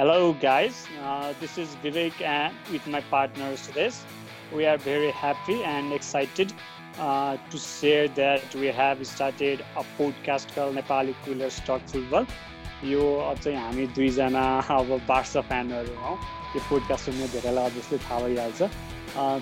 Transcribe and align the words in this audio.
Hello, 0.00 0.32
guys. 0.32 0.86
Uh, 1.04 1.34
this 1.40 1.58
is 1.58 1.76
Vivek 1.84 2.22
and 2.22 2.54
with 2.72 2.86
my 2.86 3.02
partner 3.08 3.52
Sudesh. 3.52 3.98
We 4.50 4.64
are 4.64 4.78
very 4.78 5.10
happy 5.10 5.62
and 5.62 5.92
excited 5.92 6.54
uh, 6.98 7.36
to 7.50 7.58
share 7.58 8.08
that 8.08 8.54
we 8.54 8.68
have 8.68 9.06
started 9.06 9.62
a 9.76 9.84
podcast 9.98 10.54
called 10.54 10.74
Nepali 10.76 11.14
Cooler 11.24 11.50
Stock 11.50 11.82
Football. 11.86 12.24
यो 12.84 13.02
चाहिँ 13.42 13.56
हामी 13.56 13.86
दुईजना 13.98 14.44
अब 14.72 14.88
Barca 15.08 15.40
फ्यानहरू 15.50 15.94
हौँ 16.04 16.16
यो 16.56 16.60
podcast 16.70 17.04
सुन्ने 17.04 17.26
धेरैलाई 17.36 17.70
अभियसली 17.70 17.98
थाहा 18.04 18.20
भइहाल्छ 18.24 18.62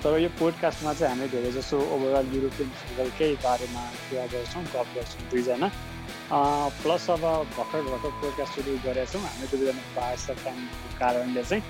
तर 0.02 0.18
यो 0.18 0.28
पोडकास्टमा 0.42 0.92
चाहिँ 0.98 1.14
हामी 1.14 1.28
धेरै 1.36 1.52
जसो 1.60 1.76
ओभरअल 1.94 2.34
युरोपियन 2.34 2.74
फुटबलकै 2.80 3.30
बारेमा 3.46 3.84
कुरा 4.10 4.26
गर्छौँ 4.34 4.64
गफ 4.74 4.90
गर्छौँ 4.96 5.30
दुईजना 5.30 5.70
प्लस 6.32 7.08
अब 7.10 7.20
भर्खर 7.56 7.82
भर्खर 7.82 8.10
पोडकास्ट 8.20 8.54
सुरु 8.54 8.76
गरेका 8.84 9.12
छौँ। 9.12 9.22
हामी 9.22 9.46
दुईजना 9.52 9.82
बार्सा 9.96 10.34
फ्यानको 10.42 10.98
कारणले 10.98 11.42
चाहिँ 11.44 11.62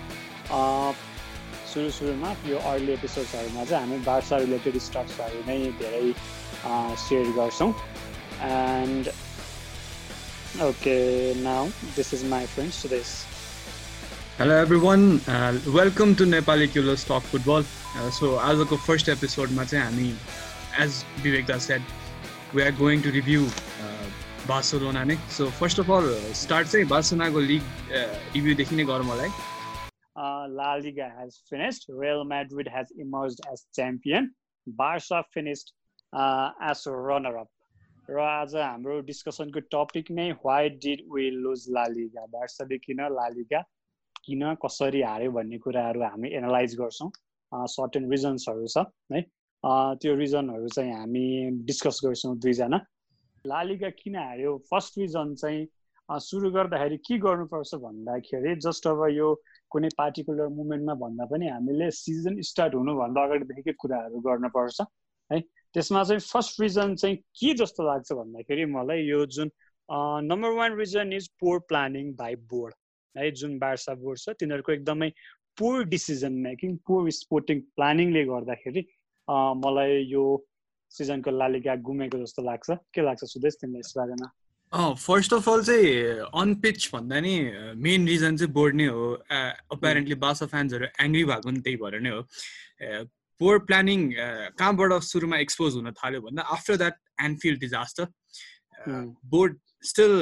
सुरु 1.73 1.91
सुरुमा 1.99 2.31
यो 2.47 2.59
अर्ली 2.71 2.93
एपिसोड्सहरूमा 2.93 3.65
चाहिँ 3.65 3.87
हामी 3.87 3.99
बार्सा 4.05 4.37
रिलेटेड 4.45 4.79
स्टक्सहरू 4.89 5.41
नै 5.47 5.59
धेरै 5.83 6.13
सेयर 7.05 7.31
गर्छौँ। 7.39 7.71
And 8.49 9.09
okay 10.67 10.99
now 11.43 11.69
this 11.97 12.15
is 12.15 12.25
my 12.31 12.47
friend 12.55 12.73
Sudesh 12.73 13.15
hello 14.41 14.55
everyone 14.79 15.01
welcome 15.79 16.15
to 16.15 16.25
Nepali 16.35 16.67
क्युलो 16.75 16.97
स्टक 17.05 17.31
फुटबल 17.31 17.65
सो 18.19 18.35
आजको 18.51 18.77
फर्स्ट 18.89 19.09
एपिसोडमा 19.09 19.65
चाहिँ 19.65 19.85
हामी 19.85 20.11
एज 20.85 21.05
विवेक 21.23 21.47
दा 21.47 21.59
said 21.69 21.83
we 22.55 22.63
are 22.63 22.73
going 22.83 23.03
to 23.03 23.11
review 23.11 23.49
Barcelona 24.49 25.05
नै 25.05 25.17
so 25.37 25.51
first 25.57 25.81
of 25.81 25.91
all 25.93 26.11
start 26.41 26.69
चाहिँ 26.69 26.87
बार्सोनाको 26.89 27.41
लिग 27.47 27.63
रिभ्यूदेखि 28.35 28.77
नै 28.77 28.91
गरौँ 28.91 29.09
मलाई 29.09 29.57
La 30.51 30.75
Liga 30.77 31.09
has 31.11 31.43
finished. 31.49 31.87
Real 31.89 32.25
Madrid 32.25 32.69
has 32.69 32.91
emerged 32.99 33.41
as 33.53 33.67
champion. 33.75 34.35
Barca 34.67 35.25
finished 35.33 35.73
uh, 36.13 36.51
as 36.61 36.87
a 36.87 36.93
runner-up. 36.93 37.49
र 38.09 38.21
आज 38.21 38.55
हाम्रो 38.57 39.01
डिस्कसनको 39.05 39.61
टपिक 39.73 40.11
नै 40.19 40.31
why 40.45 40.69
did 40.83 41.01
we 41.15 41.25
lose 41.31 41.65
La Liga 41.71 42.23
बार्साले 42.35 42.79
किन 42.79 43.01
लालिगा 43.13 43.61
किन 44.25 44.45
कसरी 44.63 45.03
हार्यो 45.03 45.33
भन्ने 45.33 45.59
कुराहरू 45.65 46.03
हामी 46.05 46.29
एनालाइज 46.39 46.77
गर्छौँ 46.79 47.11
सर्टेन 47.73 48.09
रिजन्सहरू 48.11 48.67
छ 48.75 48.85
है 49.13 49.21
त्यो 50.01 50.15
रिजनहरू 50.23 50.69
चाहिँ 50.77 50.95
हामी 50.95 51.25
डिस्कस 51.69 52.01
गर्छौँ 52.05 52.33
दुईजना 52.47 52.79
लालिगा 53.47 53.91
किन 53.99 54.17
हार्यो 54.17 54.57
फर्स्ट 54.71 54.99
रिजन 54.99 55.35
चाहिँ 55.35 55.67
सुरु 56.09 56.51
गर्दाखेरि 56.51 56.97
के 57.07 57.19
गर्नुपर्छ 57.19 57.75
भन्दाखेरि 57.85 58.55
जस्ट 58.67 58.87
अब 58.87 59.05
यो 59.13 59.29
कुनै 59.71 59.89
पार्टिकुलर 59.99 60.49
मुमेन्टमा 60.59 60.95
भन्दा 61.05 61.25
पनि 61.33 61.49
हामीले 61.49 61.91
सिजन 61.97 62.41
स्टार्ट 62.51 62.75
हुनुभन्दा 62.75 63.25
अगाडिदेखिकै 63.25 63.73
कुराहरू 63.83 64.21
गर्नुपर्छ 64.27 64.81
है। 65.31 65.41
त्यसमा 65.75 66.03
चाहिँ 66.05 66.21
फर्स्ट 66.27 66.61
रिजन 66.61 66.95
चाहिँ 66.95 67.17
के 67.17 67.55
जस्तो 67.55 67.87
लाग्छ 67.87 68.13
भन्दाखेरि 68.13 68.65
मलाई 68.75 69.05
यो 69.07 69.25
जुन 69.39 69.51
number 70.33 70.51
one 70.59 70.79
reason 70.79 71.13
is 71.13 71.29
poor 71.41 71.59
planning 71.69 72.13
by 72.17 72.37
board 72.53 72.75
है। 73.15 73.31
जुन 73.33 73.59
बार्सा 73.59 73.95
बोर्ड 74.05 74.19
छ 74.19 74.37
तिनीहरूको 74.41 74.73
एकदमै 74.73 75.11
poor 75.59 75.85
decision 75.93 76.33
making 76.43 76.77
poor 76.89 77.11
sporting 77.13 77.61
प्लानिङले 77.77 78.25
गर्दाखेरि 78.25 78.83
मलाई 79.63 80.05
यो 80.09 80.25
सिजनको 80.91 81.31
लालिगा 81.31 81.75
गुमेको 81.89 82.19
जस्तो 82.19 82.43
लाग्छ। 82.43 82.77
के 82.95 83.03
लाग्छ 83.03 83.25
सुदेश 83.25 83.55
तिमीलाई 83.61 83.81
यस 83.81 83.95
बारेमा? 83.97 84.29
फर्स्ट 84.73 85.35
अफ 85.35 85.49
अल 85.49 85.63
चाहिँ 85.65 85.93
अन 86.41 86.55
पिच 86.63 86.89
भन्दा 86.95 87.21
नि 87.21 87.35
मेन 87.85 88.07
रिजन 88.09 88.37
चाहिँ 88.37 88.53
बोर्ड 88.53 88.75
नै 88.77 88.87
हो। 88.87 89.07
अपेरेन्टली 89.77 90.15
बासा 90.25 90.47
फ्यान्सहरू 90.47 90.87
एङ्ग्री 91.05 91.25
भएको 91.31 91.51
नि 91.51 91.61
त्यही 91.61 91.77
भएर 91.85 92.01
नै 92.01 92.11
हो। 92.11 92.21
पोर 93.41 93.59
प्लानिङ 93.65 94.01
कहाँबाट 94.59 94.93
सुरुमा 95.05 95.37
एक्सपोज 95.39 95.75
हुन 95.77 95.91
थाल्यो 95.97 96.21
भन्दा 96.21 96.43
after 96.57 96.77
that 96.77 96.95
Anfield 97.25 97.61
disaster 97.61 98.07
board 99.33 99.59
still 99.89 100.15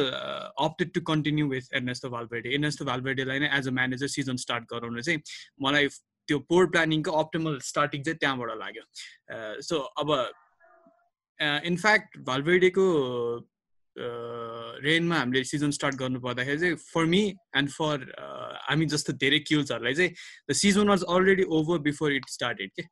opted 0.65 0.93
to 0.95 1.01
continue 1.11 1.49
with 1.49 1.73
Ernesto 1.75 2.09
Valverde 2.11 2.55
Ernesto 2.55 2.85
भालभेडेलाई 2.85 3.39
नै 3.39 3.49
as 3.59 3.69
a 3.69 3.73
manager 3.79 4.09
season 4.15 4.37
start 4.45 4.65
गराउनु 4.73 5.03
चाहिँ 5.03 5.21
मलाई 5.67 5.89
त्यो 6.29 6.39
पोर 6.51 6.67
प्लानिङको 6.75 7.11
अप्टिमल 7.21 7.59
स्टार्टिङ 7.65 8.03
चाहिँ 8.03 8.19
त्यहाँबाट 8.19 8.59
लाग्यो। 8.59 8.85
सो 9.63 9.79
अब 10.03 10.13
इनफ्याक्ट 11.41 12.19
भालभेडेको 12.27 12.87
रेनमा 14.85 15.19
हामीले 15.19 15.43
सिजन 15.45 15.71
स्टार्ट 15.71 15.95
गर्नु 15.97 16.21
पर्दाखेरि 16.21 16.59
चाहिँ 16.59 16.77
फर 16.93 17.05
मी 17.13 17.21
एन्ड 17.57 17.71
फर 17.71 18.05
हामी 18.69 18.87
जस्तो 18.95 19.13
धेरै 19.23 19.39
क्युल्सहरूलाई 19.49 19.95
चाहिँ 19.95 20.13
the 20.51 20.53
season 20.63 20.89
was 20.89 21.05
already 21.17 21.45
over 21.59 21.79
before 21.87 22.13
it 22.13 22.29
started 22.31 22.71
के 22.81 22.83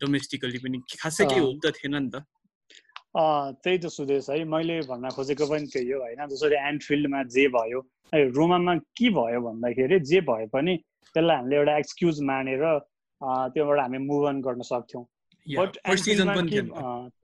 डोमेस्टिकली 0.00 0.58
पनि 0.64 0.78
खासै 1.00 1.24
केही 1.24 1.40
हुनु 1.40 1.60
त 1.64 1.72
थिएन 1.76 1.96
नि 1.96 2.10
त। 2.10 2.24
त्यही 3.64 3.78
त 3.78 3.86
सुदेश 3.96 4.30
है 4.30 4.44
मैले 4.52 4.80
भन्न 4.88 5.10
खोजेको 5.16 5.46
पनि 5.46 5.66
त्यही 5.72 5.90
हो 5.90 6.00
होइन 6.00 6.26
जसरी 6.28 6.56
एन्डफिल्डमा 6.68 7.22
जे 7.36 7.44
भयो 7.56 7.80
है 8.14 8.24
रोमामा 8.38 8.74
के 9.00 9.10
भयो 9.18 9.40
भन्दाखेरि 9.40 10.00
जे 10.12 10.20
भए 10.30 10.46
पनि 10.52 10.76
त्यसलाई 11.14 11.36
हामीले 11.36 11.56
एउटा 11.56 11.76
एक्सक्युज 11.78 12.20
मानेर 12.32 12.64
त्योबाट 13.20 13.78
हामी 13.80 13.98
मुभ 14.08 14.24
अन 14.28 14.40
गर्न 14.46 14.62
सक्थ्यौँ। 14.72 15.04
बट 15.46 15.76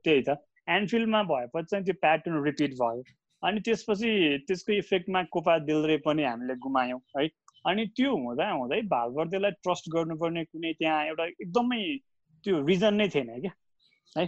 त्यही 0.04 0.22
त 0.28 0.36
एनफिल्डमा 0.68 1.22
भएपछि 1.30 1.66
चाहिँ 1.70 1.84
त्यो 1.84 1.94
प्याटर्न 2.00 2.42
रिपिट 2.44 2.72
भयो। 2.80 3.02
अनि 3.42 3.60
त्यसपछि 3.66 4.10
त्यसको 4.48 4.72
इफेक्टमा 4.72 5.22
कोपा 5.32 5.58
दिलरे 5.66 5.96
पनि 6.06 6.22
हामीले 6.24 6.54
गुमायौँ 6.66 7.00
है। 7.16 7.26
अनि 7.66 7.86
त्यो 7.96 8.10
हुँदा 8.16 8.50
हुँदै 8.50 8.80
भालवर्देलाई 8.90 9.50
ट्रस्ट 9.64 9.88
गर्नुपर्ने 9.94 10.44
कुनै 10.44 10.72
त्यहाँ 10.78 11.04
एउटा 11.06 11.24
एकदमै 11.26 11.82
त्यो 12.44 12.64
रिजन 12.66 12.94
नै 12.94 13.08
थिएन 13.14 13.28
क्या 13.40 13.52
है। 14.16 14.26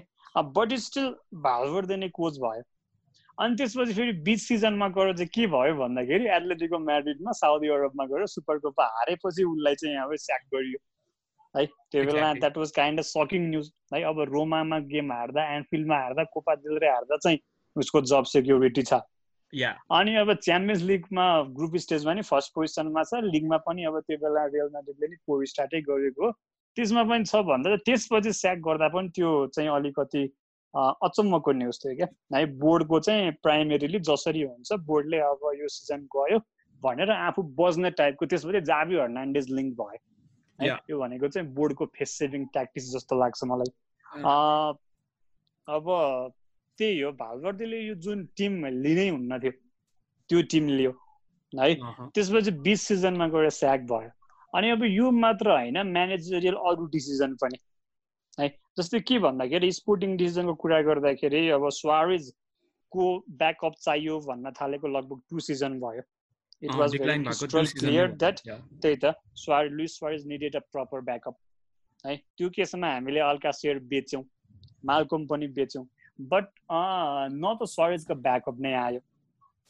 बट 0.56 0.72
स्टिल 0.84 1.08
भालवर्दे 1.46 1.96
नै 1.96 2.08
कोच 2.20 2.38
भयो। 2.44 2.62
अनि 3.38 3.56
त्यसपछि 3.56 3.92
फेरि 3.94 4.12
बिच 4.24 4.40
सिजनमा 4.40 4.88
गएर 4.96 5.12
चाहिँ 5.16 5.28
के 5.34 5.46
भयो 5.54 5.74
भन्दाखेरि 5.76 6.26
एथलेटिको 6.36 6.78
म्याड्रिडमा 6.78 7.32
साउदी 7.40 7.68
अरबमा 7.76 8.04
गएर 8.12 8.26
सुपर 8.36 8.58
कोपा 8.64 8.84
हारेपछि 8.98 9.44
उसलाई 9.52 9.74
चाहिँ 9.82 9.96
अब 10.04 10.14
स्याक 10.24 10.42
गरियो। 10.54 10.78
है 11.56 11.64
त्यो 11.66 12.04
बेला 12.04 12.32
that 12.34 12.58
was 12.58 12.70
kind 12.76 12.98
of 12.98 13.06
sucking 13.06 13.48
news 13.48 13.72
है 13.94 14.02
अब 14.10 14.20
रोमामा 14.32 14.78
गेम 14.92 15.12
हार्दा 15.12 15.48
एन्डफिल्डमा 15.54 15.96
हार्दा 16.02 16.24
कोपा 16.34 16.54
दिलरे 16.66 16.88
हार्दा 16.88 17.16
चाहिँ 17.16 17.38
उसको 17.76 18.00
जब 18.12 18.24
सेक्युरिटी 18.30 18.82
छ। 18.82 19.00
अनि 19.92 20.14
अब 20.16 20.32
च्याम्पियन्स 20.34 20.82
लिगमा 20.82 21.24
ग्रुप 21.56 21.76
स्टेजमा 21.84 22.12
नि 22.14 22.22
फर्स्ट 22.28 22.52
पोजिसनमा 22.54 23.02
छ 23.10 23.20
लिगमा 23.24 23.56
पनि 23.66 23.84
अब 23.90 23.98
त्यो 24.06 24.16
बेला 24.18 24.44
रियल 24.52 24.68
म्याड्रिडले 24.72 25.08
नि 25.08 25.16
पोर 25.26 25.44
स्टार्टै 25.46 25.80
गरेको 25.88 26.30
त्यसमा 26.76 27.02
पनि 27.10 27.24
छ 27.24 27.42
भन्दा 27.48 27.76
त्यसपछि 27.88 28.32
स्याक 28.38 28.58
गर्दा 28.68 28.88
पनि 28.94 29.08
त्यो 29.18 29.32
चाहिँ 29.56 29.70
अलिकति 29.70 30.22
अचम्मको 30.74 31.52
न्युज 31.52 31.78
थियो 31.84 31.94
क्या। 31.96 32.08
है 32.36 32.44
बोर्डको 32.60 33.00
चाहिँ 33.08 33.30
प्राइमेरीली 33.42 33.98
जसरी 34.08 34.42
हुन्छ 34.42 34.80
बोर्डले 34.86 35.18
अब 35.26 35.44
यो 35.58 35.68
सिजन 35.74 36.06
गयो 36.16 36.38
भनेर 36.82 37.10
आफू 37.10 37.42
बज्ने 37.60 37.90
टाइपको 38.00 38.26
त्यसपछि 38.32 38.60
जाबी 38.72 38.96
हर्नान्डेज 38.98 39.50
लिङ्क 39.58 39.74
भयो। 39.80 40.00
है 40.62 40.76
त्यो 40.86 40.98
भनेको 41.00 41.28
चाहिँ 41.28 41.48
बोर्डको 41.54 41.86
फेस 41.98 42.10
सेभिङ 42.18 42.46
ट्याक्टिस 42.52 42.84
जस्तो 42.92 43.18
लाग्छ 43.20 43.44
मलाई। 43.52 43.70
अब 45.68 45.84
त्यही 46.78 47.00
हो 47.00 47.10
भालवर्दीले 47.18 47.78
यो 47.80 47.94
जुन 48.04 48.24
टिम 48.36 48.64
लिनै 48.66 49.08
हुन्न 49.08 49.38
थियो 49.40 49.52
त्यो 50.30 50.42
टिम 50.50 50.68
लियो 50.68 50.92
है। 51.52 51.74
त्यसपछि 51.74 52.50
बिच 52.62 52.80
सिजनमा 52.80 53.26
गएर 53.28 53.48
स्याक 53.58 53.80
भयो। 53.90 54.10
अनि 54.54 54.70
अब 54.70 54.82
यो 54.84 55.10
मात्र 55.18 55.50
होइन 55.50 55.78
म्यानेजरियल 55.88 56.56
अरू 56.70 56.86
डिसिजन 56.94 57.34
पनि 57.42 57.58
है। 58.38 58.48
जस्तै 58.78 59.00
के 59.08 59.18
भन्दाखेरि 59.18 59.70
स्पोर्टिङ 59.72 60.16
डिसिजनको 60.16 60.54
कुरा 60.62 60.80
गर्दाखेरि 60.82 61.48
अब 61.56 61.68
स्वारेजको 61.76 63.04
ब्याकअप 63.38 63.74
चाहियो 63.80 64.18
भन्न 64.26 64.52
थालेको 64.60 64.88
लगभग 64.88 65.20
टु 65.30 65.40
सिजन 65.46 65.78
भयो। 65.80 66.02
It 66.62 66.74
was 66.80 66.92
very 66.94 67.66
clear 67.78 68.08
that 68.22 68.42
त्यही 68.82 68.96
त 69.04 69.14
स्वार 69.44 69.68
Luis 69.78 69.98
Suarez 69.98 70.26
needed 70.26 70.56
a 70.56 70.60
proper 70.72 71.00
backup 71.08 71.36
है। 72.04 72.16
त्यो 72.38 72.48
केसमा 72.56 72.92
हामीले 72.92 73.20
अल्का 73.20 73.50
सेयर 73.60 73.78
बेच्यौँ 73.92 74.22
मालकोम 74.90 75.26
पनि 75.26 75.46
बेच्यौँ। 75.58 75.84
बट 76.18 76.44
न 76.72 77.54
त 77.60 77.68
स्वारेजको 77.74 78.14
ब्याकअप 78.26 78.60
नै 78.60 78.72
आयो 78.82 79.00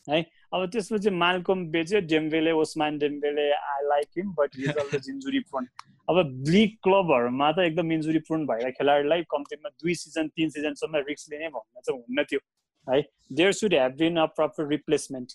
है। 0.09 0.21
अब 0.55 0.67
त्यसपछि 0.73 1.11
मालकोम 1.23 1.65
बेच्यो 1.73 2.01
Dembele 2.13 2.53
Ousmane 2.63 2.99
Dembele 2.99 3.47
I 3.51 3.87
like 3.89 4.09
him 4.19 4.33
but 4.39 4.59
is 4.59 4.77
always 4.83 5.09
injury 5.11 5.41
prone 5.51 5.69
अब 6.09 6.17
लिग 6.49 6.77
क्लबहरूमा 6.85 7.51
त 7.53 7.59
एकदम 7.69 7.93
इन्जुरी 7.93 8.19
प्रोन 8.29 8.47
भएर 8.47 8.71
खेलाडीलाई 8.79 9.23
कम्तीमा 9.31 9.69
दुई 9.83 9.95
सिजन 10.01 10.29
तिन 10.37 10.51
सिजनसम्म 10.57 11.03
रिक्स 11.09 11.29
लिने 11.33 11.49
भन्ने 11.57 11.81
चाहिँ 11.81 12.01
हुन्न 12.01 12.25
थियो 12.33 12.41
है। 12.87 13.01
There 13.41 13.53
should 13.61 13.75
have 13.75 13.97
been 13.99 14.17
a 14.17 14.27
proper 14.37 14.69
replacement 14.69 15.33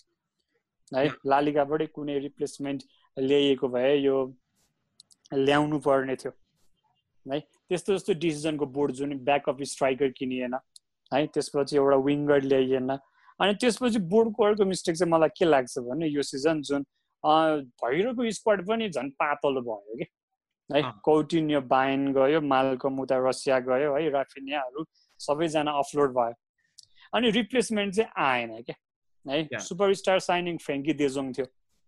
है 0.94 1.06
लालिगाबाटै 1.26 1.86
कुनै 1.94 2.18
रिप्लेसमेन्ट 2.18 2.82
ल्याइएको 3.16 3.68
भए 3.68 3.94
यो 3.96 4.16
ल्याउनु 5.34 5.78
पर्ने 5.86 6.16
थियो 6.16 6.32
है। 7.26 7.40
त्यस्तो 7.40 7.94
जस्तो 7.94 8.12
डिसिजनको 8.24 8.66
बोर्ड 8.76 8.92
जुन 9.00 9.18
ब्याकअप 9.24 9.62
स्ट्राइकर 9.72 10.10
किनिएन 10.18 10.54
है 11.12 11.26
त्यसपछि 11.26 11.76
एउटा 11.76 11.96
विङ्गर 12.04 12.40
ल्याइएन। 12.42 12.90
अनि 12.90 13.54
त्यसपछि 13.60 13.98
बोर्डको 14.12 14.44
अर्को 14.44 14.64
मिस्टेक 14.64 14.96
चाहिँ 14.96 15.12
मलाई 15.12 15.28
के 15.38 15.44
लाग्छ 15.44 15.78
भने 15.88 16.06
यो 16.08 16.22
सिजन 16.22 16.62
जुन 16.70 16.84
भइरहेको 17.24 18.30
स्क्वाड 18.32 18.66
पनि 18.68 18.88
झन् 18.88 19.10
पातलो 19.20 19.60
भयो 19.60 19.96
कि 19.96 20.06
है। 20.70 20.82
कौटिन्य 21.04 21.60
बाइन 21.68 22.12
गयो 22.12 22.40
मालकम 22.40 22.98
उता 23.00 23.16
रसिया 23.28 23.58
गयो 23.68 23.94
है 23.94 24.08
राफिनियाहरू 24.10 24.84
सबैजना 25.20 25.72
अफलोड 25.78 26.12
भयो। 26.16 26.34
अनि 27.12 27.30
रिप्लेसमेन्ट 27.30 27.94
चाहिँ 27.94 28.10
आएन 28.24 28.62
क्या। 28.62 28.76
है. 29.26 29.58
सुपरस्टार 29.60 30.18
साइनिङ 30.26 30.58
फ्रेङ्की 30.66 30.92
देजोङ 31.00 31.32
थियो 31.38 31.46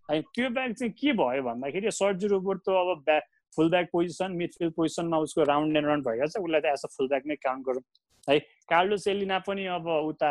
है 0.09 0.21
त्यो 0.35 0.51
ब्याग 0.57 0.73
चाहिँ 0.73 0.93
के 1.01 1.13
भयो 1.21 1.43
भन्दाखेरि 1.43 1.91
सर्जी 1.99 2.27
रोबोट 2.35 2.63
त 2.67 2.69
अब 2.83 3.03
back 3.07 3.25
full 3.57 3.71
back 3.71 3.89
position 3.93 4.33
midfield 4.41 4.73
पोजिसनमा 4.75 5.19
उसको 5.27 5.45
राउन्ड 5.51 5.77
एन्ड 5.77 5.89
रन 5.89 6.03
भइरहेको 6.09 6.33
छ 6.33 6.43
उसलाई 6.45 6.61
त 6.61 6.73
एज 6.75 6.85
अ 6.85 6.89
फुल 6.97 7.09
ब्याक 7.13 7.27
नै 7.27 7.37
काउन्ट 7.45 7.67
गरौँ 7.67 7.83
है 8.29 8.39
कार्लो 8.73 8.97
सेलिना 9.05 9.39
पनि 9.47 9.65
अब 9.77 9.87
उता 10.11 10.31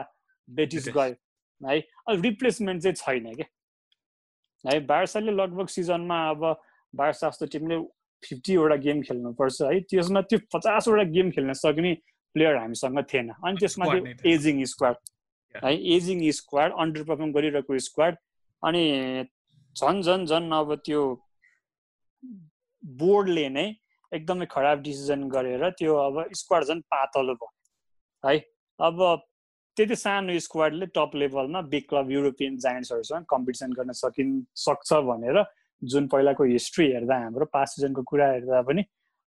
बेटिस। 0.49 0.87
गयो 0.97 1.69
है 1.69 1.79
अब 2.09 2.21
रिप्लेसमेन्ट 2.25 2.83
चाहिँ 2.83 2.95
छैन 2.95 3.33
क्या 3.35 3.47
है 4.63 4.79
बार्साले 4.91 5.31
लगभग 5.31 5.67
सिजनमा 5.77 6.19
अब 6.29 6.41
बार्सा 6.93 7.29
जस्तो 7.29 7.45
टिमले 7.53 7.77
फिफ्टीवटा 8.23 8.75
गेम 8.85 9.01
खेल्नुपर्छ 9.07 9.61
है 9.61 9.79
त्यसमा 9.89 10.21
त्यो 10.29 10.39
पचासवटा 10.53 11.03
गेम 11.15 11.29
खेल्न 11.31 11.53
सक्ने 11.59 11.93
प्लेयर 12.35 12.55
हामीसँग 12.55 12.99
थिएन 13.11 13.29
अनि 13.31 13.57
त्यसमा 13.59 13.85
त्यो। 13.91 14.29
Aging 14.31 14.63
squad. 14.71 14.95
है 15.55 15.73
एजिङ 15.95 16.29
स्क्वाड 16.39 16.73
अन्डर 16.83 17.03
पर्फर्म 17.03 17.31
गरिरहेको 17.33 17.79
स्क्वाड 17.87 18.17
अनि 18.63 18.83
झन् 19.75 20.01
झन् 20.01 20.25
झन् 20.25 20.51
अब 20.53 20.75
त्यो 20.85 21.01
बोर्डले 22.83 23.47
नै 23.49 23.65
एकदमै 24.11 24.45
खराब 24.51 24.81
डिसिजन 24.81 25.27
गरेर 25.29 25.69
त्यो 25.79 25.95
अब 25.95 26.23
स्क्वाड 26.35 26.63
झन् 26.65 26.81
पातलो 26.93 27.33
भयो 27.33 28.29
है। 28.29 28.37
अब 28.79 29.01
त्यति 29.77 29.95
सानो 29.95 30.37
स्क्वाडले 30.39 30.85
top 30.95 31.11
level 31.15 31.61
big 31.71 31.83
club 31.89 32.11
European 32.11 32.57
जायन्ट्सहरूसँग 32.59 33.25
competition 33.29 33.73
गर्न 33.73 33.91
सकिन् 33.95 34.31
सक्छ 34.57 34.93
भनेर 35.09 35.43
जुन 35.81 36.07
पहिलाको 36.07 36.43
हिस्ट्री 36.43 36.91
हेर्दा 36.91 37.17
हाम्रो 37.17 37.45
पास्ट 37.53 37.75
सिजनको 37.75 38.01
कुरा 38.11 38.27
हेर्दा 38.31 38.61
पनि 38.69 38.83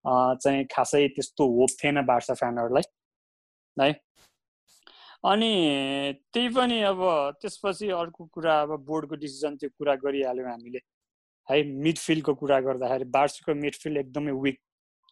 चाहिँ 0.05 0.65
खासै 0.73 1.07
त्यस्तो 1.17 1.47
होप 1.57 1.71
थिएन 1.83 2.03
बार्सा 2.07 2.35
फ्यानहरूलाई 2.35 2.83
है। 3.77 3.93
अनि 5.25 5.53
त्यही 6.33 6.49
पनि 6.49 6.81
अब 6.91 7.01
त्यसपछि 7.41 7.89
अर्को 7.93 8.25
कुरा 8.35 8.61
अब 8.63 8.71
बोर्डको 8.87 9.15
डिसिजन 9.21 9.57
त्यो 9.57 9.71
कुरा 9.79 9.95
गरिहाल्यौँ 10.05 10.49
हामीले 10.51 10.81
है 11.49 11.63
मिडफिल्डको 11.87 12.35
कुरा 12.43 12.61
गर्दाखेरि 12.67 13.05
बार्साको 13.17 13.55
मिडफिल्ड 13.55 13.99
एकदमै 13.99 14.33
weak 14.45 14.59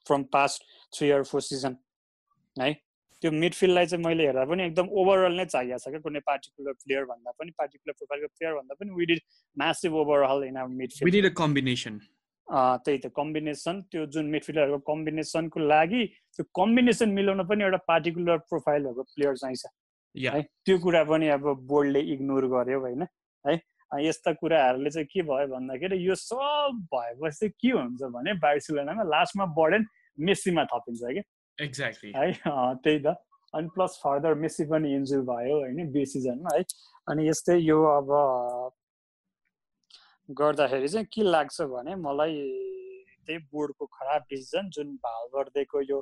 from 0.07 0.23
past 0.33 0.63
three 0.93 1.11
or 1.11 1.23
four 1.31 1.41
season 1.49 1.77
है 2.57 2.73
त्यो 3.23 3.31
मिडफिल्डलाई 3.33 3.87
चाहिँ 3.87 4.05
मैले 4.05 4.27
हेर्दा 4.27 4.45
पनि 4.53 4.65
एकदम 4.65 4.89
ओभरअल 5.03 5.37
नै 5.41 5.45
चाहिएको 5.55 5.79
छ 5.85 5.93
क्या 5.95 6.01
कुनै 6.05 6.21
पार्टिकुलर 6.29 6.73
प्लेयर 6.85 7.05
भन्दा 7.11 7.35
पनि 7.41 7.51
पार्टिकुलर 7.59 7.99
प्रोफाइलको 7.99 8.29
प्लेयर 8.39 8.55
भन्दा 8.61 8.75
पनि 8.81 8.97
we 9.01 9.07
did 9.11 9.21
massive 9.57 9.95
overhaul 10.05 10.45
in 10.45 10.57
our 10.57 10.71
midfield 10.83 11.35
combination. 11.43 11.99
त्यही 12.85 12.99
त 12.99 13.11
कम्बिनेसन 13.17 13.81
त्यो 13.93 14.05
जुन 14.15 14.31
मिडफिल्डरहरूको 14.35 14.93
कम्बिनेसनको 14.93 15.61
लागि 15.61 16.05
त्यो 16.39 16.45
कम्बिनेसन 16.61 17.13
मिलाउन 17.19 17.45
पनि 17.51 17.65
एउटा 17.65 17.81
पार्टिकुलर 17.93 18.37
प्रोफाइलहरूको 18.53 19.03
प्लेयर 19.15 19.35
चाहिन्छ. 19.43 19.65
है? 20.17 20.43
त्यो 20.65 20.79
कुरा 20.79 21.05
पनि 21.05 21.29
अब 21.29 21.47
बोर्डले 21.69 22.01
इग्नोर 22.13 22.47
गर्यो 22.47 22.81
होइन? 22.81 23.03
है? 23.45 23.61
यस्ता 23.93 24.33
कुराहरूले 24.33 24.91
चाहिँ 24.91 25.07
के 25.13 25.23
भयो 25.23 25.47
भन्दाखेरि 25.49 25.97
यो 26.09 26.15
सब 26.15 26.87
भएपछि 26.95 27.49
के 27.49 27.69
हुन्छ 27.69 28.03
भने 28.17 28.35
बार्सिलोनामा 28.41 29.03
लास्टमा 29.03 29.47
बर्डन 29.59 29.87
मेस्सीमा 30.19 30.65
थपिन्छ 30.65 31.01
कि? 31.03 31.23
Exactly. 31.59 32.13
है? 32.17 32.33
त्यही 32.85 32.99
त। 33.07 33.15
अनि 33.55 33.69
प्लस 33.75 34.01
फर्दर 34.05 34.35
मेस्सी 34.35 34.65
पनि 34.71 34.95
इन्जुर 34.95 35.21
भयो 35.25 35.57
होइन 35.61 35.91
बी 35.93 36.05
सिजनमा 36.07 36.57
है? 36.57 36.65
अनि 37.09 37.29
यस्तै 37.29 37.57
यो 37.57 37.83
अब 37.85 38.09
गर्दाखेरि 40.29 40.89
चाहिँ 40.89 41.07
के 41.13 41.23
लाग्छ 41.23 41.61
भने 41.63 41.95
मलाई 41.97 42.35
त्यही 43.27 43.39
बोर्डको 43.53 43.87
खराब 43.87 44.23
डिसिजन 44.31 44.69
जुन 44.69 44.95
भालवर्देको 45.07 45.81
यो 45.81 45.99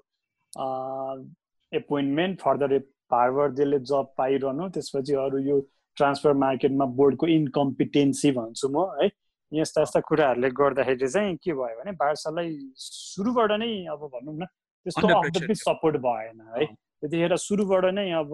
एपोइन्टमेन्ट 1.72 2.40
फर्दर 2.40 2.72
भालवर्देले 3.10 3.78
जब 3.90 4.06
पाइरहनु 4.18 4.68
त्यसपछि 4.74 5.14
अरू 5.24 5.38
यो 5.48 5.60
ट्रान्सफर 5.96 6.32
मार्केटमा 6.44 6.84
बोर्डको 6.98 7.26
इन्कम्पिटेन्सी 7.38 8.30
भन्छु 8.38 8.68
म 8.68 8.86
है। 9.00 9.10
यस्ता 9.52 9.82
यस्ता 9.82 10.00
कुराहरूले 10.08 10.50
गर्दाखेरि 10.50 11.08
चाहिँ 11.08 11.36
के 11.38 11.52
भयो 11.54 11.76
भने 11.78 11.92
बार्सालाई 12.02 12.50
सुरुबाट 12.76 13.50
नै 13.62 13.68
अब 13.94 14.00
भनौँ 14.14 14.36
न 14.36 14.44
त्यस्तो 14.86 15.06
अफ 15.06 15.52
सपोर्ट 15.62 15.96
भएन 16.06 16.40
है। 16.56 16.66
त्यतिखेर 16.66 17.36
सुरुबाट 17.36 17.84
नै 17.94 18.10
अब 18.22 18.32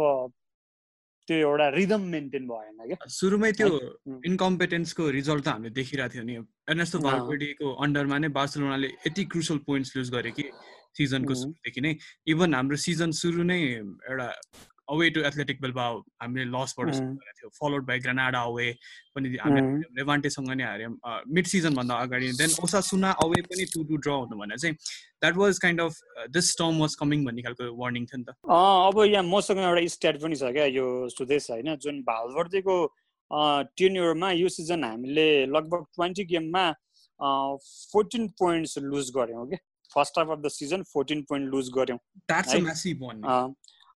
त्यो 1.29 1.37
एउटा 1.39 1.69
रिदम 1.77 2.03
मेन्टेन 2.13 2.47
भएन 2.49 2.77
क्या। 2.87 2.97
सुरुमै 3.09 3.53
त्यो. 3.53 3.69
इन्कम्पिटेन्सको 4.27 5.03
रिजल्ट 5.19 5.45
त 5.45 5.49
हामीले 5.49 5.71
देखिरहेको 5.71 6.13
थियो 6.13 6.25
नि। 6.25 6.35
एर्नेस्टो 6.73 6.99
अन्डरमा 7.85 8.19
नै 8.19 8.29
बार्सिलोनाले 8.39 8.89
यति 9.07 9.25
क्रुसल 9.33 9.59
पोइन्ट्स 9.69 9.97
लुज 9.97 10.11
गरे 10.17 10.31
कि 10.33 10.45
सिजनको. 10.97 11.35
सुरुदेखि 11.35 11.81
नै 11.81 11.97
इभन 12.33 12.55
हाम्रो 12.55 12.77
सिजन 12.85 13.11
सुरु 13.23 13.43
नै 13.45 13.61
एउटा 13.63 14.29
अवे 14.93 15.09
टु 15.15 15.21
एथलेटिक 15.25 15.61
बेलबाओ 15.61 15.99
हामीले 16.23 16.45
लसबाट. 16.53 16.89
गरेको 16.89 17.33
थियो 17.39 17.49
फलोड 17.59 17.85
बाई 17.89 17.99
ग्रानाडा 18.05 18.41
अवे 18.49 18.67
पनि 19.15 19.37
हामीले. 19.41 19.63
लेभान्टेसँग 19.99 20.51
नै 20.53 20.65
हार्यौँ 20.65 20.93
मिड 21.35 21.47
सिजनभन्दा 21.53 21.95
अगाडि 22.05 22.33
देन 22.41 22.51
ओसा 22.65 22.81
सुना 22.91 23.11
अवे 23.25 23.41
पनि 23.49 23.65
टु 23.73 23.85
टु 23.89 23.97
ड्र 23.97 24.11
हुनु 24.11 24.37
भनेर 24.41 24.59
चाहिँ 24.59 24.75
that 24.75 25.37
was 25.37 25.59
kind 25.65 25.81
of 25.81 25.93
this 26.37 26.51
storm 26.53 26.81
was 26.83 26.95
coming 27.01 27.25
भन्ने 27.25 27.43
खालको 27.43 27.71
वार्निङ 27.81 28.05
थियो 28.11 28.19
नि 28.19 28.25
त 28.25 28.37
अब 28.51 29.05
यहाँ 29.07 29.25
मसँग 29.31 29.65
एउटा 29.65 29.87
स्ट्याट 29.97 30.21
पनि 30.23 30.37
छ 30.37 30.53
क्या 30.59 30.67
यो 30.77 30.87
सुदेश 31.17 31.51
होइन 31.51 31.75
जुन 31.87 32.03
भालवर्देको 32.13 32.77
टेन्युरमा 33.81 34.31
यो 34.37 34.49
सिजन 34.53 34.85
हामीले 34.85 35.29
लगभग 35.57 35.85
ट्वेन्टी 35.97 36.25
गेममा 36.33 36.65
फोर्टिन 37.93 38.29
पोइन्ट्स 38.39 38.79
लुज 38.93 39.11
गऱ्यौँ 39.17 39.47
कि 39.49 39.57
first 39.95 40.19
half 40.19 40.29
of 40.31 40.39
the 40.45 40.49
season 40.51 40.83
fourteen 40.93 41.23
point 41.29 41.55
lose 41.55 41.71
गऱ्यौँ। 41.77 41.99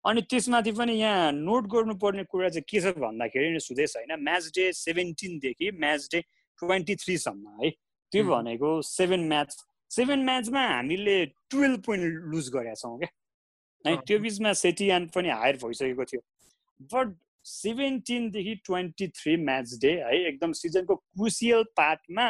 अनि 0.05 0.21
त्यसमाथि 0.31 0.73
पनि 0.73 0.93
यहाँ 0.95 1.33
नोट 1.33 1.65
गर्नुपर्ने 1.71 2.25
कुरा 2.25 2.49
चाहिँ 2.49 2.65
के 2.69 2.81
छ 2.81 2.95
भन्दाखेरि 2.99 3.51
नि 3.53 3.61
सुदेश 3.61 3.97
होइन 3.97 4.13
म्याच 4.23 4.45
डे 4.57 4.73
सेभेन्टिनदेखि 4.73 5.71
म्याच 5.81 6.09
डे 6.13 6.21
ट्वेन्टी 6.59 6.95
थ्रीसम्म 6.97 7.45
है? 7.63 7.71
त्यो. 8.13 8.25
भनेको 8.25 8.71
सेभेन 8.83 9.29
म्याच 9.29 9.57
सेभेन 9.91 10.25
म्याचमा 10.25 10.61
हामीले 10.69 11.25
टुवेल्भ 11.51 11.81
पोइन्ट 11.87 12.07
लुज 12.35 12.49
गरेका 12.55 12.75
छौँ 12.75 12.99
क्या? 12.99 13.09
है. 13.85 13.97
त्यो 14.07 14.19
बिचमा 14.19 14.53
सेटियान 14.53 15.07
पनि 15.15 15.29
हायर 15.31 15.57
भइसकेको 15.65 16.05
थियो। 16.05 16.21
बट 16.93 17.15
सेभेन्टिनदेखि 17.47 18.55
ट्वेन्टी 18.67 19.07
थ्री 19.09 19.37
म्याच 19.45 19.79
डे 19.83 19.93
है? 20.03 20.17
एकदम 20.29 20.53
सिजनको 20.53 20.95
क्रुसियल 20.97 21.63
पार्टमा 21.77 22.27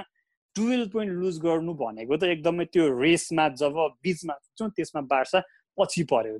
टुवेल्भ 0.56 0.90
पोइन्ट 0.92 1.12
लुज 1.20 1.38
गर्नु 1.44 1.74
भनेको 1.82 2.16
त 2.16 2.32
एकदमै 2.32 2.64
त्यो 2.72 2.88
रेसमा 3.00 3.48
जब 3.60 3.78
बिचमा 4.02 4.34
त्यसमा 4.70 5.00
बार्सा 5.12 5.42
पछि 5.78 6.02
पर्यो 6.10 6.36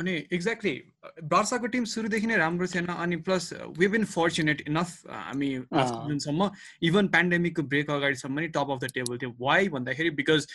अनि 0.00 0.12
एक्ज्याक्टली 0.32 0.74
बार्साको 1.32 1.66
टिम 1.72 1.84
सुरुदेखि 1.92 2.26
नै 2.26 2.36
राम्रो 2.42 2.66
थिएन 2.74 2.86
अनि 2.94 3.16
plus 3.24 3.48
we 3.78 3.88
been 3.94 4.04
fortunate 4.12 4.60
enough 4.68 4.92
हामी 5.12 5.50
अँ। 5.54 5.86
सिजनसम्म 5.88 6.50
इभन 6.90 7.08
पेन्डेमिकको 7.16 7.62
ब्रेक 7.72 7.90
अगाडिसम्म 7.90 8.40
नि 8.40 8.48
टप 8.54 8.70
अफ 8.72 8.78
द 8.84 8.90
टेबल 8.94 9.18
थियो 9.18 9.34
वाइ 9.40 9.68
भन्दाखेरि 9.74 10.10
because 10.22 10.46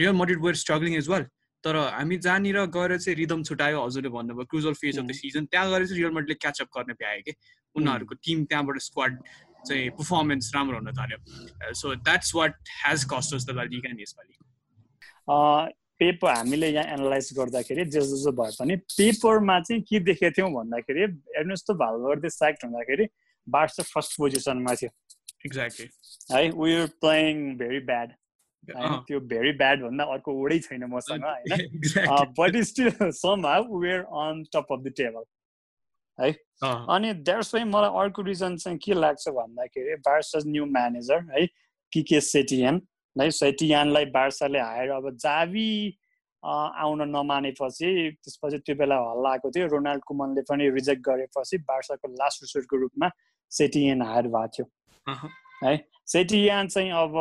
Real 0.00 0.16
Madrid 0.22 0.40
were 0.44 0.54
struggling 0.62 0.96
as 0.96 1.08
well 1.10 1.26
तर 1.64 1.76
हामी 1.76 2.16
जहाँनिर 2.24 2.64
गएर 2.72 2.96
चाहिँ 2.98 3.16
रिदम 3.18 3.42
छुटायो 3.44 3.84
हजुरले 3.84 4.08
भन्नुभयो 4.16 4.44
crucial 4.50 4.74
phase 4.80 4.98
of 4.98 5.04
the. 5.04 5.12
Season 5.12 5.44
त्यहाँ 5.52 5.70
गएर 5.70 5.86
चाहिँ 5.86 6.00
रियल 6.00 6.12
मड्रिडले 6.16 6.34
क्याचअप 6.40 6.68
गर्ने 6.76 6.94
भ्यायो 7.00 7.22
कि 7.28 7.34
उनीहरूको 7.76 8.14
टिम 8.24 8.44
त्यहाँबाट 8.44 8.78
स्क्वाड 8.82 9.18
चाहिँ 9.68 9.90
पर्फर्मेन्स 9.98 10.52
राम्रो 10.54 10.78
हुन 10.78 10.92
थाल्यो। 10.98 11.18
So 11.74 11.94
that's 11.96 12.34
what 12.34 12.54
has 12.84 13.04
cost 13.12 13.34
us 13.34 13.46
the 13.50 13.68
Liga 13.72 13.92
नि 13.92 14.02
यसपालि 14.02 14.34
पेपर 16.00 16.30
हामीले 16.30 16.68
यहाँ 16.68 16.84
एनालाइज 16.94 17.28
गर्दाखेरि 17.36 17.84
जे 17.84 18.00
जसो 18.00 18.32
भए 18.38 18.50
पनि 18.58 18.76
पेपरमा 18.92 19.58
चाहिँ 19.60 19.82
के 19.82 20.00
देखेको 20.08 20.34
थियौँ 20.38 20.50
भन्दाखेरि 20.52 21.02
एर्नेस्टो 21.40 21.74
भालवर्दे 21.82 22.30
साइक्ट 22.30 22.64
हुँदाखेरि 22.64 23.06
बार्सा 23.46 23.82
फर्स्ट 23.94 24.16
पोजिसनमा 24.18 24.74
थियो। 24.74 24.90
एक्ज्याक्टली 25.46 25.88
है 26.32 26.50
वी 26.60 26.86
प्लेइङ 27.00 27.34
भेरी 27.58 27.80
ब्याड 27.88 28.12
त्यो 29.08 29.20
भेरी 29.32 29.52
ब्याड 29.58 29.82
भन्दा 29.82 30.04
अर्को 30.12 30.32
वर्डै 30.42 30.58
छैन 30.66 30.84
मसँग 30.92 31.24
होइन। 31.30 32.34
But 32.38 32.56
still 32.70 32.90
somehow 33.46 33.80
were 33.80 34.00
on 34.22 34.42
top 34.54 34.72
of 34.72 34.80
the 34.84 34.92
table 35.00 35.22
अनि 36.18 37.12
द्याट्स 37.12 37.54
वाइ 37.54 37.64
मलाई 37.64 37.90
अर्को 38.02 38.22
रिजन 38.22 38.56
चाहिँ 38.56 38.78
के 38.84 38.94
लाग्छ 38.94 39.28
भन्दाखेरि 39.28 39.94
बार्सा 40.06 40.38
न्यू 40.46 40.66
म्यानेजर 40.66 41.20
है 41.32 41.46
के 41.92 42.02
के 42.02 42.20
सेटियन 42.20 42.80
है 43.16 43.30
सेटियानलाई 43.30 44.04
बार्साले 44.14 44.60
हायर 44.60 44.90
अब 44.90 45.10
जावी 45.16 45.98
आउन 46.42 47.02
नमानेपछि 47.08 47.90
त्यसपछि 48.22 48.58
त्यो 48.58 48.74
बेला 48.76 48.96
हल्ला 48.96 49.30
आएको 49.30 49.50
थियो। 49.50 49.66
रोनाल्ड 49.66 50.02
कुमनले 50.06 50.42
पनि 50.48 50.68
रिजेक्ट 50.70 51.02
गरेपछि 51.08 51.58
बार्साको 51.68 52.08
लास्ट 52.08 52.42
रिसोर्टको 52.42 52.76
रूपमा 52.76 53.10
सेटियन 53.52 54.02
हायर 54.02 54.26
भएको 54.28 54.48
थियो। 54.56 54.66
है? 55.64 55.74
सेटियान 56.06 56.68
चाहिँ 56.68 56.90
अब 56.92 57.14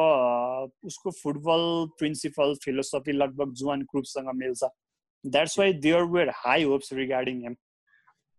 उसको 0.85 1.11
फुटबल 1.11 1.63
प्रिन्सिपल 1.99 2.55
फिलोसफी 2.63 3.11
लगभग 3.11 3.53
जुवान 3.53 3.81
ग्रुपसँग 3.91 4.29
मिल्छ। 4.35 4.63
That's 5.25 5.59
why 5.59 5.73
there 5.85 6.03
were 6.13 6.31
high 6.35 6.63
hopes 6.63 6.93
regarding 6.93 7.41
him 7.43 7.55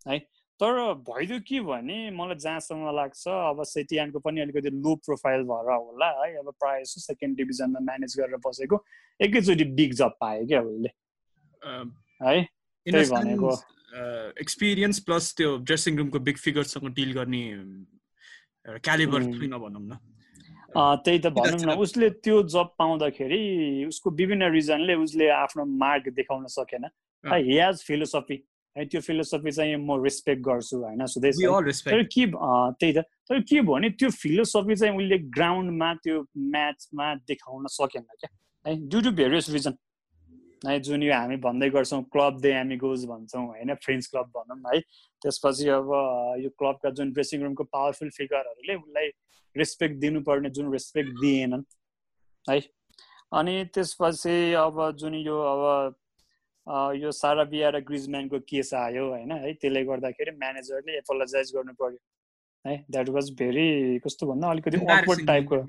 है? 0.07 0.19
तर 0.61 0.79
भइदियो 1.09 1.39
के 1.49 1.61
भने 1.61 1.99
मलाई 2.17 2.37
जहाँसम्म 2.41 2.95
लाग्छ 2.97 3.29
अब 3.29 3.63
सेटियानको 3.69 4.19
पनि 4.25 4.41
अलिकति 4.41 4.71
लो 4.73 4.95
प्रोफाइल 5.07 5.43
भएर 5.51 5.73
होला 5.73 6.09
है। 6.17 6.33
अब 6.37 6.53
प्रायः 6.61 6.83
जस्तो 6.83 7.01
सेकेन्ड 7.01 7.37
डिभिजनमा 7.37 7.81
म्यानेज 7.85 8.17
गरेर 8.19 8.37
बसेको 8.47 8.77
एकैचोटि 9.21 9.65
बिग 9.77 9.93
जब 9.95 10.17
पायो 10.21 10.47
क्या 10.47 10.61
उसले। 10.63 10.91
है 12.23 12.43
त्यही 12.87 13.11
भनेको। 13.11 13.53
एक्सपिरियन्स 14.41 14.99
प्लस 15.05 15.35
त्यो 15.37 15.57
ड्रेसिङ 15.59 15.99
रुमको 15.99 16.19
बिग 16.21 16.37
फिगरसँग 16.39 16.89
डिल 16.95 17.13
गर्ने 17.13 17.45
क्यालिबर 18.67 19.21
भनौँ 19.21 19.83
न। 19.83 19.99
त्यही 20.77 21.19
त 21.19 21.27
भनौँ 21.37 21.61
न। 21.61 21.77
उसले 21.85 22.11
त्यो 22.25 22.43
जब 22.49 22.75
पाउँदाखेरि 22.79 23.45
उसको 23.89 24.11
विभिन्न 24.17 24.51
रिजनले 24.53 24.95
उसले 25.05 25.29
आफ्नो 25.37 25.65
मार्क 25.85 26.09
देखाउन 26.17 26.47
सकेन। 26.53 26.85
हि 27.25 27.59
हेज 27.61 27.85
फिलोसफी 27.85 28.37
है 28.77 28.85
त्यो 28.87 29.01
फिलोसफी 29.01 29.51
चाहिँ 29.53 29.77
म 29.77 30.03
रेस्पेक्ट 30.05 30.43
गर्छु 30.43 30.77
होइन? 30.85 31.07
सुदेश 31.07 31.37
तर 31.85 32.03
के 32.13 32.27
त्यही 32.27 32.93
त। 32.93 33.05
तर 33.29 33.41
के 33.41 33.61
भयो 33.61 33.73
भने 33.73 33.91
त्यो 33.97 34.11
फिलोसफी 34.11 34.75
चाहिँ 34.77 34.97
उसले 34.97 35.19
ग्राउन्डमा 35.33 35.93
त्यो 36.05 36.21
म्याचमा 36.37 37.15
देखाउन 37.29 37.67
सकेन 37.73 38.03
क्या। 38.21 38.31
है 38.67 38.77
ड्यु 38.77 39.01
टु 39.01 39.11
भेरियस 39.17 39.51
रिजन 39.51 39.75
है 40.69 40.79
जुन 40.81 41.03
यो 41.03 41.13
हामी 41.15 41.37
भन्दै 41.41 41.69
गर्छौँ 41.71 42.03
क्लब 42.13 42.41
दे 42.41 42.53
हामी 42.53 42.77
गोज 42.77 43.05
भन्छौँ 43.07 43.47
होइन? 43.47 43.75
फ्रेन्ड्स 43.85 44.07
क्लब 44.13 44.31
भनौँ 44.37 44.75
है? 44.75 44.81
त्यसपछि 45.23 45.69
अब 45.69 45.89
यो 46.45 46.51
क्लबका 46.59 46.91
जुन 46.91 47.13
ड्रेसिङ 47.13 47.43
रुमको 47.43 47.65
पावरफुल 47.65 48.11
फिगरहरूले 48.17 48.75
उसलाई 48.77 49.09
रेस्पेक्ट 49.57 49.95
दिनुपर्ने 50.01 50.51
जुन 50.51 50.73
रेस्पेक्ट 50.73 51.11
दिएनन् 51.21 51.63
है? 52.51 52.61
अनि 53.33 53.55
त्यसपछि 53.75 54.37
अब 54.55 54.77
जुन 55.01 55.15
यो 55.15 55.37
अब 55.53 55.95
यो 56.97 57.11
सारा 57.13 57.45
बिहा 57.47 57.69
र 57.71 57.81
ग्रिजम्यानको 57.83 58.39
केस 58.49 58.73
आयो 58.77 59.07
होइन 59.09 59.33
है 59.35 59.53
त्यसले 59.55 59.85
गर्दाखेरि 59.85 60.31
म्यानेजरले 60.39 60.97
एपोलोजाइज 60.99 61.53
गर्नु 61.55 61.73
पर्यो 61.81 61.99
है 62.65 62.77
द्याट 62.91 63.09
वाज 63.11 63.31
भेरी 63.39 63.67
कस्तो 64.05 64.27
भन्दा 64.27 64.51
अलिकति 64.51 64.79
अक्वर्ड 64.91 65.27
टाइपको 65.27 65.61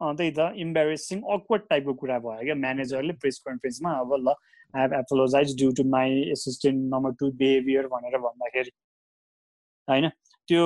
त्यही 0.00 0.30
त 0.32 0.52
इम्बेरेसिङ 0.58 1.22
अक्वर्ड 1.32 1.68
टाइपको 1.70 1.94
कुरा 2.02 2.18
भयो 2.20 2.44
क्या 2.44 2.54
म्यानेजरले 2.56 3.12
प्रेस 3.20 3.42
कन्फरेन्समा 3.46 3.92
अब 3.98 4.14
ल 4.18 4.34
I 4.74 4.82
have 4.82 4.92
apologize 4.94 5.56
due 5.56 5.70
to 5.72 5.84
my 5.90 6.22
assistant 6.30 6.90
number 6.94 7.12
two 7.20 7.30
behaviour 7.36 7.86
भनेर 7.88 8.18
भन्दाखेरि 8.20 8.70
होइन 9.88 10.08
त्यो 10.48 10.64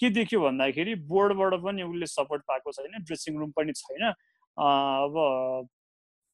के 0.00 0.10
देख्यो 0.12 0.40
भन्दाखेरि 0.40 0.94
बोर्डबाट 1.08 1.54
पनि 1.62 1.82
उसले 1.84 2.06
सपोर्ट 2.08 2.42
पाएको 2.48 2.72
छैन 2.72 3.02
ड्रेसिङ 3.02 3.38
रुम 3.38 3.50
पनि 3.52 3.72
छैन 3.76 4.12
अब 4.56 5.16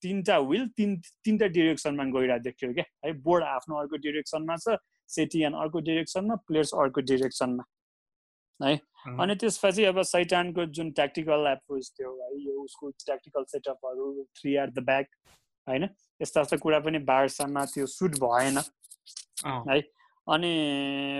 तिनवटा 0.02 0.38
विल 0.50 0.66
तिन 0.76 0.96
तिनवटा 1.24 1.46
डिरेक्सनमा 1.58 2.04
गइरहेको 2.14 2.42
देख्यो 2.42 2.72
क्या 2.74 2.84
है 3.04 3.12
बोर्ड 3.28 3.44
आफ्नो 3.44 3.76
अर्को 3.76 3.96
डिरेक्सनमा 4.06 4.56
छ 4.56 4.76
सेटियन 5.08 5.52
अर्को 5.62 5.80
डिरेक्सनमा 5.88 6.34
प्लेयर्स 6.48 6.74
अर्को 6.84 7.00
डिरेक्सनमा 7.10 7.64
है 8.60 8.74
अनि 9.20 9.34
त्यसपछि 9.36 9.84
अब 9.84 10.02
सैटानको 10.08 10.64
जुन 10.76 10.90
ट्याक्टिकल 10.92 11.46
एप्रोच 11.48 11.92
थियो 11.98 12.10
है 12.22 12.28
यो 12.42 12.52
उसको 12.62 12.90
ट्याक्टिकल 13.04 13.44
सेटअपहरू 13.44 14.06
थ्री 14.38 14.54
एट 14.56 14.70
द 14.70 14.84
ब्याक 14.84 15.06
होइन? 15.68 15.84
यस्ता 16.22 16.40
यस्ता 16.40 16.56
कुरा 16.56 16.78
पनि 16.80 16.98
बार्सामा 17.08 17.64
त्यो 17.64 17.86
सुट 17.86 18.16
भएन। 18.22 18.58
है 19.70 19.80
अनि 20.26 20.52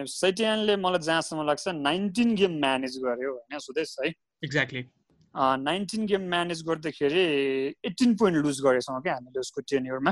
सैटियनले 0.09 0.77
मलाई 0.77 0.99
जहाँसम्म 0.99 1.47
लाग्छ 1.47 1.69
नाइन्टिन 1.69 2.35
गेम 2.35 2.59
म्यानेज 2.61 2.99
गर्यो 3.05 3.35
होइन 3.35 3.59
सुदेश 3.59 3.97
है? 4.05 4.09
एक्ज्याक्टली 4.45 4.83
नाइन्टिन 5.35 6.07
गेम 6.07 6.29
म्यानेज 6.31 6.63
गर्दाखेरि 6.67 7.23
एट्टिन 7.87 8.15
पोइन्ट 8.17 8.45
लुज 8.45 8.61
गरेछौँ 8.65 9.01
क्या 9.03 9.15
हामीले 9.15 9.41
उसको 9.41 9.61
टेन्युरमा 9.71 10.11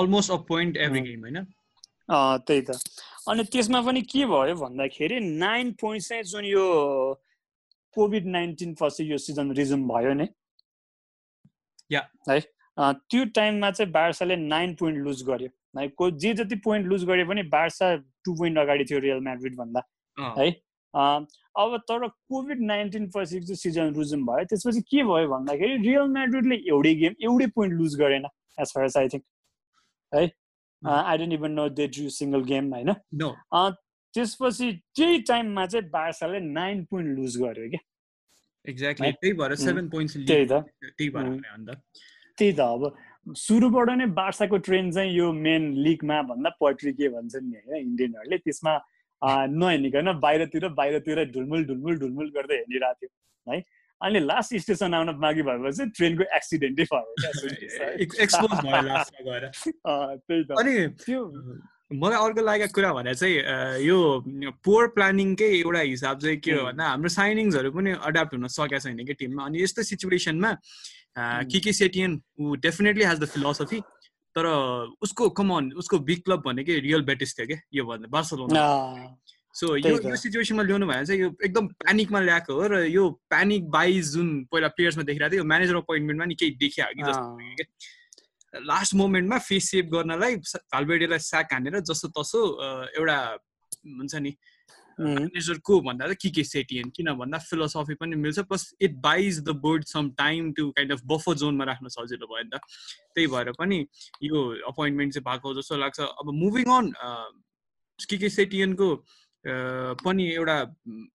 almost 0.00 0.30
a 0.32 0.36
point 0.48 0.76
every 0.76 1.00
game 1.00 1.20
होइन? 1.20 1.44
त्यही 2.10 2.62
त। 2.62 2.70
अनि 3.28 3.44
त्यसमा 3.52 3.80
पनि 3.86 4.02
के 4.02 4.24
भयो 4.26 4.54
भन्दाखेरि 4.56 5.20
नाइन 5.20 5.72
पोइन्ट 5.80 6.04
चाहिँ 6.04 6.22
जुन 6.24 6.44
यो 6.44 6.64
कोभिड 7.96 8.26
नाइन्टिन 8.26 8.74
पछि 8.80 9.10
यो 9.12 9.18
सिजन 9.18 9.52
रिजुम 9.56 9.88
भयो 9.88 10.12
नि। 10.14 10.28
है 11.92 12.40
त्यो 12.78 13.24
टाइममा 13.34 13.70
चाहिँ 13.70 13.92
बार्साले 13.92 14.36
नाइन 14.36 14.74
पोइन्ट 14.74 14.98
लुज 15.04 15.22
गर्यो। 15.28 15.48
है 15.78 15.88
को 15.88 16.10
जे 16.22 16.32
जति 16.34 16.56
पोइन्ट 16.64 16.86
लुज 16.86 17.04
गरे 17.04 17.24
पनि 17.24 17.42
बार्सा 17.50 17.94
टु 17.96 18.34
पोइन्ट 18.38 18.58
अगाडि 18.58 18.84
थियो 18.84 18.98
रियल 19.00 19.20
म्याड्रिड 19.22 19.56
भन्दा। 19.56 19.80
है 20.38 20.50
अब 20.94 21.76
तर 21.88 22.06
कोभिड 22.08 22.60
नाइन्टिन 22.66 23.10
पछि 23.16 23.40
चाहिँ 23.40 23.56
सिजन 23.56 23.94
रुजुम 23.94 24.26
भयो 24.26 24.44
त्यसपछि 24.50 24.80
के 24.90 25.02
भयो 25.04 25.28
भन्दाखेरि 25.28 25.76
रियल 25.88 26.06
म्याड्रिडले 26.12 26.56
एउटै 26.68 26.94
गेम 27.02 27.14
एउटै 27.28 27.46
पोइन्ट 27.56 27.74
लुज 27.80 27.96
गरेन 28.00 28.24
as 28.60 28.72
far 28.74 28.84
as 28.84 28.96
I 28.98 29.08
think 29.14 29.24
है? 30.12 30.30
I 30.82 31.18
don't 31.18 31.32
even 31.32 31.52
know 31.52 31.68
they 31.68 31.86
drew 31.88 32.08
single 32.16 32.42
game 32.50 32.72
होइन? 32.74 32.90
त्यसपछि 34.14 34.72
त्यही 34.96 35.20
टाइममा 35.28 35.66
चाहिँ 35.66 35.88
बार्साले 35.90 36.40
नाइन 36.40 36.84
पोइन्ट 36.90 37.18
लुज 37.18 37.36
गर्यो 37.42 37.68
क्या। 37.70 37.80
एक्ज्याक्टली 38.64 39.10
त्यही 39.12 39.32
भएर 39.40 39.54
सेभेन 39.64 39.88
पोइन्ट्स 39.88 40.16
त्यही 40.16 40.46
त। 40.46 40.52
त्यही 42.38 42.52
त। 42.52 42.60
अब 42.60 43.34
सुरुबाट 43.36 43.88
नै 43.98 44.06
बार्साको 44.16 44.56
ट्रेन 44.66 44.90
चाहिँ 44.92 45.10
यो 45.12 45.32
मेन 45.32 45.72
लिगमा 45.86 46.20
भन्दा 46.30 46.50
पोइट्री 46.60 46.92
के 46.92 47.08
भन्छन् 47.08 47.50
नि 47.50 47.56
होइन 47.56 47.80
इन्डियनहरूले। 47.86 48.38
त्यसमा 48.38 48.72
नहेर्निकन 49.22 50.12
बाहिरतिर 50.20 50.68
बाहिरतिर 50.68 51.24
ढुलमुल 51.24 51.64
ढुलमुल 51.64 51.98
ढुलमुल 51.98 52.30
गर्दै 52.36 52.54
हेरिरहेको 52.54 53.06
थियो 53.06 53.54
है? 53.54 53.64
अनि 54.02 54.20
लास्ट 54.20 54.54
स्टेसन 54.56 54.94
आउन 54.94 55.08
बाँकी 55.18 55.42
भएपछि 55.42 55.86
ट्रेनको 55.96 56.24
एक्सिडेन्टै 56.36 56.84
भयो 56.92 57.04
मलाई 61.92 62.18
अर्को 62.24 62.40
लागेको 62.44 62.72
कुरा 62.74 62.92
भने 62.92 63.14
चाहिँ 63.14 63.36
यो 63.80 63.98
पोवर 64.64 64.86
प्लानिङकै 64.92 65.44
एउटा 65.44 65.80
हिसाब 65.80 66.18
चाहिँ 66.20 66.36
के 66.36 66.52
हो 66.52 66.64
भन्दा 66.64 66.84
हाम्रो 66.84 67.08
साइनिङ्सहरू 67.08 67.70
पनि 67.72 67.90
एडाप्ट 67.90 68.34
हुन 68.34 68.46
सकेको 68.46 68.78
छैन 68.78 69.04
कि 69.08 69.14
टिममा। 69.14 69.44
अनि 69.46 69.62
यस्तो 69.62 69.82
सिचुएसनमा 69.82 70.52
के 71.48 71.60
के 71.60 71.72
सेटियन 71.72 72.20
ऊ 72.40 72.54
डेफिनेटली 72.60 73.04
हेज 73.04 73.18
द 73.18 73.26
फिलोसफी 73.26 73.80
तर 74.36 74.46
उसको 75.02 75.28
कमन 75.38 75.72
उसको 75.72 75.98
बिग 75.98 76.20
क्लब 76.24 76.42
भनेकै 76.46 76.78
रियल 76.80 77.02
बेटिस 77.02 77.38
थियो 77.38 77.46
क्या 77.46 77.60
यो 77.74 77.84
भन्दा 77.84 78.08
बार्सलोना 78.08 78.62
सो 79.54 79.76
यो 79.76 79.94
यो 80.10 80.16
सिचुएसनमा 80.16 80.62
ल्याउनु 80.62 80.86
भयो 80.86 81.04
चाहिँ 81.04 81.20
यो 81.20 81.28
एकदम 81.44 81.66
प्यानिकमा 81.82 82.20
ल्याएको 82.20 82.52
हो 82.54 82.66
र 82.68 82.82
यो 82.86 83.08
प्यानिक 83.30 83.70
बाइज 83.70 84.12
जुन 84.14 84.28
पहिला 84.52 84.68
प्लेयर्समा 84.68 85.04
देखिरहेको 85.04 85.32
थियो। 85.32 85.42
यो 85.42 85.48
म्यानेजर 85.48 85.76
अपोइन्टमेन्टमा 85.76 86.24
नि 86.24 86.34
केही 86.34 86.50
देखियो 86.62 86.86
कि 86.94 87.02
जस्तो 87.02 87.24
क्या 87.56 88.60
लास्ट 88.68 88.94
मोमेन्टमा 88.94 89.38
फेस 89.38 89.70
सेभ 89.70 89.86
गर्नलाई 89.94 90.36
भालबेडीलाई 90.74 91.18
स्याक 91.18 91.52
हानेर 91.52 91.80
जस्तो 91.90 92.08
तसो 92.20 92.40
एउटा 92.98 93.18
हुन्छ 93.98 94.14
नि 94.14 94.32
म्यानेजरको 95.00 95.80
भन्दा 95.80 96.04
चाहिँ 96.04 96.16
के 96.22 96.30
के 96.30 96.44
सेटिएन 96.44 96.90
किन 96.96 97.12
भन्दा 97.18 97.38
फिलोसफी 97.38 97.94
पनि 97.94 98.16
मिल्छ 98.16 98.38
plus 98.48 98.64
it 98.82 98.94
buys 99.02 99.40
the 99.48 99.54
board 99.62 99.84
some 99.84 100.10
time 100.18 100.52
to 100.52 100.70
kind 100.78 100.92
of 100.92 101.00
buffer 101.12 101.34
जोनमा 101.42 101.64
राख्न 101.64 101.88
सजिलो 101.88 102.26
भयो 102.26 102.42
नि 102.42 102.50
त। 102.50 102.60
त्यही 103.14 103.26
भएर 103.26 103.52
पनि 103.58 103.78
यो 104.22 104.42
अपोइन्टमेन्ट 104.72 105.14
चाहिँ 105.14 105.24
भएको 105.28 105.54
जस्तो 105.60 105.76
लाग्छ। 105.76 106.00
अब 106.00 106.32
मुभिङ 106.34 106.66
अन 106.76 106.92
के 108.00 108.16
के 108.18 108.28
सेटियनको 108.28 108.88
पनि 110.04 110.24
एउटा 110.34 110.58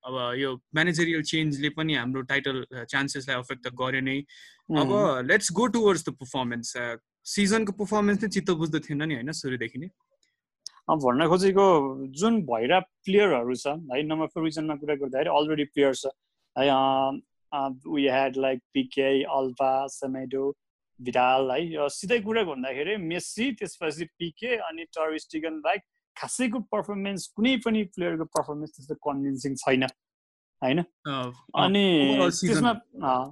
अब 0.08 0.16
यो 0.40 0.56
म्यानेजरियल 0.76 1.22
चेन्जले 1.32 1.70
पनि 1.78 1.94
हाम्रो 1.96 2.22
टाइटल 2.32 2.66
चान्सेसलाई 2.90 3.38
अफेक्ट 3.38 3.68
त 3.68 3.74
गर्यो 3.76 4.02
नै। 4.02 4.18
अब 4.80 4.90
let's 5.28 5.52
go 5.52 5.68
towards 5.76 6.08
the 6.08 6.16
performance 6.24 6.74
सिजनको 7.36 7.72
पर्फर्मेन्स 7.84 8.24
नै 8.24 8.30
चित्त 8.30 8.50
बुझ्दो 8.64 8.80
थिएन 8.80 9.04
नि 9.04 9.16
होइन? 9.16 9.32
सुरुदेखि 9.32 9.80
नै। 9.80 9.90
भन्न 10.88 11.28
खोजेको 11.28 11.66
जुन 12.20 12.42
भइरह 12.46 12.80
प्लेयरहरू 12.80 13.56
छ 13.56 13.68
है 13.92 14.02
नम्बर 14.04 14.28
फोर 14.34 14.44
रिजनमा 14.44 14.76
कुरा 14.76 14.96
गर्दाखेरि 15.04 15.30
अलरेडी 15.36 15.66
प्लेयर 15.76 15.94
छ। 15.96 16.12
है 16.56 16.68
we 17.88 18.08
had 18.08 18.38
like 18.46 18.60
Pique 18.74 19.08
Alba 19.38 19.72
Semedo 19.96 20.44
Vidal 21.00 21.52
है 21.52 21.88
सिधै 21.90 22.20
कुरा 22.28 22.44
भन्दाखेरि 22.52 22.98
मेस्सी 23.06 23.52
त्यसपछि 23.60 24.06
पिके 24.20 24.56
अनि 24.68 24.84
टरिस्टिगन 24.98 25.60
बाइक 25.68 25.82
खासैको 26.16 26.60
पर्फर्मेन्स 26.76 27.28
कुनै 27.36 27.56
पनि 27.66 27.84
प्लेयरको 27.96 28.26
पर्फर्मेन्स 28.38 28.76
त्यस्तो 28.76 28.96
कन्भिन्सिङ 29.08 29.56
छैन। 29.64 29.88
होइन? 30.64 30.80
अनि 31.64 31.86
त्यसमा 32.40 32.72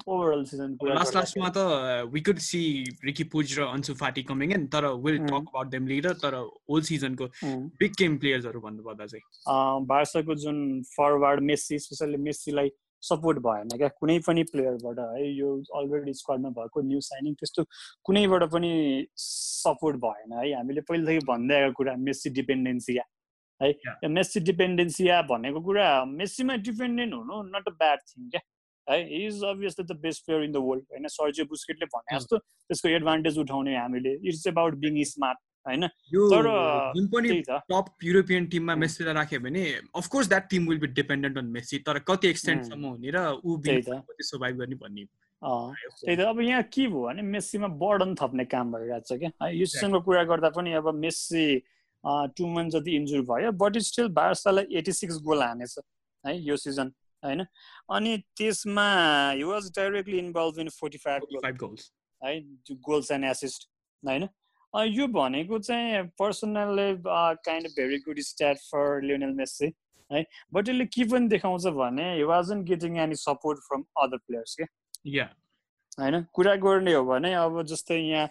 ओभरअल 0.07 0.43
सिजन 0.51 0.75
लास्ट 0.83 1.15
लास्टमा 1.15 1.49
त 1.55 1.65
we 2.13 2.21
could 2.21 2.39
see 2.47 2.61
Riqui 3.05 3.23
Puig 3.33 3.57
र 3.59 3.67
अन्सु 3.71 3.93
फाटी 4.03 4.23
कमिङ 4.29 4.53
इन 4.53 4.67
तर 4.75 4.87
will 5.05 5.17
talk 5.25 5.33
about 5.33 5.67
them 5.71 5.87
later 5.87 6.13
तर 6.23 6.35
होल 6.43 6.81
सिजनको 6.91 7.31
बिग 7.81 7.97
गेम 7.99 8.17
प्लेयर्सहरू 8.17 8.59
भन्नुपर्दा 8.61 9.05
चाहिँ। 9.05 9.25
बार्साको 9.87 10.35
जुन 10.45 10.57
फरवार्ड 10.91 11.43
मेस्सी 11.51 11.79
स्पेसल्ली 11.79 12.17
मेस्सीलाई 12.29 12.71
सपोर्ट 13.03 13.37
भएन 13.45 13.69
क्या 13.77 13.87
कुनै 13.99 14.17
पनि 14.25 14.43
प्लेयरबाट 14.49 14.99
है 14.99 15.29
यो 15.35 15.47
अलरेडी 15.77 16.13
स्क्वाडमा 16.13 16.49
भएको 16.57 16.81
न्यू 16.81 16.99
साइनिङ 17.01 17.33
त्यस्तो 17.33 17.63
कुनैबाट 18.05 18.43
पनि 18.51 18.71
सपोर्ट 19.17 19.97
भएन 20.03 20.33
है। 20.33 20.51
हामीले 20.53 20.81
पहिलेदेखि 20.89 21.25
भन्दै 21.27 21.55
आएको 21.61 21.73
कुरा 21.77 21.95
मेस्सी 22.07 22.29
डिपेन्डेन्सी 22.37 22.97
है। 23.61 24.09
मेस्सी 24.09 24.39
डिपेन्डेन्सिया 24.47 25.21
भनेको 25.29 25.61
कुरा 25.61 25.87
मेस्सीमा 26.07 26.55
डिपेन्डेन्ट 26.69 27.13
हुनु 27.13 27.41
नट 27.49 27.67
अ 27.67 27.75
ब्याड 27.83 27.99
थिङ 28.07 28.29
क्या? 28.29 28.41
है 28.87 28.97
is 29.17 29.43
obviously 29.45 29.85
the 29.85 29.97
best 30.01 30.25
player 30.25 30.43
in 30.43 30.51
the 30.51 30.65
world 30.65 30.83
होइन? 30.91 31.07
सर्जियो 31.07 31.45
बुस्केटले 31.47 31.85
भने 31.93 32.17
जस्तो 32.17 32.37
त्यसको 32.37 32.89
एडभान्टेज 32.89 33.37
उठाउने 33.39 33.75
हामीले। 33.77 34.13
इट्स 34.27 34.47
एबाउट 34.47 34.75
बिङ 34.83 35.03
स्मार्ट 35.05 35.37
होइन? 35.65 35.87
तर 36.33 36.47
जुन 36.95 37.07
पनि 37.07 37.41
टप 37.47 38.03
युरोपियन 38.03 38.45
टिममा 38.53 38.75
मेस्सीलाई 38.83 39.13
राख्यो 39.13 39.39
भने 39.39 39.65
of course 39.95 40.27
that 40.29 40.49
team 40.49 40.67
will 40.69 40.79
be 40.79 40.87
dependent 40.99 41.37
on 41.37 41.51
Messi 41.57 41.79
तर 41.87 41.99
कति 42.07 42.27
एक्सटेन्टसम्म 42.29 42.85
हुने 42.85 43.11
र 43.15 43.25
ऊ 43.45 43.61
सर्भाइभ 43.61 44.55
गर्ने 44.57 44.75
भन्ने 44.75 45.05
त्यही 45.41 46.15
त। 46.15 46.19
अब 46.21 46.39
यहाँ 46.41 46.63
के 46.73 46.87
भयो 46.87 47.03
भने 47.03 47.21
मेस्सीमा 47.21 47.67
बर्डन 47.83 48.15
थप्ने 48.15 48.45
काम 48.45 48.71
भइरहेको 48.73 49.05
छ 49.05 49.19
क्या? 49.19 49.29
है 49.43 49.57
यो 49.57 49.65
सिजनको 49.65 50.01
कुरा 50.01 50.23
गर्दा 50.33 50.49
पनि 50.57 50.73
अब 50.81 50.93
मेस्सी 50.95 51.45
टु 52.03 52.47
मन्थ 52.47 52.71
जति 52.73 52.95
इन्जुर 52.95 53.21
भयो 53.31 53.51
बट 53.63 53.77
स्टिल 53.87 54.07
बार्सालाई 54.13 54.77
एटी 54.77 54.91
सिक्स 54.93 55.17
गोल 55.23 55.43
हानेछ 55.43 55.77
है 56.23 56.37
यो 56.39 56.57
सिजन 56.57 56.91
होइन? 57.23 57.45
अनि 57.91 58.17
त्यसमा 58.37 58.85
he 59.31 59.43
was 59.43 59.69
directly 59.75 60.17
involve 60.19 60.59
in 60.59 60.69
forty 60.79 60.97
five 60.97 61.21
goals 61.63 61.91
है 62.21 62.39
गोल्स 62.71 63.11
एन्ड 63.11 63.25
एसिस्ट 63.25 63.69
होइन? 64.03 64.27
यो 64.73 65.07
भनेको 65.13 65.59
चाहिँ 65.59 66.03
personally 66.19 66.93
kind 67.05 67.67
of 67.67 67.71
very 67.77 67.97
good 67.99 68.19
stat 68.27 68.57
for 68.65 69.01
Lionel 69.03 69.33
Messi 69.37 69.71
है? 70.11 70.25
बट 70.53 70.69
यसले 70.69 70.85
के 70.85 71.03
पनि 71.11 71.27
देखाउँछ 71.27 71.65
भने 71.77 72.13
he 72.15 72.23
wasn't 72.31 72.63
getting 72.65 72.97
any 72.99 73.15
support 73.17 73.59
from 73.67 73.83
other 74.03 74.17
players 74.17 74.55
क्या? 74.55 75.25
होइन? 75.99 76.23
कुरा 76.33 76.55
गर्ने 76.55 76.93
हो 76.93 77.03
भने 77.05 77.33
अब 77.35 77.61
जस्तै 77.67 77.97
यहाँ 77.97 78.27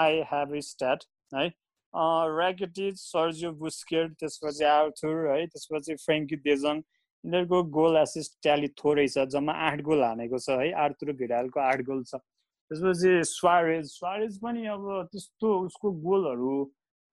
आई 0.00 0.22
हेभ 0.32 0.58
स्ट्याट 0.66 1.04
है? 1.34 1.48
ऱ्याकेटिज 1.94 2.96
सर्जियो 2.98 3.52
बुस्केट 3.60 4.12
त्यसपछि 4.20 4.64
आर्थुर 4.64 5.16
है 5.30 5.46
त्यसपछि 5.46 5.94
फ्रेङ्की 6.04 6.36
देजङ 6.44 6.76
यिनीहरूको 6.78 7.62
गोल 7.78 7.96
एसिस्ट 7.96 8.38
ट्याली 8.42 8.68
थोरै 8.82 9.06
छ 9.08 9.24
जम्मा 9.34 9.52
आठ 9.66 9.80
गोल 9.88 10.02
हानेको 10.02 10.38
छ 10.44 10.56
है 10.60 10.70
आर्थुर 10.84 11.12
भिडालको 11.18 11.60
आठ 11.60 11.82
गोल 11.88 12.02
छ। 12.04 12.14
त्यसपछि 12.16 13.12
स्वारेज 13.30 13.84
स्वारेज 13.90 14.38
पनि 14.42 14.66
अब 14.74 14.88
त्यस्तो 15.12 15.52
उसको 15.66 15.92
गोलहरू 16.06 16.54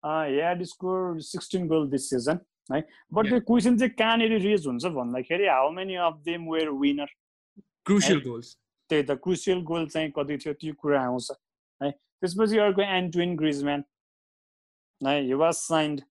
had 0.03 0.63
score 0.71 1.19
sixteen 1.27 1.67
goal 1.67 1.89
this 1.89 2.09
season 2.09 2.39
है। 2.73 2.81
बट 3.13 3.29
त्यो 3.29 3.39
क्वेसन 3.51 3.77
चाहिँ 3.77 3.93
कहाँनिर 3.99 4.37
रेज 4.47 4.67
हुन्छ 4.67 4.85
भन्दाखेरि 4.97 5.47
how 5.47 5.69
many 5.77 5.95
of 6.07 6.23
them 6.25 6.49
were 6.51 6.69
winner 6.81 7.13
crucial 7.85 8.19
goals 8.23 8.55
त्यही 8.89 9.03
त 9.03 9.19
क्रुसियल 9.23 9.61
गोल 9.69 9.87
चाहिँ 9.93 10.11
कति 10.15 10.37
थियो 10.37 10.53
त्यो 10.63 10.73
कुरा 10.81 11.01
आउँछ 11.03 11.31
है। 11.81 11.91
त्यसपछि 11.91 12.57
अर्को 12.65 12.81
एन्टविन 12.81 13.35
ग्रिजम्यान 13.37 13.83
है 15.01 15.21
he 15.21 15.33
was 15.35 15.53
signed 15.55 16.01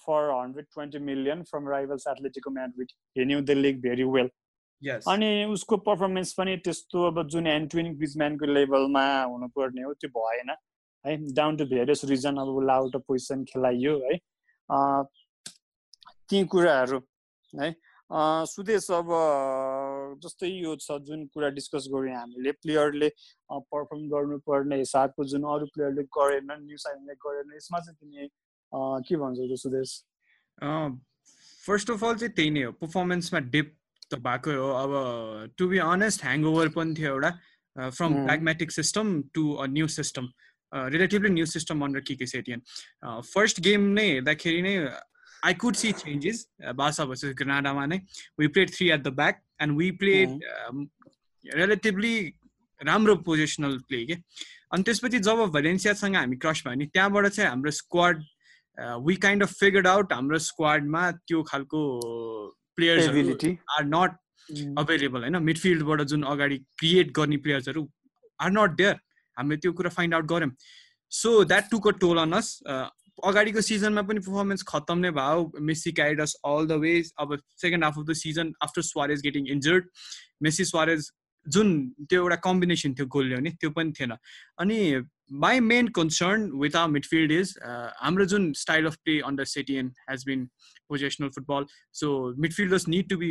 for 0.00 0.30
hundred 0.30 0.66
twenty 0.74 0.98
million 1.04 1.42
from 1.44 1.68
rivals 1.68 2.06
Atletico 2.08 2.50
Madrid 2.50 2.92
he 3.18 3.24
knew 3.24 3.40
the 3.42 3.58
league 3.58 3.80
very 3.82 4.04
well 4.12 4.30
अनि 5.08 5.28
उसको 5.52 5.76
पर्फर्मेन्स 5.84 6.32
पनि 6.32 6.56
त्यस्तो 6.64 7.06
अब 7.06 7.22
जुन 7.28 7.46
एन्टविन 7.48 7.94
ग्रिजम्यानको 7.96 8.46
लेभलमा 8.46 9.04
हुनुपर्ने 9.22 9.82
हो 9.82 9.92
त्यो 9.94 10.10
भएन 10.18 10.54
है 11.04 11.16
डाउन 11.34 11.56
टु 11.56 11.64
भेरियस 11.66 12.04
रिजन 12.10 12.36
अब 12.36 12.48
उसलाई 12.56 12.76
आउट 12.76 12.96
अफ 12.96 13.02
पोजिसन 13.08 13.44
खेलाइयो 13.44 13.96
है 14.04 14.18
ती 16.30 16.44
कुराहरू 16.54 17.00
है 17.52 17.74
सुदेश 18.46 18.90
अब 18.90 19.08
जस्तै 20.24 20.48
यो 20.48 20.74
छ 20.84 20.98
जुन 21.08 21.24
कुरा 21.34 21.48
डिस्कस 21.58 21.88
गऱ्यौँ 21.94 22.16
हामीले 22.18 22.52
प्लेयरले 22.64 23.08
पर्फर्म 23.72 24.02
गर्नुपर्ने 24.14 24.78
हिसाबको 24.78 25.24
जुन 25.32 25.44
अरू 25.54 25.66
प्लेयरले 25.74 26.04
गरेन 26.18 26.50
न्यु 26.62 26.78
साइनले 26.84 27.14
गरेन 27.26 27.56
यसमा 27.56 27.78
चाहिँ 27.86 27.96
तिमी 28.00 28.28
के 29.08 29.16
भन्छौ 29.24 29.46
त 29.52 29.58
सुदेश? 29.64 29.90
फर्स्ट 31.64 31.90
अफ 31.90 32.04
अल 32.04 32.16
चाहिँ 32.16 32.34
त्यही 32.34 32.50
नै 32.56 32.62
हो 32.62 32.72
पर्फर्मेन्समा 32.82 33.40
डिप 33.54 33.74
त 34.10 34.18
भएकै 34.26 34.54
हो। 34.56 34.68
अब 34.82 34.92
टु 35.58 35.68
बी 35.68 35.78
अनेस्ट 35.86 36.24
ह्याङओभर 36.24 36.68
पनि 36.76 36.94
थियो 36.98 37.14
एउटा 37.14 37.30
from 37.76 38.14
pragmatic 38.14 38.70
system 38.72 39.20
to 39.34 39.42
a 39.54 39.66
new 39.74 39.88
system 39.96 40.28
relatively 40.94 41.30
new 41.30 41.46
system 41.46 41.84
under 41.84 42.00
के 42.08 42.14
के 42.22 42.26
सेटियन 42.32 42.60
फर्स्ट 43.34 43.60
गेम 43.66 43.84
नै 43.98 44.06
हेर्दाखेरि 44.08 44.62
नै 44.62 44.74
I 45.42 45.54
could 45.54 45.76
see 45.76 45.92
changes. 45.92 46.48
Uh, 46.64 46.72
Barca 46.72 47.06
versus 47.06 47.34
Granada 47.34 47.72
mane. 47.74 48.02
We 48.36 48.48
played 48.48 48.74
three 48.74 48.92
at 48.92 49.04
the 49.04 49.10
back 49.10 49.42
and 49.60 49.76
we 49.76 49.92
played 49.92 50.28
mm. 50.28 50.68
um, 50.68 50.90
relatively 51.54 52.34
राम्रो 52.80 53.14
positional 53.26 53.78
play 53.88 54.04
के 54.06 54.14
अनि 54.72 54.82
त्यसपछि 54.82 55.18
जब 55.18 55.40
भलेन्सियासँग 55.54 56.16
हामी 56.16 56.36
क्रस 56.36 56.62
भयो 56.66 56.70
भने 56.70 56.86
त्यहाँबाट 56.86 57.26
चाहिँ 57.26 57.48
हाम्रो 57.50 57.70
squad 57.70 58.22
we 59.06 59.16
kind 59.24 59.42
of 59.42 59.52
figured 59.60 59.86
out 59.86 60.12
हाम्रो 60.12 60.38
स्क्वाडमा 60.38 61.10
त्यो 61.26 61.42
खालको 61.50 61.80
प्लेयर्स 62.76 63.08
आर 63.78 63.84
नट 63.84 64.16
अभाइलेबल 64.78 65.20
होइन 65.20 65.42
मिडफिल्डबाट 65.42 66.02
जुन 66.12 66.22
अगाडि 66.34 66.58
क्रिएट 66.78 67.10
गर्ने 67.16 67.36
प्लेयर्सहरू 67.46 67.88
आर 68.40 68.50
नट 68.50 68.76
देयर 68.82 68.94
हामीले 69.36 69.56
त्यो 69.64 69.72
कुरा 69.80 69.90
फाइन्ड 69.98 70.14
आउट 70.14 70.26
गऱ्यौँ 70.32 70.50
so 71.12 71.32
that 71.44 71.70
took 71.70 71.88
a 71.88 71.90
toll 72.00 72.18
on 72.18 72.32
us 72.38 72.58
अगाडिको 73.24 73.60
सिजनमा 73.66 74.02
पनि 74.08 74.20
पर्फर्मेन्स 74.26 74.62
खत्तम 74.68 74.98
नै 74.98 75.10
भयो। 75.18 75.52
Messi 75.68 75.92
carried us 75.92 76.34
all 76.46 76.66
the 76.66 76.80
way 76.82 76.92
अब 77.18 77.36
second 77.62 77.84
half 77.84 77.98
of 77.98 78.04
the 78.04 78.12
season 78.22 78.52
after 78.62 78.82
Suarez 78.88 79.22
getting 79.22 79.48
injured 79.50 79.88
Messi 80.42 80.64
Suarez 80.64 81.10
जुन 81.46 81.68
त्यो 82.08 82.22
एउटा 82.22 82.36
कम्बिनेसन 82.44 82.94
थियो 82.94 83.06
गोल 83.12 83.26
ल्याउने 83.28 83.50
त्यो 83.60 83.70
पनि 83.76 83.92
थिएन। 83.98 84.12
अनि 84.60 84.78
my 85.44 85.60
main 85.60 85.88
concern 85.96 86.50
with 86.60 86.76
our 86.76 86.90
midfield 86.90 87.32
is 87.32 87.54
हाम्रो 87.62 88.24
जुन 88.32 88.52
style 88.62 88.86
of 88.86 88.96
play 89.04 89.18
under 89.28 89.44
Setien 89.44 89.92
has 90.10 90.24
been 90.26 90.44
positional 90.88 91.28
football 91.36 91.66
so 92.00 92.10
midfielders 92.44 92.88
need 92.88 93.08
to 93.10 93.16
be 93.18 93.30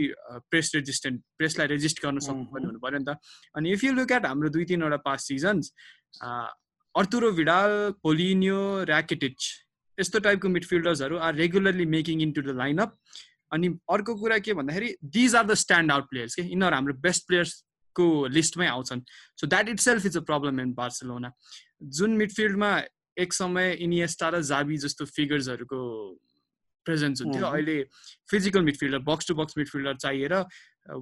press 0.50 0.71
resistant 0.76 1.21
प्रेसलाई 1.38 1.67
resist 1.67 2.02
गर्न 2.06 2.19
सक्नुपर्ने 2.28 2.65
हुनु 2.65 2.80
पऱ्यो 2.80 3.00
नि 3.00 3.06
त। 3.06 3.17
अनि 3.56 3.71
इफ 3.73 3.84
यु 3.84 3.93
लुक 3.93 4.12
एट 4.12 4.26
हाम्रो 4.26 4.50
दुई 4.50 4.65
तिनवटा 4.73 4.97
पास 5.06 5.28
सिजन्स 5.28 5.71
अर्तुरो 6.95 7.32
भिडाल 7.39 7.71
पोलिनियो 8.04 8.60
ऱ्याकेटिच 8.84 9.50
यस्तो 10.00 10.20
टाइपको 10.28 10.50
मिडफिल्डर्सहरू 10.50 11.18
are 11.28 11.36
regularly 11.36 11.86
making 11.94 12.22
into 12.32 12.42
the 12.42 12.58
lineup 12.58 12.98
अनि 13.54 13.68
अर्को 13.92 14.16
कुरा 14.16 14.38
के 14.46 14.54
भन्दाखेरि 14.54 14.96
these 15.16 15.36
are 15.36 15.46
the 15.46 15.54
stand 15.64 15.92
out 15.92 16.10
players 16.10 16.36
के 16.36 16.42
यिनीहरू 16.44 16.76
हाम्रो 16.76 16.94
बेस्ट 17.08 17.28
प्लेयर्सको 17.28 18.06
लिस्टमै 18.36 18.68
आउँछन्। 18.68 19.02
So 19.40 19.48
that 19.48 19.70
itself 19.80 20.06
is 20.06 20.18
a 20.18 20.22
problem 20.30 20.60
in 20.62 20.74
Barcelona 20.80 21.32
जुन 22.00 22.12
मिडफिल्डमा 22.18 22.72
एक 23.20 23.34
समय 23.34 23.72
इनिएस्टा 23.82 24.30
र 24.30 24.42
जाबी 24.50 24.78
जस्तो 24.78 25.06
फिगर्सहरूको 25.06 25.80
प्रेजेन्स 26.86 27.22
हुन्थ्यो 27.22 27.46
अहिले 27.46 27.78
physical 28.32 28.62
midfielder 28.64 29.00
box 29.08 29.28
to 29.28 29.36
box 29.36 29.58
midfielder 29.58 29.96
चाहिएर 30.04 30.34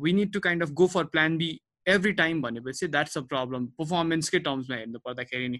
we 0.03 0.13
need 0.13 0.31
to 0.33 0.39
kind 0.45 0.63
of 0.63 0.69
go 0.81 0.87
for 0.93 1.03
plan 1.15 1.37
B 1.37 1.49
every 1.87 2.11
time 2.21 2.41
भनेपछि 2.41 2.87
द्याट्स 2.87 3.17
अ 3.17 3.21
प्रब्लम 3.33 3.65
पर्फर्मेन्सकै 3.81 4.39
टर्म्समा 4.47 4.75
हेर्नु 4.77 4.99
पर्दाखेरि 5.05 5.47
नि। 5.49 5.59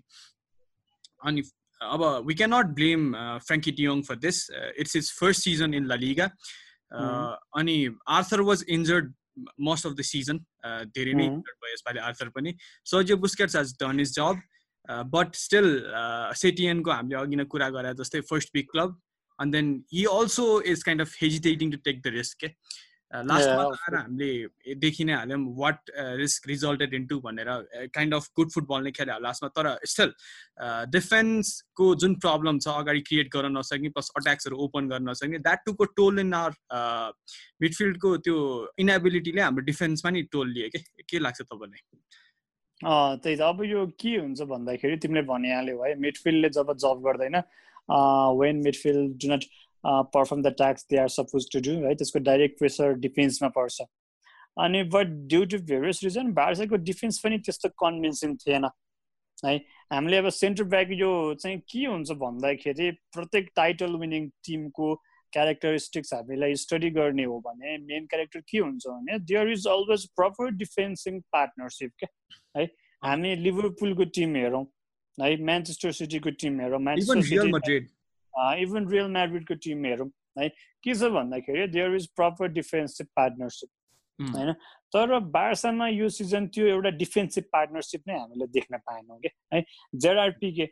अनि 1.25 1.41
अब 1.81 2.03
we 2.27 2.35
can 2.35 2.53
not 2.53 2.73
blame 2.75 3.11
Frenkie 3.41 3.71
de Jong 3.73 4.01
for 4.03 4.15
this 4.19 4.49
it's 4.51 4.95
is 4.95 5.11
first 5.13 5.41
season 5.41 5.73
in 5.73 5.87
La 5.87 5.95
Liga 5.97 6.29
अनि 7.61 7.77
Arthur 8.09 8.41
was 8.41 8.65
injured 8.69 9.13
most 9.61 9.85
of 9.85 9.93
the 9.93 10.01
season 10.03 10.39
धेरै 10.91 11.13
नै 11.13 11.25
इन्जर्ड 11.25 11.57
भयो 11.63 11.73
यसपालि 11.73 11.99
आर्थर 12.01 12.29
पनि 12.35 12.55
Sergio 12.85 13.17
Busquets 13.19 13.55
has 13.55 13.75
done 13.79 13.99
his 13.99 14.13
job 14.15 14.41
but 15.11 15.35
still 15.35 15.69
सेटियनको 16.37 16.91
हामीले 16.91 17.19
अघि 17.19 17.35
नै 17.35 17.45
कुरा 17.53 17.69
गरे 17.77 17.93
जस्तै 17.95 18.21
first 18.29 18.53
big 18.53 18.71
club 18.71 18.97
and 19.39 19.55
then 19.55 19.71
he 19.93 20.05
also 20.11 20.49
is 20.73 20.83
kind 20.83 21.01
of 21.01 21.15
hesitating 21.21 21.71
to 21.71 21.77
take 21.85 22.01
the 22.01 22.15
risk 22.17 22.45
के 22.45 22.53
लास्टमा 23.13 23.63
आएर 23.63 23.95
हामीले 23.95 24.75
देखि 24.75 25.03
नै 25.05 25.13
हाल्यौँ 25.13 25.39
वाट 25.57 25.91
रिस्क 26.21 26.47
रिजल्टेड 26.47 26.93
इन्टु 26.93 27.19
भनेर 27.25 27.49
काइन्ड 27.93 28.13
अफ 28.13 28.29
गुड 28.35 28.51
फुटबल 28.51 28.83
नै 28.83 28.91
खेल्यो 28.91 29.19
लास्टमा 29.23 29.49
तर 29.57 29.67
स्टिल 29.85 30.13
डिफेन्सको 30.91 31.93
जुन 32.03 32.15
प्रब्लम 32.25 32.59
छ 32.59 32.67
अगाडि 32.83 33.01
क्रिएट 33.09 33.29
गर्न 33.35 33.57
नसक्ने 33.57 33.89
प्लस 33.97 34.11
अट्याक्सहरू 34.17 34.57
ओपन 34.65 34.89
गर्न 34.89 35.09
नसक्ने 35.09 35.39
that 35.39 35.65
took a 35.65 35.85
toll 35.99 36.19
in 36.19 36.33
our 36.33 37.13
मिडफिल्डको 37.61 38.15
त्यो 38.27 38.37
इनएबिलिटीले 38.79 39.41
हाम्रो 39.41 39.65
डिफेन्समा 39.65 40.11
नि 40.11 40.21
टोल 40.31 40.49
लिए 40.51 40.69
के? 40.69 40.79
के 41.09 41.19
लाग्छ 41.19 41.41
तपाईँलाई? 41.41 41.81
त्यही 42.81 43.35
त। 43.35 43.41
अब 43.41 43.63
यो 43.63 43.85
के 43.99 44.15
हुन्छ 44.17 44.41
भन्दाखेरि 44.51 44.97
तिमीले 45.03 45.21
भनिहाल्यौ 45.29 45.83
है 45.83 45.93
मिडफिल्डले 45.99 46.49
जब 46.57 46.73
जब 46.85 47.01
गर्दैन 47.05 47.35
when 48.41 48.55
midfield 48.65 49.11
do 49.21 49.27
not 49.33 49.43
perform 49.85 50.41
the 50.41 50.53
tasks 50.57 50.85
they 50.89 50.97
are 50.97 51.07
suppose 51.09 51.49
to 51.53 51.59
do 51.67 51.75
है 51.85 51.93
त्यसको 51.95 52.19
डाइरेक्ट 52.27 52.57
प्रेसर 52.59 52.93
डिफेन्समा 52.99 53.49
पर्छ 53.57 53.81
अनि 54.57 54.83
but 54.91 55.07
due 55.29 55.45
to 55.45 55.57
various 55.71 56.03
reason 56.03 56.31
बार्साको 56.33 56.75
defence 56.89 57.19
पनि 57.23 57.39
त्यस्तो 57.47 57.69
कन्भिन्सिङ 57.83 58.35
थिएन 58.45 58.69
है 59.45 59.55
हामीले 59.91 60.17
अब 60.17 60.29
सेन्टर 60.31 60.63
ब्याक 60.73 60.91
यो 60.93 61.11
चाहिँ 61.41 61.57
के 61.71 61.85
हुन्छ 61.85 62.11
भन्दाखेरि 62.21 62.91
प्रत्येक 63.13 63.49
टाइटल 63.55 63.95
विनिङ 63.97 64.29
टिमको 64.45 64.93
क्यारेक्टरिस्टिक्स 65.33 66.13
हामीलाई 66.13 66.55
स्टडी 66.57 66.89
गर्ने 66.91 67.23
हो 67.23 67.39
भने 67.47 67.77
मेन 67.89 68.05
क्यारेक्टर 68.07 68.39
के 68.51 68.57
हुन्छ 68.57 68.87
भने 68.87 69.19
there 69.31 69.51
is 69.51 69.67
always 69.67 70.05
proper 70.15 70.51
defensing 70.61 71.19
partnership 71.33 71.91
क्या 71.99 72.09
है 72.55 72.65
हामी 73.03 73.35
लिभरपुलको 73.43 74.05
टिम 74.17 74.35
हेरौँ 74.35 74.65
है 75.17 75.35
म्यान्चेस्टर 75.43 75.91
सिटीको 75.99 76.29
टिम 76.39 76.59
हेरौँ 76.61 76.79
म्यान्चेस्टर 76.81 77.21
सिटी 77.29 77.79
इभन 78.35 78.87
रियल 78.89 79.07
म्याड्रिडको 79.11 79.55
टिम 79.63 79.85
हेरौँ 79.85 80.09
है 80.39 80.49
के 80.83 80.93
छ 80.93 81.11
भन्दाखेरि 81.11 81.67
there 81.69 81.95
is 81.95 82.07
proper 82.15 82.47
defensive 82.53 83.07
partnership 83.15 83.69
होइन 84.19 84.53
तर 84.93 85.19
बार्सामा 85.31 85.87
यो 85.87 86.09
सिजन 86.11 86.47
त्यो 86.47 86.67
एउटा 86.67 86.89
डिफेन्सिभ 86.97 87.43
पार्टनरसिप 87.53 88.07
नै 88.07 88.19
हामीले 88.19 88.47
देख्न 88.49 88.77
पाएनौँ 88.89 89.19
क्या 89.19 89.55
है 89.55 89.63
जेआरपिके 90.05 90.67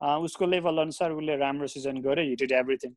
उसको 0.00 0.46
लेभल 0.46 0.78
अनुसार 0.80 1.12
उसले 1.12 1.36
राम्रो 1.36 1.66
सिजन 1.68 2.00
गर्यो 2.02 2.24
he did 2.26 2.52
everything 2.52 2.94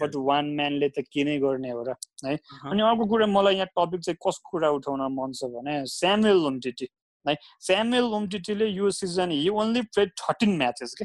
but 0.00 0.16
one 0.22 0.50
म्यानले 0.56 0.88
त 0.88 1.04
के 1.08 1.24
नै 1.24 1.38
गर्ने 1.40 1.70
हो 1.70 1.82
र 1.82 1.94
है 2.24 2.36
अनि 2.70 2.82
अर्को 2.82 3.06
कुरा 3.06 3.26
मलाई 3.28 3.54
यहाँ 3.54 3.70
टपिक 3.76 4.00
चाहिँ 4.00 4.18
कसको 4.26 4.50
कुरा 4.50 4.70
उठाउन 4.78 5.06
मन 5.12 5.32
छ 5.34 5.50
भने 5.54 5.76
स्यामुएल 5.92 6.44
उम्टिटी 6.46 6.88
है 7.26 7.36
स्यामुएल 7.60 8.12
उम्टिटीले 8.18 8.66
यो 8.68 8.90
season 8.98 9.30
he 9.32 9.48
only 9.56 9.82
played 9.88 10.12
thirteen 10.20 10.56
matches 10.58 10.94
के 10.98 11.04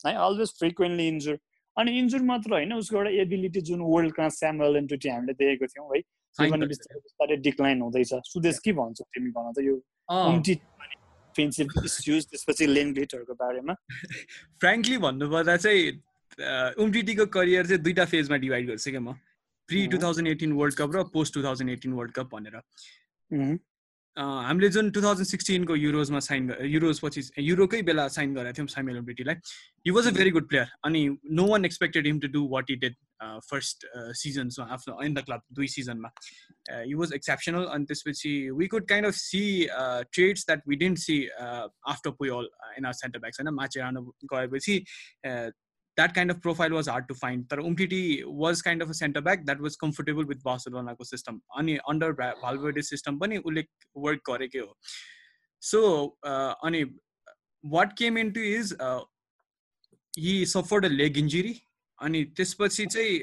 है 0.00 0.14
अलवेज 0.26 0.54
फ्रिक्वेन्टली 0.58 1.08
इन्जुर 1.08 1.38
अनि 1.78 1.98
इन्जुर 1.98 2.22
मात्र 2.22 2.52
होइन 2.52 2.72
उसको 2.72 2.96
एउटा 2.96 3.10
ability 3.22 3.60
June 3.60 3.80
world 3.80 4.14
class 4.14 4.38
Samuel 4.38 4.76
entity 4.76 5.08
हामीले 5.08 5.32
देखेको 5.32 5.66
थियौँ 5.66 5.88
है। 5.94 6.00
त्यो 6.00 6.50
पनि 6.50 6.66
बिस्तारै 6.66 7.00
बिस्तारै 7.00 7.36
डिक्लाइन 7.36 7.80
हुँदैछ। 7.80 8.14
सुदेश 8.30 8.58
के 8.58 8.72
भन्छौ 8.72 9.04
तिमी 9.14 9.30
भन 9.30 9.52
त 9.52 9.58
यो 9.64 9.74
इस्युज 11.84 12.26
त्यसपछि 12.30 12.66
बारेमा। 13.34 13.74
फ्रेङ्कली 14.60 14.98
भन्नुपर्दा 14.98 15.56
चाहिँ 15.56 15.82
उम्टिटीको 16.84 17.26
करियर 17.26 17.66
चाहिँ 17.66 17.82
दुईवटा 17.82 18.04
फेजमा 18.04 18.36
डिभाइड 18.36 18.66
गर्छु 18.66 18.90
क्या 18.90 19.00
म। 19.00 19.12
Pre 19.68 19.86
two 19.86 19.98
thousand 19.98 20.28
eighteen 20.28 20.52
world 20.52 20.74
cup 20.78 20.90
र 20.96 21.02
post 21.12 21.34
two 21.34 21.42
thousand 21.42 21.70
eighteen 21.70 21.92
world 21.92 22.12
cup 22.12 22.34
भनेर। 22.34 22.56
हामीले 24.16 24.68
जुन 24.68 24.90
टु 24.90 25.02
थाउजन्ड 25.02 25.26
सिक्सटिनको 25.26 25.76
युरोजमा 25.76 26.18
साइन 26.20 26.54
युरोज 26.64 27.00
पछि 27.00 27.22
युरोकै 27.38 27.80
बेला 27.82 28.06
साइन 28.16 28.34
गरेको 28.34 28.56
थियौँ 28.58 28.68
Samuel 28.68 28.98
उम्टिटीलाई 28.98 29.34
he 29.86 29.90
was 29.90 30.06
a 30.06 30.10
very 30.10 30.30
good 30.30 30.48
player 30.48 30.66
अनि 30.84 31.08
no 31.32 31.46
one 31.46 31.64
expected 31.64 32.06
him 32.06 32.20
to 32.20 32.28
do 32.28 32.46
what 32.52 32.70
he 32.70 32.76
did 32.84 32.94
first 33.50 33.86
सिजन्समा 34.20 34.66
आफ्नो 34.74 35.00
इन 35.02 35.14
द 35.14 35.24
क्लब 35.24 35.42
दुई 35.52 35.68
सिजनमा 35.68 36.10
हि 36.70 36.94
वाज 36.94 37.12
एक्सेप्सनल 37.12 37.64
अनि 37.74 37.84
त्यसपछि 37.84 38.32
we 38.58 38.66
could 38.66 38.88
kind 38.88 39.06
of 39.06 39.14
see 39.14 39.42
traits 40.12 40.46
that 40.46 40.62
we 40.68 40.76
didn't 40.76 40.98
see 40.98 41.18
after 41.94 42.10
Puyol 42.22 42.50
in 42.78 42.86
our 42.86 42.92
centre 42.92 43.18
backs 43.18 43.40
होइन? 43.40 43.54
Mascherano 43.54 44.02
गएपछि 44.34 44.78
that 45.97 46.13
kind 46.13 46.31
of 46.31 46.41
profile 46.41 46.71
was 46.71 46.87
hard 46.87 47.07
to 47.09 47.15
find. 47.15 47.47
But 47.49 47.59
Umtiti 47.59 48.25
was 48.25 48.61
kind 48.61 48.81
of 48.81 48.89
a 48.89 48.93
center 48.93 49.21
back 49.21 49.45
that 49.45 49.59
was 49.59 49.75
comfortable 49.75 50.25
with 50.25 50.43
Barcelona 50.43 50.95
system. 51.03 51.41
Ani 51.57 51.79
under 51.87 52.13
Valverde 52.13 52.81
system 52.81 53.19
पनि 53.19 53.39
उसले 53.43 53.65
work 53.95 54.23
गरेकै 54.29 54.61
हो. 54.65 54.73
So 55.59 56.15
uh, 56.23 56.53
अनि 56.63 56.85
what 57.63 57.95
came 57.95 58.17
into 58.17 58.39
is 58.39 58.75
uh, 58.79 59.01
he 60.15 60.45
suffered 60.45 60.85
a 60.85 60.89
leg 60.89 61.17
injury. 61.17 61.61
अनि 62.01 62.23
त्यसपछि 62.35 62.85
चाहिँ 62.85 63.19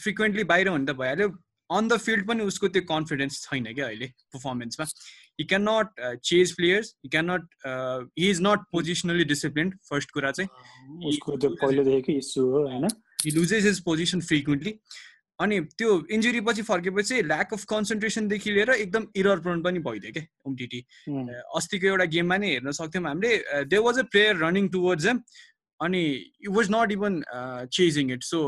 frequently 0.00 0.44
बाहिर 0.44 0.68
हुन 0.68 0.84
त 0.86 0.90
भइहाल्यो 0.96 1.28
अन 1.76 1.88
द 1.88 1.96
फिल्ड 2.06 2.26
पनि 2.28 2.44
उसको 2.50 2.68
त्यो 2.68 2.82
कन्फिडेन्स 2.88 3.40
छैन 3.44 3.72
क्या 3.74 3.86
अहिले 3.86 4.06
पर्फर्मेन्समा 4.34 4.86
he 5.39 5.45
cannot 5.45 5.91
uh, 6.03 6.15
chase 6.21 6.53
players. 6.53 6.95
He 7.01 7.09
cannot 7.09 7.41
uh, 7.65 7.99
he 8.15 8.29
is 8.29 8.39
not 8.39 8.65
positionally 8.75 9.27
disciplined 9.27 9.75
first 9.89 10.11
कुरा 10.13 10.31
चाहिँ 10.31 10.49
उसको 11.09 11.37
त्यो 11.37 11.49
पहिलेदेखि 11.61 12.17
इस्यु 12.23 12.45
हो 12.45 12.65
हैन 12.67 12.87
he 13.23 13.31
loses 13.31 13.69
his 13.71 13.85
position 13.91 14.25
frequently. 14.31 14.79
अनि 15.39 15.59
त्यो 15.77 15.89
इन्जुरी 16.11 16.39
पछि 16.41 16.61
फर्केपछि 16.67 17.21
ल्याक 17.21 17.53
अफ 17.53 17.63
कन्सन्ट्रेसनदेखि 17.69 18.51
लिएर 18.51 18.69
एकदम 18.69 19.05
इरर 19.21 19.39
प्रोन 19.39 19.61
पनि 19.63 19.79
भइदियो 19.87 20.11
क्या 20.13 20.23
ओमटिटी 20.49 20.79
अस्तिको 21.59 21.87
एउटा 21.87 22.05
गेममा 22.15 22.37
नै 22.43 22.49
हेर्न 22.51 22.71
सक्थ्यौँ 22.77 23.03
हामीले 23.07 23.63
they 23.73 23.77
was 23.87 23.99
a 23.99 24.03
player 24.15 24.37
running 24.43 24.69
towards 24.75 25.05
him 25.11 25.21
अनि 25.79 26.01
it 26.41 26.49
was 26.55 26.71
not 26.75 26.91
even 26.91 27.21
chasing 27.77 28.11
it 28.13 28.23
so 28.29 28.41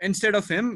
instead 0.00 0.36
of 0.36 0.52
him 0.52 0.70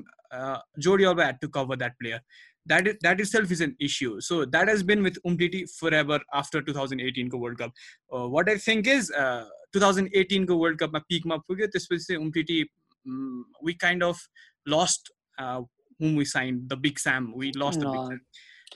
Jordi 0.87 1.05
Alba 1.11 1.23
had 1.23 1.39
to 1.43 1.49
cover 1.59 1.77
that 1.85 1.99
player 1.99 2.21
that 2.68 2.88
is, 2.88 2.96
that 3.02 3.20
itself 3.20 3.52
is 3.52 3.62
an 3.62 3.76
issue. 3.80 4.22
So 4.22 4.46
that 4.46 4.68
has 4.68 4.84
been 4.84 5.04
with 5.04 5.18
Umtiti 5.24 5.70
forever 5.70 6.20
after 6.34 6.62
2018 6.62 7.30
World 7.34 7.58
Cup. 7.58 7.72
Uh, 8.14 8.28
what 8.28 8.50
I 8.50 8.58
think 8.58 8.88
is 8.88 9.12
uh, 9.12 9.46
2018 9.74 10.46
World 10.46 10.80
Cup 10.80 10.92
peak 11.10 11.26
ma 11.26 11.40
pugyo 11.50 11.68
त्यसपछि 11.68 12.18
Umtiti 12.18 12.66
um, 13.06 13.46
we 13.62 13.74
kind 13.74 14.04
of 14.04 14.18
lost 14.66 15.12
uh, 15.38 15.62
whom 16.00 16.16
we 16.16 16.26
signed 16.26 16.70
the 16.70 16.78
big 16.78 17.00
Sam 17.00 17.34
we 17.36 17.52
lost 17.54 17.80
the 17.80 17.90
big 17.90 18.08
Sam. 18.08 18.22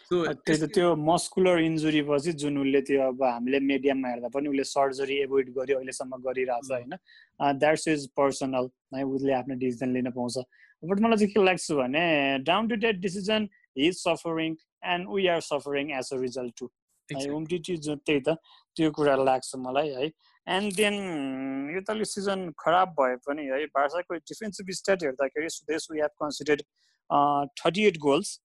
त्यो 0.10 0.68
त्यो 0.76 0.96
muscular 0.96 1.60
injury 1.60 2.02
पछि 2.08 2.32
जुन 2.42 2.58
उसले 2.58 2.82
त्यो 2.88 3.02
अब 3.08 3.24
हामीले 3.24 3.60
मिडियामा 3.60 4.10
हेर्दा 4.10 4.28
पनि 4.36 4.50
उसले 4.50 4.64
सर्जरी 4.64 5.16
एभोइड 5.22 5.50
गर्यो 5.58 5.78
अहिलेसम्म 5.78 6.18
गरिरहेछ 6.28 6.72
होइन 6.72 6.94
द्याट्स 7.60 7.88
इज 7.88 8.08
पर्सनल 8.18 8.70
है 8.96 9.04
उसले 9.04 9.34
आफ्नो 9.40 9.56
डिसिजन 9.64 9.94
लिन 9.94 10.10
पाउँछ 10.16 10.38
बट 10.84 11.00
मलाई 11.02 11.18
चाहिँ 11.18 11.34
के 11.34 11.44
लाग्छ 11.46 11.72
भने 11.82 12.06
down 12.48 12.68
to 12.68 12.76
that 12.86 13.00
decision 13.08 13.50
is 13.77 13.95
suffering 13.97 14.57
and 14.95 15.09
we 15.15 15.27
are 15.35 15.41
suffering 15.49 15.91
as 15.99 16.13
a 16.13 16.21
result 16.21 16.55
to 16.59 16.71
है 17.09 17.29
उम्टिटी 17.31 17.77
त्यही 17.87 18.21
त 18.21 18.37
त्यो 18.77 18.91
कुरा 18.99 19.17
लाग्छ 19.25 19.57
मलाई 19.65 19.89
है। 19.97 20.11
एन्ड 20.47 20.75
देन 20.77 20.95
योपालि 21.75 22.05
सिजन 22.05 22.51
खराब 22.59 22.95
भए 23.01 23.17
पनि 23.27 23.43
है 23.47 23.67
भाषाको 23.77 24.15
डिफेन्सिभ 24.31 24.71
स्ट्याट 24.79 25.03
हेर्दाखेरि 25.05 25.51
Sudesh 25.57 25.89
we 25.93 26.01
have 26.01 26.15
considered 26.23 26.63
thirty 27.61 27.85
eight 27.87 27.99
goals 28.07 28.41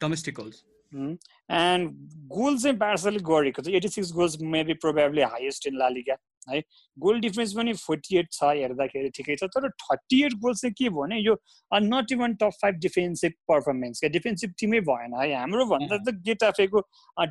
domestic 0.00 0.34
goals 0.34 0.62
and 0.92 1.90
goal 2.34 2.58
चाहिँ 2.58 2.76
बार्साले 2.78 3.20
गरेको 3.30 3.62
छ 3.62 3.74
eighty 3.80 3.88
six 3.96 4.12
goals 4.20 4.38
maybe 4.54 4.74
probably 4.84 5.22
highest 5.34 5.66
in 5.66 5.78
La Liga 5.78 6.16
है। 6.48 6.60
गोल 6.98 7.20
डिफेन्स 7.20 7.52
पनि 7.56 7.72
फोर्टी 7.82 8.18
एट 8.18 8.30
छ 8.32 8.50
हेर्दाखेरि 8.56 9.10
ठिकै 9.16 9.36
छ। 9.36 9.50
तर 9.56 9.68
थर्टी 9.84 10.22
एट 10.24 10.32
गोल 10.42 10.54
चाहिँ 10.54 10.74
के 10.78 10.88
भने 10.96 11.20
यो 11.20 11.36
not 11.72 12.12
even 12.12 12.34
top 12.42 12.58
five 12.62 12.74
defensive 12.86 13.32
performance 13.48 14.00
क्या। 14.00 14.10
डिफेन्सिभ 14.18 14.54
टिमै 14.58 14.80
भएन 14.90 15.14
है। 15.20 15.32
हाम्रो 15.34 15.66
भन्दा 15.74 15.96
त 15.98 16.14
गेटाफेको 16.26 16.80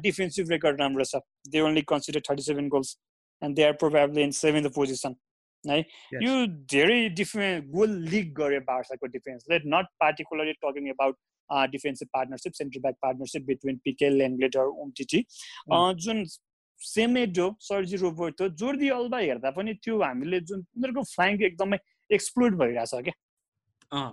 डिफेन्सिभ 0.08 0.52
रेकर्ड 0.52 0.82
राम्रो 0.82 1.04
छ। 1.04 1.22
They 1.52 1.62
only 1.62 1.82
consider 1.94 2.22
thirty 2.30 2.44
seven 2.44 2.68
goals 2.70 2.98
and 3.42 3.56
they 3.56 3.64
are 3.64 3.74
probably 3.84 4.24
in 4.24 4.32
seven 4.40 4.64
the 4.64 4.72
position 4.76 5.16
है 5.64 5.80
यो 6.24 6.34
धेरै 6.72 6.98
डिफेन्स 7.18 7.64
गोल 7.70 7.96
लिग 8.10 8.34
गर्यो 8.36 8.60
बार्साको 8.66 9.08
डिफेन्सले 9.14 9.60
not 9.68 9.86
particularly 10.00 10.54
talking 10.66 10.90
about 10.90 11.16
defensive 11.72 12.08
partnership 12.14 12.54
central 12.54 12.82
back 12.82 12.96
partnership 13.02 13.44
between 13.46 13.78
Pique 13.86 14.10
Lenglet 14.10 14.70
Umtiti 14.84 15.24
जुन 16.06 16.24
Semedo 16.86 17.48
Sergi 17.68 17.98
Roberto 17.98 18.50
Jordi 18.62 18.90
Alba 18.96 19.20
हेर्दा 19.20 19.52
पनि 19.52 19.74
त्यो 19.84 20.02
हामीले 20.02 20.40
जुन 20.50 20.60
उनीहरूको 20.60 21.04
फ्लाइङ 21.14 21.44
एकदमै 21.50 21.78
एक्सप्लोड 22.10 22.58
भइरहेछ 22.60 22.94
क्या। 23.08 23.16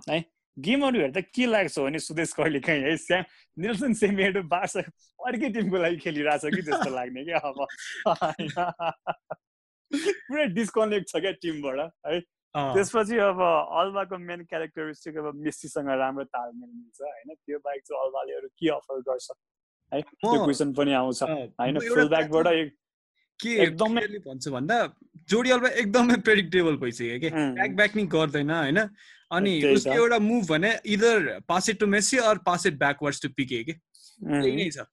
है 0.09 0.23
गेमहरू 0.57 0.99
हेर्दा 0.99 1.21
के 1.21 1.45
लाग्छ 1.45 1.79
भने 1.79 1.99
सुदेश 1.99 2.33
कहिले 2.33 2.59
काहीँ 2.59 2.83
है 2.83 2.95
स्याम 2.97 3.23
निल्सन 3.57 3.93
सेमेडो 4.01 4.41
बार्सा 4.49 4.81
अर्कै 5.29 5.49
टिमको 5.53 5.77
लागि 5.77 5.97
खेलिरहेछ 6.03 6.45
कि 6.55 6.61
जस्तो 6.61 6.89
लाग्ने 6.95 7.23
क्या 7.25 7.39
अब। 7.49 7.57
पुरै 9.93 10.45
डिस्कनेक्ट 10.53 11.09
छ 11.09 11.21
क्या 11.21 11.31
टिमबाट 11.41 11.79
है। 12.07 12.19
त्यसपछि 12.55 13.17
अब 13.29 13.41
अल्बाको 13.81 14.17
मेन 14.17 14.43
क्यारेक्टरिस्टिक 14.49 15.17
अब 15.17 15.35
मेस्सीसँग 15.45 15.89
राम्रो 16.01 16.23
तालमेल 16.37 16.69
मिल्छ 16.69 17.01
होइन। 17.01 17.33
त्यो 17.33 17.59
बाहेक 17.65 17.81
चाहिँ 17.89 18.01
अल्बाले 18.05 18.33
अरू 18.37 18.47
के 18.59 18.69
अफर 18.75 19.01
गर्छ? 19.09 19.27
है? 19.93 20.01
त्यो 20.01 20.43
क्वेसन 20.43 20.73
पनि 20.73 20.93
आउँछ। 20.93 21.23
होइन 21.23 21.79
फुल 21.79 22.07
ब्याकबाट 22.09 22.47
के 23.39 23.49
एकदमै 23.63 24.01
भन्छु 24.25 24.51
भन्दा 24.51 24.75
जोडी 25.29 25.49
अल्बा 25.51 25.69
एकदमै 25.83 26.15
प्रेडिक्टेबल 26.27 26.75
भइसक्यो 26.83 27.19
कि? 27.19 27.29
ब्याक 27.29 27.71
ब्याक 27.75 27.95
नि 27.95 28.03
गर्दैन 28.15 28.51
होइन? 28.51 28.79
अनि 29.31 29.53
उसको 29.73 29.93
एउटा 29.93 30.19
मुभ 30.19 30.47
भने 30.49 30.71
either 30.95 31.39
pass 31.47 31.69
it 31.69 31.79
to 31.79 31.87
Messi 31.87 32.17
or 32.17 32.37
pass 32.45 32.65
it 32.67 32.77
backwards 32.79 33.21
to 33.21 33.29
Pique 33.37 33.63
कि? 33.63 33.73
त्यही 33.73 34.55
नै 34.55 34.69
छ। 34.69 34.85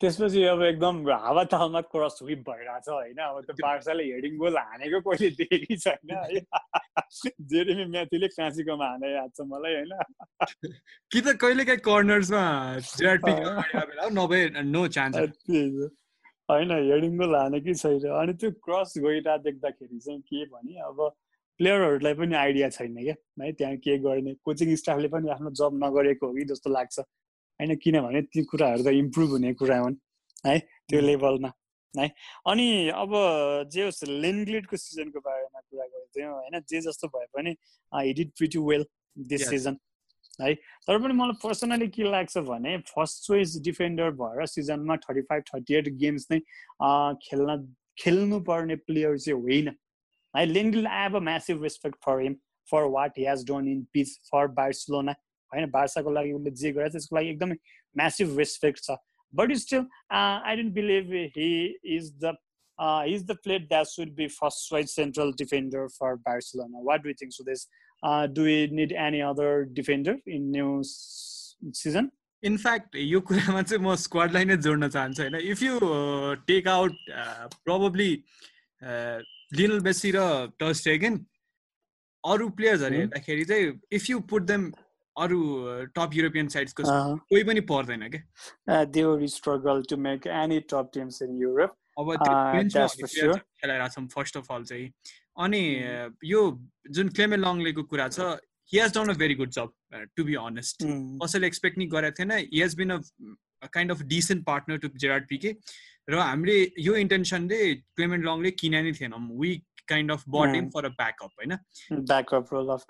त्यसपछि 0.00 0.42
अब 0.50 0.62
एकदम 0.62 0.96
हावा 1.10 1.42
तालमा 1.52 1.80
क्रस 1.92 2.18
विप 2.24 2.38
भइरहेछ 2.48 2.88
होइन। 2.88 3.18
अब 3.20 3.40
त्यो 3.44 3.54
बार्साले 3.60 4.04
हेडिङ 4.04 4.36
गोल 4.38 4.56
हानेको 4.58 5.00
कहिले 5.00 5.30
देखेकै 5.40 5.76
छैन 5.76 6.10
है। 6.16 6.40
जेरेमी 7.52 7.84
म्याथीले 7.92 8.28
काँसीकोमा 8.32 8.86
हाने 8.86 9.12
याद 9.12 9.30
छ 9.36 9.40
मलाई 9.52 9.74
होइन। 9.74 9.92
कि 11.12 11.20
त 11.20 11.36
कहिले 11.36 11.64
काहीँ 11.68 11.84
कर्नर्समा 11.84 12.44
नभए 14.16 14.42
नो 14.72 14.86
चान्स 14.88 15.16
होइन 16.50 16.70
हेडिङ 16.72 17.12
गोल 17.18 17.34
हानेकै 17.36 17.74
छैन। 17.74 18.10
अनि 18.20 18.32
त्यो 18.40 18.50
क्रस 18.64 18.94
गइरहेको 18.98 19.36
देख्दाखेरि 19.44 19.98
चाहिँ 20.00 20.20
के 20.20 20.44
भने 20.48 20.80
अब 20.88 20.98
प्लेयरहरूलाई 21.60 22.14
पनि 22.14 22.34
आइडिया 22.34 22.68
छैन 22.72 22.94
क्या। 22.96 23.14
है 23.44 23.52
त्यहाँ 23.52 23.76
के 23.84 23.98
गर्ने? 24.00 24.32
कोचिङ 24.44 24.74
स्टाफले 24.80 25.08
पनि 25.12 25.28
आफ्नो 25.30 25.50
जब 25.60 25.72
नगरेको 25.84 26.26
हो 26.26 26.32
कि 26.34 26.44
जस्तो 26.50 26.70
लाग्छ। 26.72 27.00
होइन 27.60 27.74
किनभने 27.76 28.22
ती 28.32 28.42
कुराहरू 28.50 28.82
त 28.84 28.94
इम्प्रुभ 28.98 29.30
हुने 29.30 29.52
कुरा 29.54 29.78
हुन् 29.78 29.96
है 30.46 30.58
त्यो 30.58 31.00
लेभलमा 31.00 31.52
है। 31.94 32.06
अनि 32.48 32.66
अब 32.96 33.12
जे 33.72 33.84
होस् 33.84 34.04
लेनग्लेडको 34.08 34.76
सिजनको 34.76 35.20
बारेमा 35.20 35.60
कुरा 35.60 35.86
गर्थ्यौँ 35.86 36.32
होइन 36.32 36.60
जे 36.70 36.80
जस्तो 36.80 37.08
भए 37.16 37.26
पनि 37.36 37.54
he did 37.92 38.30
pretty 38.38 38.58
well 38.68 38.84
this 39.28 39.48
season 39.48 39.76
है। 40.40 40.54
तर 40.54 40.98
पनि 40.98 41.14
मलाई 41.14 41.36
पर्सनली 41.42 41.88
के 41.88 42.10
लाग्छ 42.10 42.38
भने 42.48 42.76
फर्स्ट 42.88 43.26
चोइस 43.26 43.56
डिफेन्डर 43.62 44.10
भएर 44.20 44.46
सिजनमा 44.46 44.96
thirty 45.04 45.22
five 45.30 45.42
thirty 45.54 45.74
eight 45.78 45.88
games 46.00 46.26
नै 46.30 46.38
खेल्न 47.26 47.56
खेल्नु 47.98 48.40
पर्ने 48.42 48.76
प्लेयर 48.88 49.18
चाहिँ 49.18 49.40
होइन 49.40 49.68
है। 50.34 50.46
Lenglet 50.46 50.86
I 50.86 51.02
have 51.02 51.16
a 51.16 51.20
massive 51.28 51.62
respect 51.62 51.96
for 52.04 52.22
him 52.22 52.34
for 52.68 52.84
what 52.94 53.18
he 53.18 53.24
has 53.26 53.44
done 53.50 53.68
in 53.68 53.82
pitch 53.92 54.16
for 54.30 54.46
Barcelona 54.56 55.14
होइन 55.54 55.70
बार्साको 55.70 56.10
लागि 56.18 56.32
उसले 56.32 56.50
जे 56.62 56.72
गरेर 56.72 56.92
त्यसको 56.96 57.16
लागि 57.16 57.30
एकदमै 57.30 57.56
म्यासिभ 57.96 58.38
रेस्पेक्ट 58.38 58.84
छ 58.84 58.98
but 59.32 59.52
still 59.64 59.84
I 60.12 60.56
don't 60.56 60.72
believe 60.74 61.12
he 61.36 61.50
is 61.96 62.12
the 62.24 62.36
that 63.70 63.86
should 63.88 64.16
be 64.16 64.26
first 64.28 64.68
choice 64.68 64.92
central 64.92 65.32
defender 65.32 65.88
for 65.88 66.16
Barcelona. 66.16 66.78
What 66.80 67.02
do 67.02 67.10
you 67.10 67.14
think, 67.14 67.32
Sudesh? 67.32 67.66
Uh, 68.02 68.26
do 68.26 68.44
we 68.44 68.68
need 68.68 68.92
any 68.92 69.20
other 69.20 69.66
defender 69.66 70.16
in 70.26 70.50
new 70.50 70.82
season? 70.82 72.10
In fact 72.42 72.96
यो 72.96 73.20
कुरामा 73.20 73.62
चाहिँ 73.62 73.82
म 73.84 73.94
स्क्वाडलाई 74.00 74.44
नै 74.44 74.56
जोड्न 74.64 74.88
चाहन्छु 74.88 75.22
होइन 75.22 75.34
if 75.36 75.62
you 75.62 75.78
take 76.48 76.68
out 76.68 76.94
probably 77.64 78.12
Lionel 79.52 79.80
Messi 79.84 80.12
र 80.16 80.22
टस्टेगन 80.62 81.18
अरू 82.24 82.48
प्लेयर्सहरू 82.56 82.96
हेर्दाखेरि 82.96 83.44
चाहिँ 83.44 83.66
इफ 83.92 84.08
यु 84.10 84.20
पुट 84.32 84.42
देम 84.52 84.64
अरू 85.24 85.40
टप 85.96 86.10
युरोपियन 86.14 86.48
साइड्सको 86.54 86.82
कोही 87.30 87.42
पनि 87.44 87.60
पर्दैन 87.70 88.08
क्या? 88.08 88.84
They 88.84 89.26
struggle 89.28 89.82
to 89.90 89.96
make 90.08 90.26
any 90.42 90.60
top 90.72 90.90
teams 90.94 91.22
in 91.22 91.36
Europe 91.42 91.76
अब 91.98 92.06
खेलाइरहेको 92.24 93.88
छौँ 93.88 94.06
फर्स्ट 94.14 94.36
अफ 94.36 94.52
अल 94.52 94.64
चाहिँ। 94.64 94.86
अनि 95.38 95.62
यो 96.24 96.40
जुन 96.90 97.08
क्लेमे 97.18 97.36
लङलेको 97.36 97.82
कुरा 97.90 98.08
छ 98.08 98.38
he 98.72 98.78
has 98.78 98.90
done 98.96 99.08
a 99.10 99.14
very 99.20 99.34
good 99.34 99.50
job 99.50 99.68
to 100.16 100.24
be 100.24 100.34
honest 100.40 100.82
कसैले 101.22 101.46
एक्सपेक्ट 101.46 101.78
नि 101.78 101.86
गरेको 101.94 102.16
थिएन। 102.18 102.32
He 102.32 102.60
has 102.60 102.74
been 102.76 102.90
a 102.90 102.98
kind 103.72 103.90
of 103.92 104.02
decent 104.12 104.44
partner 104.46 104.76
to 104.78 104.88
Gerard 104.96 105.26
Pique 105.28 105.50
र 106.08 106.18
हामीले 106.18 106.56
यो 106.80 106.94
इन्टेन्सनले 106.96 107.58
क्लेमेन्ट 107.74 108.24
लङले 108.26 108.50
किने 108.60 108.82
नै 108.82 108.92
थिएनौँ। 108.92 109.20
We 109.40 109.50
kind 109.92 110.12
of 110.12 110.24
bought 110.36 110.54
him 110.54 110.68
for 110.74 110.84
a 110.84 110.92
backup 110.98 111.32
होइन? 111.40 111.56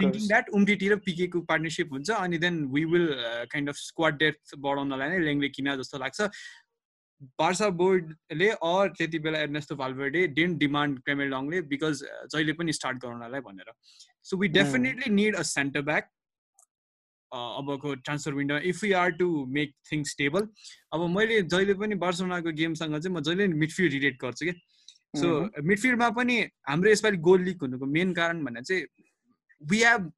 थिङ्किङ 0.01 0.27
द्याट 0.29 0.49
उम्टिटी 0.61 0.89
र 0.89 0.97
पिकेको 1.07 1.41
पार्टनरसिप 1.53 1.93
हुन्छ 1.93 2.11
अनि 2.19 2.39
then 2.47 2.65
we 2.75 2.85
will 2.95 3.09
kind 3.53 3.69
of 3.69 3.77
squad 3.83 4.19
death 4.25 4.57
बढाउनलाई 4.67 5.09
नै 5.11 5.25
लेङले 5.25 5.49
किना 5.59 5.77
जस्तो 5.83 6.03
लाग्छ। 6.05 6.29
बार्सा 7.39 7.69
बोर्डले 7.79 8.47
अर 8.67 8.89
त्यति 8.99 9.19
बेला 9.25 9.39
Ernesto 9.47 9.77
Valverde 9.77 10.21
didn't 10.37 10.59
demand 10.59 11.01
Clement 11.05 11.29
Lenglet 11.35 11.61
because 11.73 12.01
जहिले 12.05 12.53
पनि 12.61 12.73
स्टार्ट 12.79 12.97
गराउनलाई 13.03 13.41
भनेर। 13.49 13.69
So 14.31 14.37
we 14.39 14.49
definitely 14.55 15.13
need 15.15 15.37
a 15.37 15.43
centre 15.49 15.83
back 15.91 16.09
अबको 17.33 17.95
transfer 18.07 18.35
window 18.35 18.57
if 18.69 18.85
you 18.85 18.97
are 18.99 19.11
to 19.19 19.27
make 19.59 19.75
thing 19.91 20.05
stable 20.13 20.49
अब 20.93 21.01
मैले 21.11 21.37
जहिले 21.43 21.75
पनि 21.83 21.95
बार्सोनाको 22.05 22.53
गेमसँग 22.61 22.97
चाहिँ 22.97 23.15
म 23.17 23.21
जहिले 23.21 23.47
पनि 23.47 23.59
मिडफिल्ड 23.65 23.93
रिलेट 23.93 24.17
गर्छु 24.23 24.47
कि 24.47 24.55
सो 25.14 25.29
मिडफिल्डमा 25.68 26.09
पनि 26.16 26.38
हाम्रो 26.68 26.90
यसपालि 26.90 27.16
गोल 27.29 27.42
लिक 27.42 27.62
हुनुको 27.62 27.87
मेन 27.99 28.12
कारण 28.14 28.44
भनेर 28.44 28.62
चाहिँ 28.62 28.85
we 29.61 29.83
have 29.83 30.11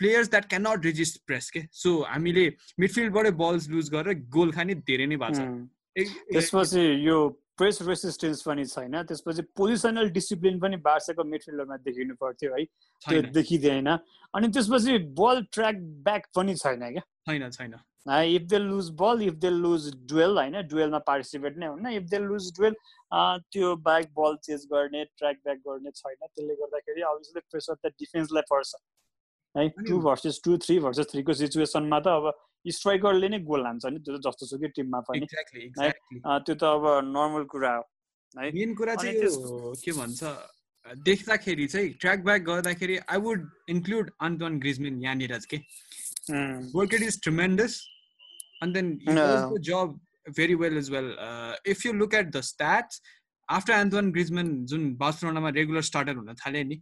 players 0.00 0.30
that 0.30 0.48
can 0.48 0.66
not 0.66 0.84
resist 0.84 1.22
press 1.26 1.50
के 1.50 1.60
सो 1.72 1.90
हामीले 2.08 2.46
मिडफिल्डबाटै 2.80 3.30
बल्स 3.42 3.68
लुज 3.70 3.90
गरेर 3.90 4.14
गोल 4.36 4.52
खाने 4.52 4.74
धेरै 4.90 5.06
नै 5.06 5.16
भएको 5.16 5.34
छ। 5.34 6.04
त्यसपछि 6.32 6.82
यो 7.06 7.16
प्रेस 7.56 7.78
रेसिस्टेन्स 7.82 8.42
पनि 8.46 8.64
छैन 8.68 9.02
त्यसपछि 9.08 9.42
पोजिसनल 9.56 10.10
डिसिप्लिन 10.12 10.58
पनि 10.60 10.76
बार्साको 10.84 11.24
मिडफिल्डरमा 11.24 11.76
देखिनु 11.86 12.14
पर्थ्यो 12.20 12.54
है। 12.54 12.64
त्यो 13.02 13.20
देखिँदैन। 13.32 13.88
अनि 14.34 14.48
त्यसपछि 14.52 14.98
बल 15.16 15.42
ट्र्याक 15.52 15.76
ब्याक 16.04 16.26
पनि 16.36 16.54
छैन 16.54 16.82
क्या? 16.92 17.02
छैन 17.28 17.50
छैन। 17.50 17.74
If 18.06 18.42
they 18.50 18.58
lose 18.58 18.90
ball 18.98 19.22
if 19.22 19.34
they 19.44 19.50
lose 19.50 19.86
duel 20.10 20.36
होइन 20.38 20.56
डुवेलमा 20.68 20.98
पार्टिसिपेट 21.06 21.56
नै 21.58 21.66
हुन्न। 21.66 21.86
इफ 22.00 22.02
दे 22.10 22.18
लुज 22.26 22.50
डुवेल 22.58 22.74
त्यो 23.52 23.74
ब्याक 23.86 24.04
बल 24.18 24.36
चेज 24.44 24.66
गर्ने 24.72 25.04
ट्र्याक 25.16 25.36
ब्याक 25.44 25.58
गर्ने 25.68 25.90
छैन। 25.90 26.16
त्यसले 26.26 26.54
गर्दाखेरि 26.62 27.02
अभियसली 27.10 27.40
प्रेसर 27.50 27.74
त 27.74 27.92
डिफेन्सलाई 27.98 28.44
पर्छ। 28.50 28.74
है 29.54 29.68
two 29.88 29.98
versus 30.04 30.40
two 30.44 30.56
three 30.64 30.78
versus 30.86 31.06
थ्रीको 31.12 31.32
सिचुएसनमा 31.34 31.98
त 32.00 32.06
अब 32.20 32.24
स्ट्राइकरले 32.76 33.28
नै 33.28 33.38
गोल 33.48 33.66
हान्छ 33.66 33.84
नि 33.86 33.98
त्यो 33.98 34.16
त 34.16 34.20
जस्तो 34.26 34.46
सुकै 34.46 34.68
टिममा 34.76 35.00
पनि। 35.08 35.26
है 35.80 35.90
त्यो 36.46 36.54
त 36.54 36.62
अब 36.64 36.84
नर्मल 37.10 37.44
कुरा 37.54 37.72
हो। 37.76 37.82
है 38.36 38.50
मेन 38.52 38.74
कुरा 38.74 38.94
चाहिँ 38.94 39.14
के 39.82 39.92
भन्छ 39.98 40.20
देख्दाखेरि 40.86 41.66
चाहिँ 41.66 41.88
ट्र्याक 42.00 42.24
ब्याक 42.24 42.42
गर्दाखेरि 42.46 42.96
I 43.10 43.18
would 43.20 43.40
include 43.70 44.10
Antoine 44.22 44.58
Griezmann 44.60 45.02
यहाँनिर 45.02 45.38
के 45.50 45.58
work 46.74 46.94
it 46.94 47.02
is 47.02 47.20
tremendous 47.22 47.72
and 48.61 48.75
then 48.75 48.99
he 49.01 49.13
does 49.13 49.51
the 49.53 49.59
job 49.59 49.97
very 50.27 50.55
well 50.55 50.77
as 50.77 50.91
well. 50.91 51.13
Uh, 51.19 51.55
if 51.65 51.83
you 51.85 51.93
look 51.93 52.13
at 52.13 52.31
the 52.31 52.39
stats, 52.39 53.01
after 53.49 53.73
Antoine 53.73 54.11
Griezmann 54.13 54.51
जुन 54.71 54.95
बार्सिलोनामा 54.97 55.49
regular 55.59 55.81
starter 55.91 56.15
हुन 56.15 56.33
थाल्यो 56.41 56.63
नि 56.63 56.77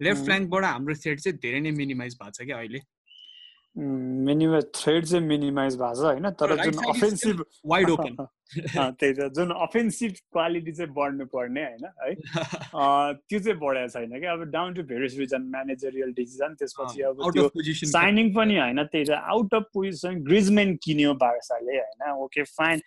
left 0.00 0.24
फ्ल्याङ्कबाट 0.24 0.64
हाम्रो 0.64 0.94
thread 1.04 1.20
चाहिँ 1.20 1.38
धेरै 1.44 1.60
नै 1.66 1.70
मिनिमाइज 1.78 2.16
भएको 2.22 2.34
छ 2.38 2.46
क्या 2.48 2.58
अहिले 2.58 2.80
minimise 3.77 4.65
threat 4.75 5.05
चाहिँ 5.05 5.25
मिनिमाइज 5.25 5.75
भएको 5.75 5.95
छ 5.95 6.05
होइन 6.05 6.29
तर 6.29 6.55
जुन 6.63 6.83
अफेन्सिभ 6.89 7.45
वाइड 7.65 7.89
ओपन 7.89 8.27
त्यही 8.55 9.13
त 9.13 9.27
जुन 9.35 9.49
अफेन्सिभ 9.51 10.11
क्वालिटी 10.11 10.71
चाहिँ 10.71 10.93
बढ्नु 10.93 11.25
पर्ने 11.25 11.63
होइन 11.63 11.85
है। 11.85 12.13
त्यो 13.29 13.39
चाहिँ 13.39 13.59
बढाएको 13.59 13.89
छैन 13.89 14.19
क्या। 14.19 14.33
अब 14.33 14.43
down 14.43 14.73
to 14.73 14.83
various 14.83 15.17
reason 15.19 15.41
managerial 15.41 16.13
decision 16.13 16.53
त्यसपछि 16.53 17.01
अब 17.01 17.21
त्यो 17.33 17.49
साइनिङ 17.73 18.33
पनि। 18.33 18.57
होइन 18.57 18.83
त्यही 18.83 19.05
त 19.05 19.09
आउट 19.09 19.55
अफ 19.55 19.63
पोजिसन 19.73 20.23
ग्रिजमेन 20.23 20.75
किन्यो 20.83 21.13
बार्साले 21.13 21.77
होइन 21.77 22.11
okay 22.11 22.43
fine 22.43 22.81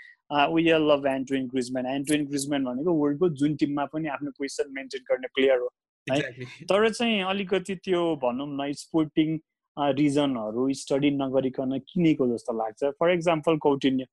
we 0.54 0.62
love 0.62 1.06
Antoine 1.06 1.46
Griezmann 1.46 1.86
Antoine 1.86 2.26
Griezmann 2.26 2.64
भनेको 2.64 2.94
वर्ल्डको 2.94 3.28
जुन 3.28 3.54
टिममा 3.56 3.84
पनि 3.84 4.08
आफ्नो 4.08 4.30
पोजिसन 4.30 4.72
मेन्टेन 4.72 5.02
गर्ने 5.10 5.28
प्लेयर 5.34 5.58
हो 5.58 5.72
है। 6.12 6.20
तर 6.64 6.88
चाहिँ 6.88 7.22
अलिकति 7.22 7.74
त्यो 7.74 8.16
भनौँ 8.16 8.48
न 8.50 8.72
स्पोर्टिङ 8.72 9.38
रिजनहरू 9.76 10.72
स्टडी 10.74 11.10
नगरिकन 11.10 11.78
किनेको 11.88 12.28
जस्तो 12.28 12.52
लाग्छ। 12.58 12.90
फर 13.00 13.10
इक्जाम्पल 13.12 13.56
कौटिन्य 13.66 14.06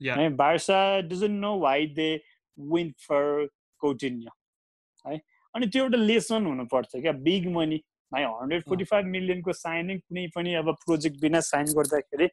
है 0.00 0.28
Barca 0.36 0.78
doesn't 1.08 1.40
know 1.40 1.58
why 1.60 1.86
they 1.96 2.10
win 2.58 2.90
for 3.06 3.48
Coutinho 3.82 4.30
है। 5.04 5.20
अनि 5.54 5.66
त्यो 5.66 5.84
एउटा 5.84 5.98
लेसन 5.98 6.46
हुनुपर्छ 6.46 6.96
क्या। 6.96 7.12
बिग 7.26 7.48
मनी 7.52 7.82
है 8.12 8.24
हन्ड्रेड 8.24 8.62
फोर्टी 8.68 8.84
फाइभ 8.84 9.06
मिलियनको 9.06 9.52
साइनिङ 9.52 9.98
कुनै 9.98 10.26
पनि 10.34 10.54
अब 10.60 10.74
प्रोजेक्ट 10.84 11.20
बिना 11.20 11.40
साइन 11.46 11.66
गर्दाखेरि 11.76 12.28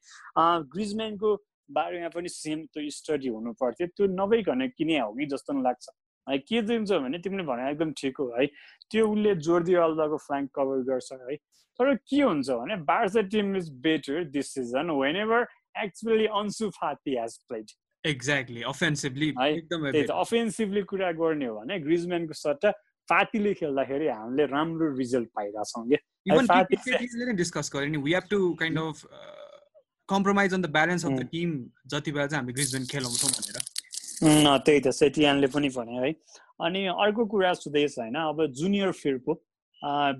ग्रिजम्यानको 0.73 1.35
बारेमा 1.69 2.09
पनि 2.09 2.29
सेम 2.29 2.65
त्यो 2.73 2.89
स्टडी 2.95 3.27
हुनु 3.29 3.53
पर्थ्यो 3.61 3.87
त्यो 3.87 4.07
नभइकन 4.15 4.67
किने 4.77 4.99
हो 4.99 5.11
कि 5.13 5.25
जस्तो 5.33 5.61
लाग्छ। 5.61 5.85
है 6.29 6.37
के 6.37 6.61
दिन्छ 6.61 6.91
भने 6.91 7.17
तिमीले 7.19 7.43
भने 7.43 7.69
एकदम 7.71 7.91
ठिक 7.97 8.17
हो 8.19 8.27
है। 8.39 8.45
त्यो 8.91 9.07
उसले 9.07 9.35
जोर्दी 9.47 9.73
अल्दाको 9.85 10.17
फ्ल्याङ्क 10.25 10.49
कभर 10.55 10.77
गर्छ 10.89 11.09
है। 11.29 11.35
तर 11.79 11.85
के 11.95 12.21
हुन्छ 12.21 12.49
भने 12.49 12.75
Barca 12.85 13.21
team 13.33 13.55
is 13.57 13.69
better 13.83 14.23
this 14.33 14.53
season 14.53 14.89
when 15.01 15.15
ever 15.17 15.41
actually 15.83 16.25
Ansu 16.39 16.69
Fati 16.79 17.11
has 17.19 17.37
played 17.47 17.65
exactly 18.03 18.61
offensively 18.69 19.33
है 19.37 20.03
अफेन्सिभली 20.15 20.81
कुरा 20.91 21.11
गर्ने 21.21 21.45
हो 21.45 21.53
भने 21.59 21.79
ग्रिजम्यानको 21.79 22.33
सट्टा 22.33 22.71
फातीले 23.09 23.53
खेल्दाखेरि 23.53 24.07
हामीले 24.07 24.45
राम्रो 24.47 24.87
result 24.97 25.29
पाइरहेछौँ 25.35 25.83
compromise 30.09 30.53
on 30.53 30.61
the 30.61 30.65
balance 30.71 31.05
of 31.05 31.11
the 31.11 31.23
team 31.31 31.49
जति 31.93 32.11
बेला 32.11 32.27
चाहिँ 32.27 32.41
हामी 32.41 32.53
ग्रिजमेन 32.53 32.85
खेलाउँछौँ 32.91 33.29
भनेर। 33.31 33.57
त्यही 34.21 34.79
त 34.79 34.87
सेटियानले 34.99 35.47
पनि 35.47 35.69
भने 35.69 35.99
है 36.05 36.13
अनि 36.67 36.85
अर्को 37.05 37.25
कुरा 37.33 37.53
सुदैछ 37.53 37.99
होइन 37.99 38.15
अब 38.15 38.45
junior 38.61 38.91
Firpo 39.01 39.41
uh, 39.81 40.13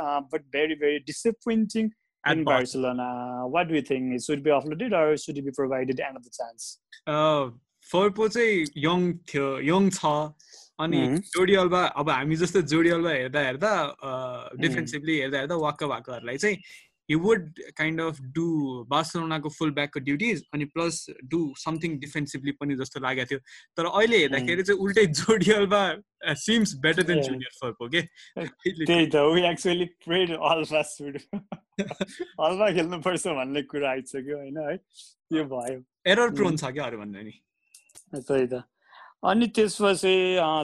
uh, 0.00 0.20
but 0.30 0.42
very, 0.52 0.74
very 0.74 1.00
disappointing 1.00 1.92
at 2.24 2.38
in 2.38 2.44
Barcelona. 2.44 3.46
What 3.46 3.68
do 3.68 3.74
you 3.74 3.82
think? 3.82 4.14
It 4.14 4.22
should 4.22 4.42
be 4.42 4.50
offloaded 4.50 4.92
or 4.92 5.16
should 5.16 5.38
it 5.38 5.44
be 5.44 5.50
provided 5.50 6.00
another 6.00 6.30
chance? 6.30 6.78
Uh, 7.06 7.50
Firpo 7.92 8.28
चाहिँ 8.28 8.66
यङ 8.80 9.00
थियो 9.28 9.48
यङ 9.60 9.88
छ 9.92 10.10
अनि 10.80 11.00
जोडी 11.32 11.54
अल्बा 11.62 11.80
अब 12.00 12.10
हामी 12.10 12.36
जस्तो 12.42 12.62
जोडी 12.72 12.90
alba 12.90 13.10
हेर्दा 13.10 13.40
हेर्दा 13.40 13.72
डिफेन्सिभली 14.60 15.16
हेर्दा 15.18 15.38
हेर्दा 15.38 15.56
वाक्क 15.64 15.84
भएकोहरूलाई 15.84 16.36
चाहिँ 16.36 16.56
he 17.08 17.16
would 17.16 17.60
kind 17.78 18.00
of 18.00 18.18
do 18.36 18.46
बार्सलोनाको 18.90 19.48
फुल 19.56 19.70
ब्याकको 19.78 20.00
ड्युटिज 20.00 20.42
अनि 20.54 20.64
प्लस 20.74 20.98
डु 21.32 21.40
समथिङ 21.62 21.98
डिफेन्सिभली 22.00 22.52
पनि 22.60 22.74
जस्तो 22.76 23.00
लागेको 23.06 23.30
थियो। 23.30 23.40
तर 23.76 23.84
अहिले 23.90 24.18
हेर्दाखेरि 24.18 24.62
चाहिँ 24.62 24.80
उल्टै 24.80 25.06
जोडियलमा 25.20 25.82
seems 26.44 26.74
better 26.84 27.02
than 27.10 27.22
junior 27.22 27.52
Firpo 27.60 27.88
के 27.94 28.02
त्यही 28.02 29.06
त 29.06 29.24
we 29.34 29.42
actually 29.52 29.84
played 30.04 30.30
Alba 30.50 30.82
should 30.92 31.18
Alba 31.30 32.70
खेल्नुपर्छ 32.76 33.26
भन्ने 33.40 33.62
कुरा 33.72 33.90
आइसक्यो 33.90 34.36
होइन 34.38 34.58
है? 34.58 34.76
त्यो 34.76 35.44
भयो। 35.52 35.78
एरर 36.12 36.30
प्रोन 36.38 36.56
छ 36.56 36.72
क्या 36.72 36.84
अरू 36.84 36.98
भन्दा 36.98 37.20
नि? 37.20 37.34
त्यही 38.14 38.46
त। 38.46 38.62
अनि 39.24 39.46
त्यसपछि 39.56 40.14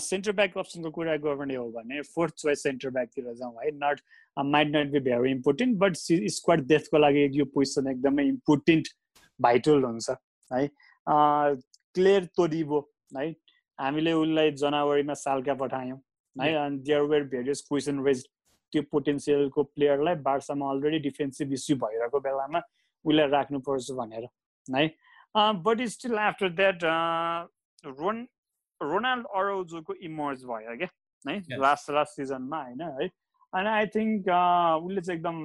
सेन्टर 0.04 0.32
ब्याक 0.38 0.56
अप्सनको 0.58 0.90
कुरा 0.96 1.16
गर्ने 1.24 1.54
हो 1.56 1.68
भने 1.72 2.00
फोर्थ 2.14 2.34
चोइस 2.42 2.62
सेन्टर 2.62 2.90
ब्याकतिर 2.96 3.32
जाउँ 3.34 3.54
है? 3.60 3.70
Not 3.84 4.00
might 4.36 4.68
not 4.76 4.90
be 4.92 5.00
very 5.00 5.30
important 5.30 5.78
but 5.78 5.96
squad 6.36 6.66
डेथको 6.66 6.98
लागि 6.98 7.28
यो 7.38 7.44
पोजिसन 7.54 7.90
एकदमै 7.90 8.24
इम्पोर्टेन्ट 8.28 8.88
भाइटल 9.40 9.84
हुन्छ 9.84 10.10
है 10.50 10.68
क्लियर 11.06 12.24
तोडिबो 12.36 12.80
है 13.16 13.30
हामीले 13.78 14.12
उसलाई 14.12 14.50
जनावरीमा 14.64 15.14
सालका 15.22 15.54
पठायौँ 15.62 16.00
है 16.36 16.54
अनि 16.64 16.78
there 16.88 17.02
were 17.12 17.24
various 17.34 17.62
question 17.68 18.04
raise 18.06 18.26
त्यो 18.72 18.82
पोटेन्सियलको 18.92 19.62
प्लेयरलाई 19.76 20.14
बार्सामा 20.26 20.70
अलरेडी 20.70 20.98
डिफेन्सिभ 21.06 21.52
इस्यु 21.52 21.76
भइरहेको 21.76 22.20
बेलामा 22.26 22.60
उसलाई 23.04 23.28
राख्नुपर्छ 23.28 23.90
भनेर 24.00 24.28
है 24.76 24.86
but 25.64 25.82
still 25.94 26.18
after 26.18 26.48
that 26.60 26.84
Ron 27.84 28.26
Ronald 28.80 29.26
अरोजोको 29.36 29.94
emerge 30.08 30.44
भयो 30.44 30.76
क्या 30.76 30.88
है. 31.24 31.40
लास्ट 31.60 31.90
लास्ट 31.90 32.16
सिजनमा 32.16 32.62
होइन 32.62 32.80
है 33.00 33.08
अनि 33.52 33.68
आई 33.68 33.86
थिङ्क 33.94 34.28
उसले 34.28 35.00
चाहिँ 35.00 35.18
एकदम 35.18 35.38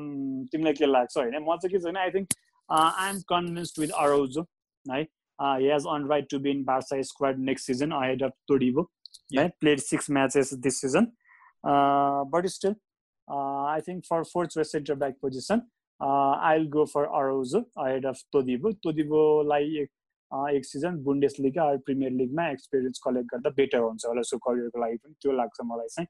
तिमीलाई 0.52 0.74
के 0.74 0.86
लाग्छ 0.88 1.18
होइन 1.18 1.38
म 1.40 1.56
चाहिँ 1.58 1.72
के 1.72 1.80
छ 1.80 1.86
भने 1.86 2.00
I 2.00 2.12
think 2.12 2.34
I 2.70 3.10
am 3.10 3.20
convinced 3.30 3.80
with 3.80 3.94
Araujo 4.00 4.42
है 4.86 5.02
he 5.02 5.70
has 5.70 5.88
on 5.90 6.08
right 6.10 6.28
to 6.30 6.40
be 6.40 6.52
in 6.52 6.64
Barca 6.64 7.02
squad 7.04 7.40
next 7.46 7.68
season 7.68 7.92
ahead 7.94 8.24
of 8.24 8.34
Todibo 8.48 8.90
है 9.34 9.48
played 9.60 9.80
six 9.82 10.10
matches 10.12 10.54
this 10.66 10.82
season 10.82 11.08
but 12.34 12.48
still 12.50 12.76
I 13.28 13.82
think 13.82 14.06
for 14.06 14.24
fourth 14.26 14.60
centre 14.64 14.96
back 14.96 15.18
position 15.22 15.62
I 16.02 16.58
will 16.58 16.68
go 16.70 16.86
for 16.88 17.06
Araujo 17.20 17.60
ahead 17.80 18.06
of 18.06 18.22
Todibo 18.34 18.72
तोदिबोलाई 18.84 19.78
एक 19.78 19.90
एक 20.52 20.66
सिजन 20.66 20.98
Bundes 21.04 21.36
league 21.40 21.60
Premier 21.86 22.12
लिगमा 22.14 22.48
experience 22.50 23.00
collect 23.00 23.32
गर्दा 23.32 23.50
better 23.58 23.80
हुन्छ 23.80 24.06
होला 24.06 24.22
उसको 24.22 24.38
करियरको 24.46 24.82
लागि 24.82 24.98
पनि 24.98 25.14
त्यो 25.22 25.32
लाग्छ 25.34 25.66
मलाई 25.66 25.88
चाहिँ 25.88 26.08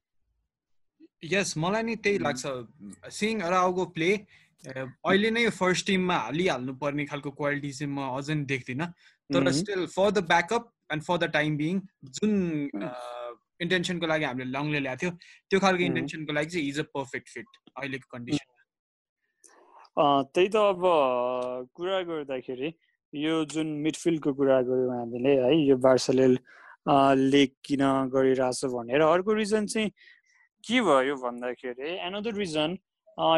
यस 1.24 1.58
मलाई 1.58 1.84
नि 1.84 1.96
त्यही 2.06 2.18
लाग्छ 2.20 3.12
सिङ 3.14 3.42
अराउको 3.42 3.86
प्ले 3.98 4.12
अहिले 4.66 5.30
नै 5.32 5.50
फर्स्ट 5.58 5.88
टिममा 5.88 6.18
हालिहाल्नु 6.20 6.74
पर्ने 6.82 7.06
खालको 7.06 7.32
क्वालिटी 7.32 7.72
चाहिँ 7.72 7.92
म 7.94 8.18
अझ 8.18 8.30
नि 8.32 8.46
देख्दिनँ 8.46 8.88
तर. 9.30 9.52
Still 9.52 9.86
for 9.96 10.12
the 10.12 10.26
backup 10.28 10.72
and 10.92 11.04
for 11.04 11.18
the 11.18 11.32
time 11.34 11.58
being 11.58 11.82
जुन. 12.18 12.32
इन्टेन्सनको 13.62 14.08
लागि 14.08 14.26
हामीले 14.26 14.52
लङले 14.52 14.80
ल्याएको 14.80 15.02
थियो 15.02 15.12
त्यो 15.52 15.60
खालको. 15.60 15.84
इन्टेन्सनको 15.84 16.34
लागि 16.34 16.50
चाहिँ 16.50 16.68
इज 16.70 16.80
अ 16.80 16.84
पर्फेक्ट 16.94 17.28
फिट 17.30 17.48
अहिलेको 17.78 18.18
कन्डिसन 18.18 18.54
अँ, 19.96 20.24
त्यही 20.34 20.48
त 20.50 20.56
अब 20.56 20.82
कुरा 21.74 22.02
गर्दाखेरि 22.10 22.74
यो 23.14 23.44
जुन 23.54 23.68
मिडफिल्डको 23.84 24.34
कुरा 24.34 24.62
गऱ्यौँ 24.68 24.98
हामीले 24.98 25.36
है 25.42 25.52
यो 25.56 25.78
बार्सले 25.86 26.28
लिग 27.32 27.52
किन 27.64 27.84
गरिरहेछ 28.14 28.66
भनेर 28.76 29.02
अर्को 29.02 29.34
रिजन 29.34 29.66
चाहिँ 29.66 29.92
के 30.68 30.82
भयो 30.90 31.16
भन्दाखेरि 31.24 31.90
एनदर 32.08 32.34
रिजन 32.44 32.78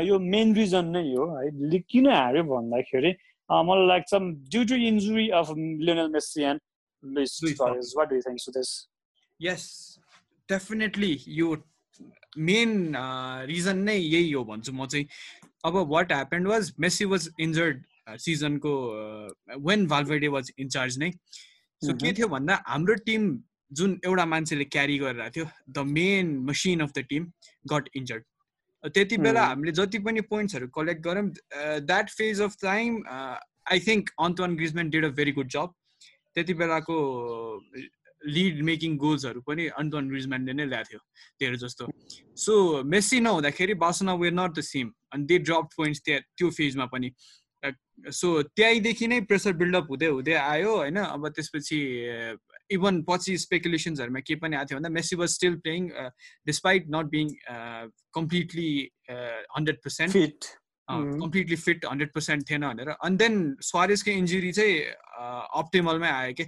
यो 0.10 0.20
मेन 0.34 0.56
रिजन 0.56 0.86
नै 0.98 1.04
हो 1.14 1.26
है 1.38 1.80
किन 1.92 2.08
हार्यो 2.12 2.44
भन्दाखेरि 2.52 3.12
अँ, 3.50 3.64
मलाई 3.64 3.88
लाग्छ 3.88 4.14
due 4.54 4.64
to 4.70 4.76
injury 4.92 5.28
of 5.40 5.48
Lionel 5.58 6.10
Messi 6.16 6.44
and 6.44 6.62
what 7.98 8.10
do 8.10 8.22
think 8.28 8.50
this 8.58 8.72
yes 9.40 9.66
definitely 10.50 11.12
यो 11.42 11.56
मेन 12.48 12.72
रिजन 13.52 13.78
नै 13.90 13.96
यही 13.98 14.32
हो 14.32 14.44
भन्छु 14.50 14.72
म 14.74 14.86
चाहिँ। 14.88 15.06
अब 15.66 15.76
what 15.94 16.12
happened 16.12 16.48
was 16.48 16.74
Messi 16.80 17.06
was 17.14 17.30
injured 17.40 17.84
सिजनको 18.26 18.74
when 19.68 19.88
Valverde 19.88 20.28
was 20.36 20.52
in charge 20.60 20.98
नै। 21.00 21.12
सो 21.12 21.94
के 21.94 22.08
Mhm. 22.10 22.16
थियो 22.18 22.28
भन्दा 22.28 22.56
हाम्रो 22.68 22.96
टिम 23.08 23.24
जुन 23.72 24.00
एउटा 24.06 24.26
मान्छेले 24.26 24.66
क्यारी 24.66 24.98
गरिरहेको 24.98 25.34
थियो 25.36 25.46
the 25.70 25.86
main 25.90 26.38
machine 26.48 26.80
of 26.82 26.92
the 26.98 27.06
team 27.10 27.32
got 27.74 27.90
injured. 27.96 28.24
त्यति 28.94 29.18
बेला. 29.18 29.44
हामीले 29.44 29.72
जति 29.72 30.00
पनि 30.00 30.22
पोइन्ट्सहरू 30.32 30.68
कलेक्ट 30.76 31.02
गऱ्यौँ 31.08 31.30
that 31.84 32.10
phase 32.12 32.42
of 32.42 32.56
time 32.62 33.04
I 33.72 33.80
think 33.88 34.10
Antoine 34.20 34.56
Griezmann 34.56 34.90
did 34.90 35.06
a 35.06 35.10
very 35.20 35.32
good 35.32 35.50
job. 35.50 35.74
त्यति 36.36 36.54
बेलाको 36.54 36.96
लिड 38.22 38.62
मेकिङ 38.66 38.96
गोल्सहरू 38.98 39.42
पनि 39.48 39.66
अन्तवान 39.80 40.10
ग्रिजम्यानले 40.10 40.54
नै 40.54 40.66
ल्याएको 40.66 40.90
थियो 40.90 41.00
धेरै 41.42 41.58
जस्तो। 41.58 41.88
सो 42.38 42.84
मेस्सी 42.84 43.20
नहुँदाखेरि 43.20 43.74
बासना 43.84 44.14
वेयर 44.22 44.34
नट 44.34 44.52
द 44.58 44.62
सेम 44.70 44.92
अनि 45.14 45.26
दे 45.26 45.38
ड्रप 45.40 45.70
पोइन्ट्स 45.76 46.02
त्यहाँ 46.06 46.22
त्यो 46.38 46.50
फेजमा 46.58 46.86
पनि। 46.94 47.12
सो 48.14 48.42
त्यहीँदेखि 48.58 49.08
नै 49.08 49.20
प्रेसर 49.30 49.54
बिल्डअप 49.60 49.88
हुँदै 49.90 50.08
हुँदै 50.08 50.34
आयो 50.34 50.76
होइन? 50.78 50.98
अब 50.98 51.28
त्यसपछि 51.36 51.80
इभन 52.72 53.02
पछि 53.10 53.38
स्पेकुलेसन्सहरूमा 53.38 54.20
के 54.28 54.36
पनि 54.36 54.56
आएको 54.56 54.68
थियो 54.70 54.78
भन्दा 54.78 54.90
Messi 55.00 55.16
was 55.16 55.30
still 55.30 55.56
playing 55.66 55.90
despite 56.48 56.86
not 56.96 57.06
being 57.16 57.28
completely 58.14 58.72
hundred 59.10 59.78
percent 59.84 60.12
fit. 60.14 60.46
Completely 60.88 61.56
fit 61.56 61.86
hundred 61.86 62.12
percent 62.14 62.50
थिएन 62.50 62.62
भनेर। 62.68 62.90
अनि 62.90 63.18
देन 63.18 63.36
स्वारेजको 63.70 64.12
इन्जुरी 64.12 64.52
चाहिँ 64.60 64.76
अप्टिमलमै 65.62 66.10
आयो 66.10 66.34
कि? 66.42 66.46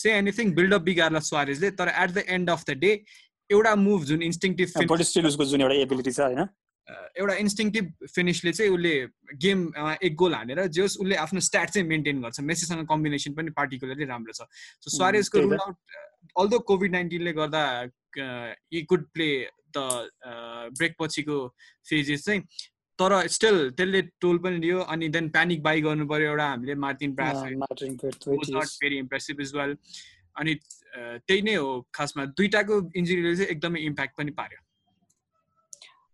से 0.00 0.12
एनिथिङ 0.12 0.52
बिल्डअप 0.54 0.82
बिगार्ला 0.82 1.20
स्वारेजले 1.28 1.70
तर 1.78 1.88
at 1.88 2.10
the 2.10 2.24
end 2.28 2.50
of 2.50 2.64
the 2.70 2.70
day 2.80 2.92
एउटा 3.50 3.74
मुभ 3.76 4.04
जुन 4.10 4.22
इन्स्टिङटिभ 4.22 4.68
जुन 5.52 5.60
एउटा 5.60 5.74
एबिलिटी 5.74 6.12
छ 6.12 6.20
होइन? 6.20 6.48
एउटा 6.90 7.34
इन्स्टिङटिभ 7.42 7.84
फिनिसले 8.14 8.52
चाहिँ 8.52 8.72
उसले 8.72 8.94
गेममा 9.42 9.92
एक 10.02 10.14
गोल 10.22 10.34
हानेर 10.34 10.66
जस 10.66 10.96
उसले 11.00 11.14
आफ्नो 11.24 11.40
स्ट्याट 11.40 11.70
चाहिँ 11.70 11.88
मेन्टेन 11.88 12.22
गर्छ। 12.22 12.40
मेसीसँग 12.40 12.86
कम्बिनेसन 12.88 13.32
पनि 13.34 13.50
पार्टिकुलरली 13.56 14.04
राम्रो 14.04 14.32
छ। 14.32 14.48
सो 14.82 14.96
स्वारेजको 14.96 15.38
रुल। 15.38 15.56
आउट 15.56 15.76
अल्दो 16.36 16.58
कोभिड 16.70 16.92
नाइन्टिनले 16.92 17.32
गर्दा 17.32 17.62
he 18.72 18.82
could 18.88 19.04
play 19.14 19.28
the 19.76 19.78
break 20.78 20.94
पछिको 21.00 21.36
फेजेस 21.88 22.24
चाहिँ 22.24 22.40
तर 22.98 23.26
स्टिल 23.34 23.70
त्यसले 23.76 24.02
टोल 24.20 24.38
पनि 24.38 24.58
दियो 24.60 24.78
अनि 24.94 25.08
देन 25.08 25.28
प्यानिक 25.36 25.62
बाई 25.62 25.80
गर्नु 25.82 26.06
पर्यो 26.06 26.30
एउटा 26.30 26.46
हामीले 26.48 26.74
Martin 26.86 27.14
Braithwaite 27.14 27.36
very 28.82 28.98
impressive 28.98 29.40
as 29.40 29.54
well. 29.54 29.76
अनि 30.36 30.54
त्यही 31.28 31.42
नै 31.42 31.54
हो 31.54 31.88
खासमा। 31.94 32.24
दुइटाको 32.36 32.76
इन्जुरीले 32.96 33.34
चाहिँ 33.36 33.50
एकदमै 33.52 33.80
इम्प्याक्ट 33.86 34.16
पनि 34.18 34.30
पार्यो। 34.38 34.60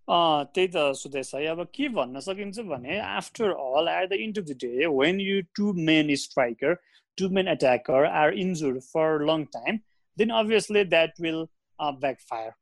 त्यही 0.09 0.67
त 0.69 0.83
सुदेश 0.97 1.35
है 1.35 1.47
अब 1.47 1.63
के 1.75 1.89
भन्न 1.97 2.21
सकिन्छ 2.21 2.61
भने 2.69 2.99
after 2.99 3.51
all 3.51 3.89
at 3.89 4.09
the 4.11 4.21
end 4.27 4.39
of 4.39 4.45
the 4.45 4.57
day 4.63 4.87
when 4.93 5.21
you 5.21 5.41
two 5.57 5.73
main 5.83 6.15
striker 6.23 6.75
two 7.19 7.29
main 7.31 7.47
attacker 7.47 8.07
are 8.21 8.39
injure 8.39 8.79
for 8.87 9.25
long 9.31 9.45
time 9.57 9.79
then 10.17 10.31
obviously 10.39 10.85
that 10.95 11.21
will 11.21 11.45
backfire 12.31 12.53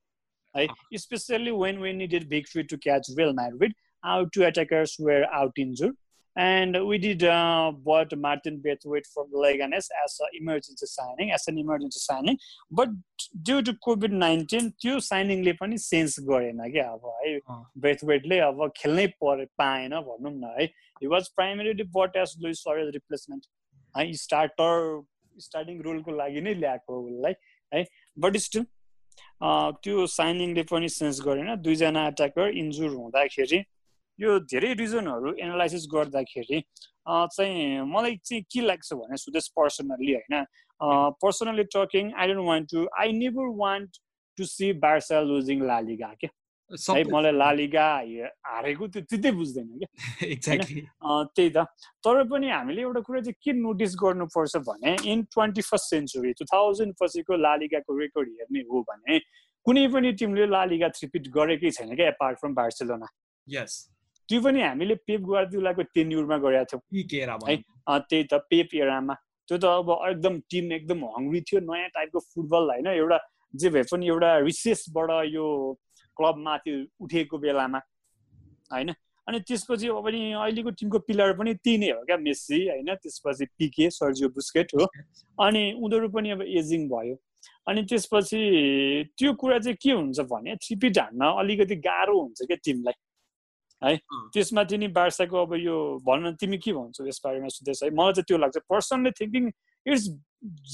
है 0.54 0.66
especially 0.98 1.50
when 1.62 1.78
we 1.78 1.92
needed 1.92 2.28
victory 2.28 2.62
to 2.64 2.76
catch 2.82 3.10
Real 3.18 3.32
Madrid 3.34 3.74
out 4.02 4.34
two 4.34 4.42
attackers 4.44 4.96
were 5.00 5.24
out 5.40 5.58
injure 5.58 5.94
And 6.36 6.76
we 6.86 6.98
did 6.98 7.22
uh, 7.24 7.72
bought 7.72 8.10
Martin 8.14 8.60
Braithwaite 8.60 9.06
from 9.06 9.28
Leganes 9.32 9.86
as 10.04 10.18
an 10.20 10.28
emergency 10.38 10.84
signing, 10.84 11.30
as 11.32 11.48
an 11.48 11.56
emergency 11.56 11.98
signing. 11.98 12.36
But 12.70 12.90
due 13.42 13.62
to 13.62 13.72
COVID-19, 13.86 14.70
त्यो 14.82 14.98
साइनिङले 15.06 15.52
पनि 15.60 15.78
sense 15.80 16.18
गरेन 16.28 16.60
क्या 16.72 16.88
अब 16.92 17.04
है। 17.24 17.36
अँ। 17.38 17.62
ब्रेथवेटले 17.80 18.38
अब 18.48 18.60
खेल्नै 18.76 19.06
परे 19.24 19.46
पाएन 19.58 19.94
भनौँ 20.08 20.32
न 20.32 20.52
है। 20.58 20.66
He 21.02 21.06
was 21.08 21.28
primarily 21.36 21.84
but 21.96 22.16
as 22.16 22.34
Luis 22.42 22.58
Suarez 22.68 22.92
replacement 22.94 23.46
है। 23.96 24.12
स्टार्टर 24.24 25.04
स्टार्टिङ 25.40 25.80
रोलको 25.82 26.10
लागि 26.16 26.40
नै 26.40 26.54
ल्याएको 26.54 27.00
उसलाई 27.06 27.34
है। 27.74 27.84
बट 28.18 28.36
स्टिल 28.48 28.66
त्यो 29.82 30.06
साइनिङले 30.18 30.62
पनि 30.68 30.88
सेन्स 30.98 31.20
गरेन। 31.24 31.54
दुईजना 31.64 32.06
एट्याकर 32.08 32.46
इन्जुर 32.64 32.90
हुँदाखेरि 32.90 33.64
यो 34.18 34.38
धेरै 34.52 34.72
रिजनहरू 34.74 35.34
एनालाइसिस 35.34 35.86
गर्दाखेरि 35.94 36.60
चाहिँ 37.08 37.82
मलाई 37.86 38.16
चाहिँ 38.24 38.42
के 38.52 38.60
लाग्छ 38.66 38.92
भने 38.92 39.16
सुदेश 39.16 39.48
पर्सनल्ली 39.58 40.12
होइन? 40.14 40.44
Personally 41.24 41.64
talking 41.76 42.12
I 42.14 42.32
don't 42.32 42.46
want 42.46 42.70
to 42.72 42.86
I 43.00 43.12
never 43.20 43.54
want 43.58 44.00
to 44.38 44.44
see 44.44 44.72
Barca 44.82 45.20
losing 45.30 45.66
La Liga 45.66 46.12
क्या 46.20 46.30
है 46.90 47.02
मलाई 47.12 47.32
लालिगा 47.32 47.86
हारेको 48.46 48.86
त्यो 48.94 49.02
त्यतै 49.10 49.30
बुझ्दैन 49.32 49.68
क्या 49.78 50.56
त्यही 51.36 51.50
त। 51.50 51.64
तर 52.04 52.22
पनि 52.30 52.48
हामीले 52.50 52.82
एउटा 52.82 53.00
कुरा 53.08 53.20
चाहिँ 53.20 53.34
के 53.42 53.52
नोटिस 53.58 53.94
गर्नुपर्छ 54.02 54.56
भने 54.68 54.96
in 55.12 55.22
twenty 55.34 55.62
first 55.62 55.90
century 55.90 56.32
two 56.40 56.44
thousand 56.52 56.94
पछिको 57.00 57.36
लालिगाको 57.36 57.98
रेकर्ड 57.98 58.28
हेर्ने 58.40 58.60
हो 58.70 58.82
भने 58.90 59.18
कुनै 59.66 59.86
पनि 59.94 60.12
टिमले 60.22 60.46
लालिगा 60.46 60.88
थ्रिपिट 60.98 61.28
गरेकै 61.36 61.70
छैन 61.78 61.94
क्या 61.96 62.08
एपार्ट 62.08 62.38
फ्रम 62.40 62.54
बार्सेलोना 62.54 63.08
यस 63.46 63.78
त्यो 64.28 64.40
पनि 64.42 64.62
हामीले 64.62 64.94
पेप 65.06 65.20
गुवार्दियोलाको 65.20 65.82
टेन्युरमा 65.94 66.36
गरेका 66.44 66.64
थियौँ 66.72 66.82
है 67.48 67.56
त्यही 67.88 68.24
त 68.24 68.34
पेप 68.50 68.74
एरामा। 68.74 69.14
त्यो 69.48 69.58
त 69.58 69.64
अब 69.64 69.90
एकदम 70.10 70.38
टिम 70.50 70.72
एकदम 70.72 71.04
हङ्ग्री 71.16 71.40
थियो 71.46 71.60
नयाँ 71.62 71.88
टाइपको 71.94 72.20
फुटबल 72.34 72.70
होइन 72.70 72.86
एउटा 72.92 73.18
जे 73.54 73.70
भए 73.70 73.82
पनि 73.92 74.06
एउटा 74.06 74.30
रिसेसबाट 74.46 75.10
यो 75.30 75.46
क्लब 76.16 76.36
माथि 76.46 76.72
उठेको 77.00 77.38
बेलामा 77.38 77.80
होइन। 78.72 78.90
अनि 79.26 79.38
त्यसपछि 79.46 79.88
अब 79.88 80.02
पनि 80.04 80.20
अहिलेको 80.32 80.70
टिमको 80.80 80.98
पिलर 81.06 81.32
पनि 81.38 81.54
त्यही 81.54 81.78
नै 81.78 81.90
हो 81.90 82.02
क्या 82.06 82.16
मेस्सी 82.26 82.58
होइन। 82.68 82.94
त्यसपछि 82.94 83.44
पिके 83.58 83.90
सर्जियो 83.90 84.28
बुस्केट 84.34 84.74
हो। 84.74 84.86
अनि 85.38 85.62
उनीहरू 85.78 86.08
पनि 86.10 86.30
अब 86.30 86.42
एजिङ 86.42 86.88
भयो। 86.88 87.16
अनि 87.68 87.82
त्यसपछि 87.90 88.40
त्यो 89.18 89.32
कुरा 89.34 89.58
चाहिँ 89.58 89.76
के 89.82 89.90
हुन्छ 89.92 90.20
भने 90.30 90.54
थ्रिपिट 90.56 90.98
हान्न 90.98 91.34
अलिकति 91.42 91.76
गाह्रो 91.86 92.20
हुन्छ 92.20 92.42
क्या 92.42 92.56
टिमलाई। 92.64 92.96
है? 93.82 93.94
अँ। 93.96 94.28
त्यसमाथि 94.34 94.78
नि 94.78 94.88
बार्साको 94.98 95.42
अब 95.42 95.54
यो 95.54 95.76
भन्न 96.06 96.34
तिमी 96.40 96.58
के 96.58 96.72
भन्छौ 96.72 97.06
यस 97.06 97.20
बारेमा 97.24 97.48
सुन्दैछ 97.56 97.82
है? 97.82 97.90
मलाई 97.90 98.12
चाहिँ 98.12 98.24
त्यो 98.28 98.38
लाग्छ 98.38 98.58
पर्सनली 98.68 99.10
थिङ्किङ 99.20 99.50
इट्स 99.86 100.08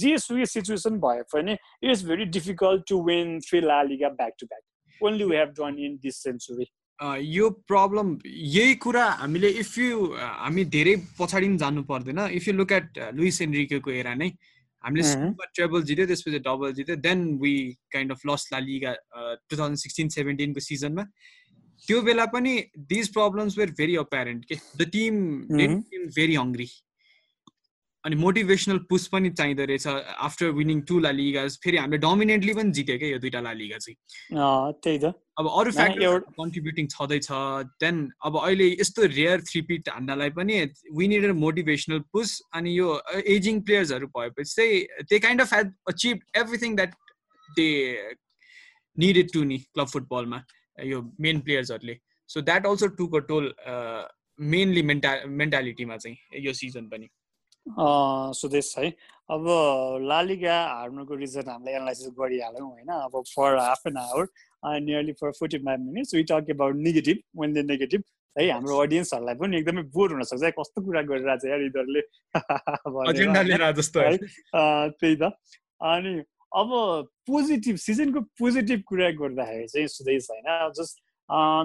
जे 0.01 0.19
सुकै 0.19 0.47
सिचुएसन 0.47 0.99
भए 1.01 1.23
पनि 1.33 1.57
it's 1.83 2.05
very 2.05 2.25
difficult 2.37 2.85
to 2.89 3.03
win 3.05 3.39
three 3.49 3.61
La Liga 3.61 4.09
back 4.21 4.35
to 4.41 4.47
back 4.47 5.05
only 5.05 5.25
we 5.25 5.37
have 5.37 5.51
done 5.59 5.79
in 5.87 5.97
this 6.03 6.23
century 6.23 6.67
यो 7.27 7.49
प्रब्लम 7.67 8.17
यही 8.25 8.75
कुरा 8.83 9.05
हामीले 9.21 9.49
इफ 9.61 9.77
यु 9.79 10.07
हामी 10.15 10.65
धेरै 10.71 10.95
पछाडि 11.19 11.47
पनि 11.47 11.57
जानु 11.59 11.83
पर्दैन। 11.85 12.19
If 12.39 12.49
you 12.49 12.55
look 12.55 12.73
at 12.73 12.99
Luis 13.15 13.41
एन्ड्रिकेको 13.43 13.91
era 13.91 14.15
नै 14.15 14.29
हामीले 14.85 15.03
ट्रेबल 15.57 15.83
जित्यो 15.89 16.07
त्यसपछि 16.07 16.39
डबल 16.47 16.73
जित्यो 16.75 16.97
then 17.03 17.25
we 17.43 17.55
kind 17.93 18.13
of 18.13 18.21
lost 18.27 18.53
La Liga 18.53 18.93
two 18.95 19.57
thousand 19.59 19.79
sixteen 19.79 20.09
सेभेन्टिनको 20.17 20.61
सिजनमा 20.61 21.05
त्यो 21.89 22.01
बेला 22.03 22.25
पनि 22.33 22.55
these 22.95 23.09
problems 23.13 23.59
were 23.59 23.71
very 23.79 23.97
apparent 24.07 24.45
के 24.45 24.55
द 24.79 24.89
टिम. 24.93 25.15
भेरी 26.17 26.35
हङ्ग्री 26.35 26.69
अनि 28.05 28.17
मोटिभेसनल 28.17 28.79
पुस 28.91 29.07
पनि 29.09 29.31
चाहिँदो 29.31 29.65
रहेछ 29.65 29.87
आफ्टर 30.27 30.47
विनिङ 30.55 30.81
टु 30.91 30.99
लालिगाज 31.01 31.59
फेरि 31.65 31.77
हामीले 31.77 31.99
डोमिनेन्टली 32.05 32.55
पनि 32.55 32.71
जित्यो 32.79 32.97
क्या 32.99 33.09
यो 33.09 33.19
दुइटा 33.25 33.41
लालिगा 33.41 33.79
चाहिँ। 33.79 33.97
अँ, 34.39 34.73
त्यही 34.83 34.99
त। 34.99 35.13
अब 35.39 35.47
अरू 35.59 35.71
फ्याक्टर 35.73 36.19
कन्ट्रिब्युटिङ 36.39 36.87
छँदैछ 36.95 37.29
देन 37.85 38.01
अब 38.27 38.39
अहिले 38.43 38.67
यस्तो 38.81 39.07
रेयर 39.19 39.41
थ्री 39.51 39.61
पिट 39.71 39.89
हान्नलाई 39.89 40.31
पनि 40.39 40.57
वी 40.99 41.09
निड 41.09 41.27
मोटिभेसनल 41.45 42.01
पुस 42.13 42.41
अनि 42.59 42.79
यो 42.79 42.89
एजिङ 43.37 43.61
प्लेयर्सहरू 43.69 44.07
भएपछि 44.19 44.55
चाहिँ 44.55 45.07
they 45.11 45.19
kind 45.27 45.41
of 45.41 45.53
had 45.55 45.73
achieved 45.95 46.21
everything 46.43 46.77
that 46.77 46.95
they 47.49 47.69
needed 48.99 49.33
to 49.33 49.45
नि 49.53 49.59
क्लब 49.59 49.89
फुटबलमा 49.95 50.43
यो 50.79 51.01
main 51.21 51.41
प्लेयर्सहरूले 51.41 51.99
so 52.31 52.41
that 52.43 52.67
also 52.67 52.87
took 52.99 53.17
a 53.17 53.19
toll 53.29 53.55
mainly 54.53 54.83
मेन्टा 54.83 55.15
मेन्टालिटीमा 55.41 55.97
चाहिँ 55.97 56.45
यो 56.47 56.53
सिजन 56.53 56.89
पनि. 56.89 57.09
सुदेश 58.37 58.75
है 58.79 58.89
अब 59.31 59.45
लालिगा 60.03 60.55
हार्नुको 60.69 61.15
रिजन 61.15 61.51
हामीले 61.51 61.75
एनालाइसिस 61.77 62.09
गरिहाल्यौँ 62.19 62.69
होइन? 62.71 62.89
अब 62.89 63.23
for 63.35 63.57
half 63.59 63.87
an 63.87 63.97
hour 63.97 64.27
nearly 64.81 65.13
for 65.21 65.31
forty 65.39 65.59
five 65.59 65.81
minutes 65.93 66.15
we 66.15 66.23
talk 66.33 66.51
about 66.51 66.75
negative 66.89 67.19
when 67.41 67.53
the 67.55 67.65
negative 67.71 68.03
है 68.37 68.49
हाम्रो 68.51 68.77
अडियन्सहरूलाई 68.83 69.35
पनि 69.41 69.57
एकदमै 69.59 69.83
बोर 69.95 70.13
हुनसक्छ 70.13 70.43
है 70.43 70.51
कस्तो 70.59 70.83
कुरा 70.85 71.03
गरिरहेको 71.13 71.47
छ 71.47 71.51
यार 71.51 71.63
यिनीहरूले? 71.63 72.03
अँ, 74.55 74.91
त्यही 75.01 75.17
त। 75.23 75.33
अनि 75.93 76.13
अब 76.61 76.69
पोजिटिभ 77.27 77.77
सिजनको 77.77 78.21
पोजिटिभ 78.39 78.83
कुरा 78.87 79.11
गर्दाखेरि 79.21 79.67
चाहिँ 79.69 79.89
सुदेश 79.89 80.27
होइन 80.31 80.73
जस्ट 80.79 81.03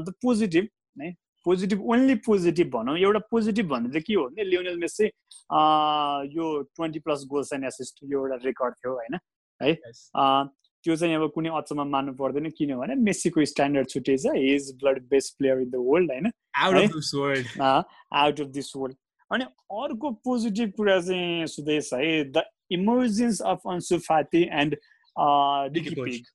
द 0.06 0.14
पोजिटिभ 0.24 0.68
है? 1.02 1.14
पोजिटिभ 1.46 1.82
ओन्ली 1.92 2.16
पोजिटिभ 2.28 2.70
भनौँ। 2.72 2.98
एउटा 2.98 3.20
पोजिटिभ 3.32 3.68
चाहिँ 3.70 4.02
के 4.02 4.14
हो 4.14 4.28
भने 4.28 4.44
लियोनल 4.44 4.78
मेसी 4.80 5.06
अँ, 5.06 6.26
यो 6.36 6.62
twenty 6.76 7.00
plus 7.00 7.26
goals 7.30 7.54
and 7.54 7.66
assist 7.66 8.00
यो 8.04 8.20
एउटा 8.22 8.36
रेकर्ड 8.46 8.74
थियो 8.76 8.94
होइन. 8.94 9.20
अँ, 9.62 10.50
त्यो 10.84 10.96
चाहिँ 10.96 11.16
अब 11.16 11.30
कुनै 11.36 11.50
अचम्म 11.58 11.88
मान्नु 11.90 12.14
पर्दैन 12.14 12.50
किनभने 12.58 12.96
मेसीको 12.96 13.46
स्ट्यान्डर्ड 13.46 13.88
छुट्टै 13.90 14.18
छ। 14.18 14.36
Is 14.36 14.72
blood 14.84 15.08
best 15.10 15.38
player 15.38 15.62
in 15.62 15.70
the 15.70 15.76
world 15.88 16.12
होइन? 16.12 16.32
आउट 16.56 16.76
है? 16.76 16.84
Of 16.84 16.94
this 16.94 17.12
world 17.16 17.48
out 17.62 18.42
of 18.42 18.48
this 18.60 18.76
world 18.76 18.96
अनि 19.32 19.44
अर्को 19.84 20.12
पोजिटिभ 20.28 20.72
कुरा 20.78 21.00
चाहिँ 21.02 21.48
सुदेश 21.48 21.94
है? 21.94 22.24
The 22.32 22.44
emergence 22.72 23.42
of 23.54 23.68
Ansu 23.72 23.98
Fati 24.08 24.42
and. 24.52 24.76
Pig 25.16 26.26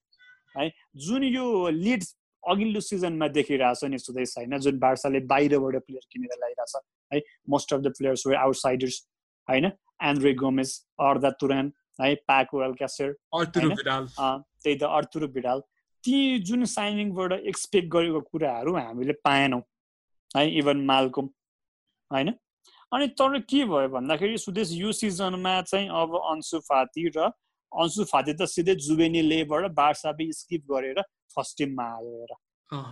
है 0.56 0.70
जुन 1.06 1.24
यो 1.24 1.68
लिड 1.70 2.04
अघिल्लो 2.42 2.80
सिजनमा 2.80 3.28
देखिरहेछ 3.28 3.84
नि 3.84 3.98
सुदेश 3.98 4.34
होइन? 4.38 4.58
जुन 4.58 4.78
बार्साले 4.78 5.20
बाहिरबाट 5.32 5.76
प्लेयर 5.86 6.06
किनेर 6.12 6.38
ल्याइरहेछ 6.38 6.74
है? 7.12 7.20
Most 7.48 7.74
of 7.74 7.80
the 7.80 7.92
players 7.98 8.26
were 8.26 8.36
outsiders 8.36 8.96
होइन? 9.48 9.70
एन्ड्रे 10.02 10.32
गोमेस 10.34 10.70
अर्दा 11.00 11.30
तुरान 11.40 11.72
है? 12.00 12.14
पाको 12.28 12.62
एल्कासेर 12.64 13.12
त्यही 13.34 14.76
त 14.76 14.82
अर्थुरो 14.82 15.28
भिडाल 15.28 15.60
ती 16.04 16.38
जुन 16.48 16.64
साइनिङबाट 16.66 17.32
एक्सपेक्ट 17.32 17.88
गरेको 17.88 18.20
कुराहरू 18.20 18.74
हामीले 18.76 19.12
पाएनौँ 19.24 19.62
है? 20.36 20.48
इभन 20.58 20.84
मालकोम 20.86 21.26
होइन? 22.10 22.34
अनि 22.92 23.06
तर 23.18 23.38
के 23.50 23.64
भयो 23.64 23.88
भन्दाखेरि 23.88 24.38
सुदेश 24.38 24.72
यो 24.72 24.92
सिजनमा 24.92 25.60
चाहिँ 25.62 25.88
अब 26.00 26.16
अन्सु 26.30 26.58
फाती 26.68 27.08
र 27.16 27.30
अन्सु 27.72 28.04
फाती 28.04 28.32
त 28.34 28.48
सिधै 28.54 28.74
जुबेनी 28.86 29.22
लेबाट 29.22 29.70
बार्साबी 29.76 30.32
स्किप 30.38 30.64
गरेर 30.72 31.00
फर्स्ट 31.36 31.58
टिममा 31.58 31.84
आयो 31.92 32.16
हेर 32.20 32.34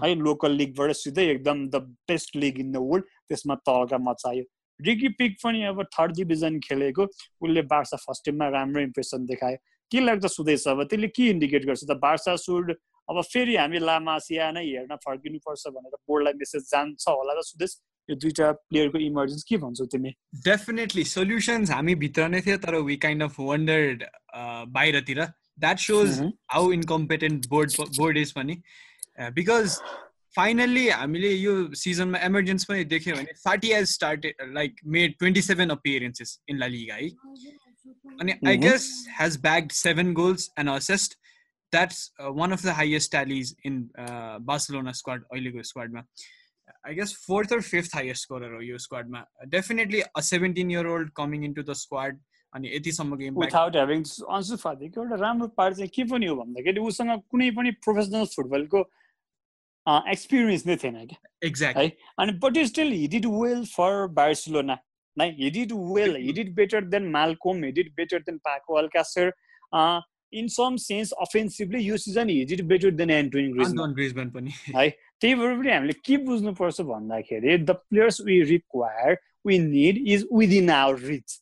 है 0.04 0.14
लोकल 0.22 0.52
लिगबाट 0.60 0.92
सिधै 0.96 1.26
एकदम 1.32 1.66
the 1.68 1.82
best 2.08 2.36
league 2.36 2.58
in 2.60 2.72
the 2.72 2.76
world 2.88 3.04
त्यसमा 3.28 3.54
तलका 3.68 3.98
मचायो। 4.06 4.44
रिकी 4.80 5.08
पिक 5.20 5.36
पनि 5.44 5.62
अब 5.68 5.82
थर्ड 5.94 6.16
डिभिजन 6.16 6.58
खेलेको 6.64 7.04
उसले 7.04 7.62
बार्सा 7.72 7.96
फर्स्ट 8.06 8.24
टिममा 8.24 8.48
राम्रो 8.56 8.80
इम्प्रेसन 8.82 9.26
देखायो। 9.26 9.56
के 9.92 10.00
लाग्छ 10.00 10.26
सुदैछ 10.26 10.66
अब? 10.68 10.82
त्यसले 10.84 11.08
के 11.08 11.28
इन्डिकेट 11.28 11.64
गर्छ? 11.66 11.84
त 11.84 11.96
बार्सा 12.00 12.36
सुड 12.36 12.72
अब 13.08 13.20
फेरि 13.32 13.56
हामी 13.56 13.78
लामासिया 13.84 14.50
नै 14.56 14.64
हेर्न 14.64 14.96
फर्किनुपर्छ 15.04 15.68
भनेर 15.76 15.96
बोर्डलाई 16.08 16.32
मेसेज 16.40 16.62
जान्छ 16.72 17.08
होला 17.08 17.34
त 17.36 17.44
सुदेश। 17.44 17.76
यो 18.10 18.16
दुइटा 18.16 18.50
प्लेयरको 18.52 18.98
इमर्जेन्स 18.98 19.44
के 19.48 19.56
भन्छौ 19.64 19.86
तिमी? 19.86 20.10
डेफिनेटली 20.44 21.04
सोल्युसन्स 21.14 21.70
हामी 21.70 21.94
भित्र 22.04 22.28
नै 22.28 22.40
थियो 22.46 22.56
तर 22.66 22.74
वी 22.90 22.96
काइन्ड 23.06 23.22
अफ 23.22 23.40
वन्डर्ड 23.40 24.04
बाहिरतिर। 24.76 25.24
That 25.60 25.78
shows. 25.78 26.20
How 26.52 26.70
incompetent 26.72 27.46
board 27.48 27.70
board 27.98 28.18
is 28.18 28.32
पनि। 28.32 28.62
बिकज 29.38 29.80
फाइनल्ली 30.36 30.88
हामीले 30.88 31.28
यो 31.28 31.52
सिजनमा 31.74 32.18
एमर्जेन्स 32.24 32.64
पनि 32.64 32.84
देख्यो 32.90 33.14
भने 33.16 33.32
Fati 33.44 33.70
has 33.78 33.86
started 33.92 34.34
like 34.54 34.76
made 34.96 35.14
twenty 35.18 35.42
seven 35.42 35.70
appearances 35.70 36.38
in 36.48 36.58
La 36.58 36.66
Liga 36.74 36.94
है 36.94 37.08
अनि 38.20 38.32
I. 38.46 38.56
Guess 38.56 38.86
has 39.20 39.40
bagged 39.42 39.72
seven 39.78 40.12
goals 40.14 40.50
and 40.58 40.70
assist 40.70 41.18
that's 41.72 41.98
one 42.36 42.52
of 42.52 42.64
the 42.64 42.76
highest 42.76 43.10
tallies 43.10 43.54
in 43.66 43.80
Barcelona 44.46 44.92
squad 45.00 45.24
अहिलेको 45.32 45.62
स्क्वाडमा 45.62 46.04
I 46.86 46.94
guess 46.94 47.14
fourth 47.26 47.52
or 47.52 47.60
fifth 47.62 47.94
highest 47.94 48.22
scorer 48.22 48.54
हो 48.54 48.60
यो 48.62 48.76
definitely 49.54 50.00
a 50.00 50.20
seventeen 50.28 50.70
year 50.70 50.86
old 50.86 51.10
coming 51.16 51.44
in 51.44 51.52
to 51.54 51.62
the 51.62 51.72
squad 51.80 52.20
अनि 52.52 52.70
यतिसम्मको 52.74 53.22
impact 53.24 53.46
without 53.46 53.76
having 53.76 54.04
Ansu 54.36 54.56
फातीको 54.62 55.02
एउटा 55.02 55.16
राम्रो 55.22 55.48
part 55.60 55.76
चाहिँ 55.76 55.90
के 55.96 56.04
पनि 56.12 56.26
हो 56.26 56.36
भन्दाखेरि 56.36 56.80
उसँग 56.90 57.12
कुनै 57.30 57.50
पनि 57.58 57.70
प्रोफेसनल 57.86 58.24
फुटबलको 58.36 58.80
एक्सपिरियन्स 60.12 60.66
नै 60.66 60.76
थिएन 60.76 60.96
क्या। 61.06 61.18
एक्ज्याक्ट 61.46 61.78
है? 61.78 61.88
अनि 62.18 62.32
but 62.44 62.58
still 62.70 62.92
he 62.92 63.06
did 63.14 63.26
well 63.34 63.64
for 63.74 64.06
Barcelona 64.18 64.78
नै 65.16 65.28
he 65.38 65.50
did 65.50 65.72
well 65.96 66.16
he 66.24 66.32
did 66.32 66.54
better 66.54 66.84
than 66.94 67.10
Malcom 67.16 67.64
he 67.64 67.72
did 67.78 67.92
better 67.96 68.18
than 68.26 68.38
Paco 68.48 68.74
Alcacer 68.82 69.32
in 70.40 70.48
some 70.54 70.76
sense 70.80 71.12
offensively 71.22 71.78
यो 71.84 71.96
season 71.98 72.28
he 72.30 72.44
did 72.50 72.62
better 72.72 72.90
than 72.98 73.10
Antoine 73.10 73.48
Griezmann 73.94 74.30
पनि। 74.30 74.52
त्यही 75.20 75.34
भएर 75.34 75.56
पनि 75.58 75.70
हामीले 75.72 75.92
के 76.04 76.16
बुझ्नुपर्छ 76.26 76.80
भन्दाखेरि 76.92 77.58
the 77.58 77.70
players 77.88 78.20
we 78.26 78.40
require 78.50 79.18
we 79.46 79.58
need 79.58 79.98
is 80.14 80.26
within 80.32 80.70
our 80.70 80.98
reach 81.10 81.40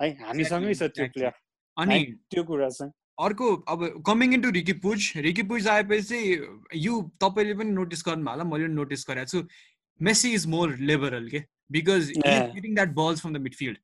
है 0.00 0.10
हामीसँगै 0.20 0.74
छ 0.74 0.82
त्यो. 0.82 1.06
प्लेयर 1.14 1.32
अनि 1.76 1.98
त्यो 2.30 2.44
कुरा 2.44 2.68
चाहिँ 2.68 2.92
अर्को 3.26 3.46
अब 3.72 3.82
coming 4.06 4.34
into 4.34 4.50
Riqui 4.54 4.72
Puig 4.84 5.12
Riqui 5.26 5.42
Puig 5.50 5.68
आएपछि 5.74 6.18
यो 6.86 7.00
तपाईँले 7.20 7.54
पनि 7.60 7.70
नोटिस 7.70 8.02
गर्नुभयो 8.06 8.32
होला 8.32 8.44
मैले 8.44 8.66
पनि 8.66 8.74
नोटिस 8.74 9.04
गरेको 9.08 9.30
छु। 9.30 9.46
मेसी 10.00 10.32
इज 10.34 10.46
मोर 10.54 10.76
लिबरल 10.90 11.28
के 11.28 11.40
because. 11.72 12.10
Getting 12.18 12.74
that 12.74 12.90
balls 12.94 13.20
from 13.20 13.32
the 13.34 13.40
midfield 13.46 13.78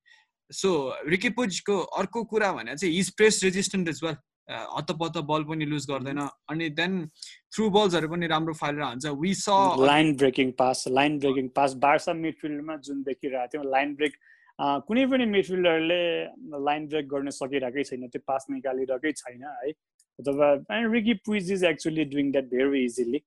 so 0.50 0.70
Riqui 1.08 1.30
पुजको 1.38 1.78
अर्को 2.00 2.24
कुरा 2.32 2.52
भने 2.52 2.76
चाहिँ 2.76 2.94
is 2.98 3.10
press 3.16 3.42
resistant 3.44 3.88
is 3.88 4.00
well 4.04 4.16
हत्तपत्त 4.50 5.18
बल 5.28 5.44
पनि 5.44 5.64
लुज 5.66 5.86
गर्दैन। 5.90 6.18
अनि 6.50 6.68
देन 6.80 6.92
थ्रु 7.54 7.68
बल्सहरू 7.70 8.08
पनि 8.08 8.26
राम्रो 8.26 8.54
फालेर 8.54 8.82
हान्छ। 8.82 9.06
We 9.22 9.34
saw 9.34 9.48
line 9.80 10.14
breaking 10.16 10.50
pass 10.58 10.84
line 10.90 11.18
breaking 11.18 11.48
pass 11.56 11.74
Barça 11.84 12.12
मिडफिल्डमा 12.20 12.76
जुन 12.88 13.02
देखिरहेको 13.04 13.52
थियो 13.52 13.70
लाइन 13.70 13.94
ब्रेक 13.94 14.16
कुनै 14.88 15.06
पनि 15.06 15.24
मिडफिल्डरले 15.26 16.02
लाइन 16.66 16.86
ब्रेक 16.88 17.08
गर्न 17.08 17.30
सकिरहेकै 17.38 17.84
छैन 17.84 18.08
त्यो 18.08 18.22
पास 18.26 18.46
निकालिरहेकै 18.50 19.12
छैन 19.20 19.42
है। 19.42 19.70
अथवा 20.18 20.48
Riqui 20.92 21.14
Puig 21.26 21.52
is 21.52 21.64
actually 21.64 22.04
doing 22.14 22.32
that 22.32 22.50
very 22.50 22.84
easily 22.84 23.20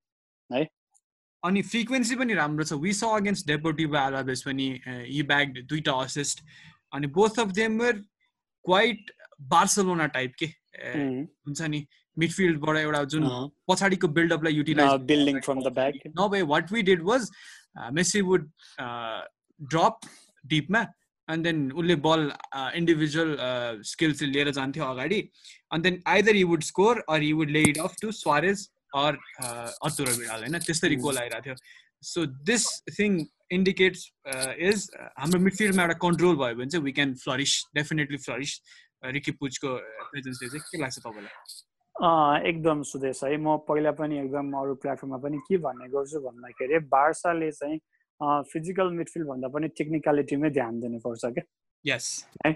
अनि 1.43 1.61
फ्रिक्वेन्सी 1.61 2.15
पनि 2.15 2.33
राम्रो 2.33 2.63
छ। 2.63 2.73
वी 2.83 2.93
स 2.93 3.03
अगेन्स्ट 3.15 3.47
डेपोटिभो 3.47 3.97
आलाबेस 3.97 4.41
पनि 4.43 4.67
यी 5.15 5.23
ब्याग 5.31 5.57
दुइटा 5.69 5.93
असिस्ट 6.03 6.43
अनि 6.93 7.07
both 7.17 7.39
of 7.39 7.51
them 7.57 7.79
were 7.81 7.99
quite 8.65 9.11
Barcelona 9.51 10.07
type 10.15 10.33
के। 10.39 10.47
हुन्छ 10.75 11.61
नि 11.61 11.85
मिडफिल्डबाट 12.17 12.77
एउटा 12.77 13.03
जुन 13.13 13.29
पछाडिको 13.71 14.07
बिल्डअपलाई 14.17 14.53
utilise 14.53 15.01
building 15.13 15.39
from 15.47 15.63
the 15.63 15.73
back 15.79 15.93
नभए 16.19 16.41
what 16.51 16.71
we 16.73 16.81
did 16.91 17.01
was 17.09 17.29
Messi 17.93 18.21
would 18.29 18.49
drop 19.59 19.99
डिपमा 20.43 20.85
अनि 21.27 21.43
देन 21.43 21.71
उसले 21.71 21.95
बल 22.05 22.31
इन्डिभिजुअल 22.75 23.37
स्किल्स 23.91 24.21
लिएर 24.23 24.51
जान्थ्यो 24.59 24.85
अगाडि 24.85 25.19
अनि 25.71 25.81
then 25.83 26.01
either 26.07 26.35
you 26.35 26.47
would 26.47 26.63
score 26.63 27.03
or 27.09 27.23
you 27.23 27.37
would 27.37 27.49
lay 27.57 27.61
it 27.69 27.77
off 27.87 27.95
to 28.01 28.11
Suarez 28.19 28.67
or 28.95 29.17
Arturo 29.87 30.07
Vidal 30.17 30.39
होइन? 30.39 30.59
त्यसरी 30.59 30.95
goal 30.95 31.17
आइरहेको 31.17 31.43
थियो। 31.45 31.55
So 32.03 32.25
this 32.49 32.67
thing 32.99 33.17
indicates 33.51 34.01
is 34.69 34.89
हाम्रो 35.17 35.39
मिडफिल्डमा 35.39 35.83
एउटा 35.83 35.97
कन्ट्रोल 36.05 36.35
भयो 36.43 36.55
भने 36.55 36.69
चाहिँ 36.69 36.85
we 36.85 36.91
can 36.99 37.13
flourish 37.23 37.53
definitely 37.75 38.17
flourish 38.25 38.53
Riqui 39.11 39.31
पुजको 39.39 39.69
प्रेजेन्सले 40.11 40.47
चाहिँ 40.49 40.63
के 40.71 40.77
लाग्छ 40.81 40.97
तपाईँलाई? 40.99 41.35
एकदम 42.49 42.81
सुदेश 42.83 43.23
है 43.23 43.37
म 43.37 43.57
पहिला 43.67 43.91
पनि 43.99 44.19
एकदम 44.19 44.51
अरू 44.61 44.73
प्लेटफर्ममा 44.83 45.17
पनि 45.25 45.37
के 45.47 45.57
भन्ने 45.65 45.87
गर्छु 45.89 46.19
भन्दाखेरि 46.21 46.79
बार्साले 46.91 47.51
चाहिँ 47.51 47.77
फिजिकल 48.51 48.89
मिडफिल्ड 48.97 49.27
भन्दा 49.27 49.47
पनि 49.55 49.67
टेक्निकलिटीमै 49.77 50.49
ध्यान 50.57 50.79
दिनुपर्छ 50.81 51.25
क्या। 51.25 51.43
यस 51.85 52.05
है 52.45 52.51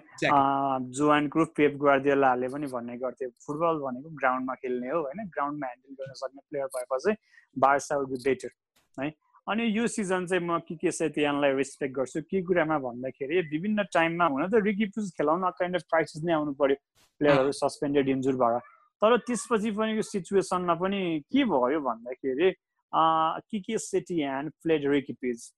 जोवान 0.97 1.27
क्रुफ 1.29 1.49
पेप 1.57 1.73
ग्वार्दियोलाहरूले 1.81 2.47
पनि 2.53 2.67
भन्ने 2.67 2.97
गर्थे 2.97 3.27
फुटबल 3.45 3.79
भनेको 3.85 4.09
ग्राउन्डमा 4.19 4.53
खेल्ने 4.61 4.89
हो 4.89 4.99
होइन? 5.01 5.19
ग्राउन्डमा 5.35 5.67
ह्यान्डल 5.67 5.93
गर्न 6.01 6.13
सक्ने 6.21 6.41
प्लेयर 6.49 6.67
भएपछि 6.75 7.15
बार्सा 7.55 7.97
वुड 7.97 8.09
बी 8.09 8.17
बेटर 8.25 8.51
है। 8.97 9.09
अनि 9.49 9.63
यो 9.77 9.87
सिजन 9.89 10.25
चाहिँ 10.29 10.43
म 10.45 10.57
के 10.67 10.75
के 10.77 10.91
सेतियानलाई 10.91 11.51
रेस्पेक्ट 11.57 11.93
गर्छु। 11.95 12.21
के 12.29 12.41
कुरामा 12.45 12.77
भन्दाखेरि 12.85 13.41
विभिन्न 13.49 13.83
टाइममा 13.93 14.25
हुन 14.29 14.47
त 14.47 14.61
रिकिपुज 14.61 15.11
खेलाउन 15.17 15.49
काइन्ड 15.57 15.75
अफ 15.75 15.83
क्राइसिस 15.89 16.23
नै 16.23 16.33
आउनु 16.33 16.53
पर्यो। 16.53 16.77
प्लेयरहरू 17.21 17.51
सस्पेन्डेड 17.57 18.09
इन्जुर 18.09 18.35
भएर। 18.41 18.59
तर 19.01 19.17
त्यसपछि 19.25 19.71
पनि 19.73 19.95
यो 19.97 20.01
सिचुएसनमा 20.05 20.75
पनि 20.77 21.01
के 21.33 21.43
भयो 21.49 21.79
भन्दाखेरि 21.81 22.53
के 22.93 23.59
के 23.59 23.77
सेटियान 23.77 24.49
प्लेड 24.61 24.85
रिकिपिज 24.91 25.51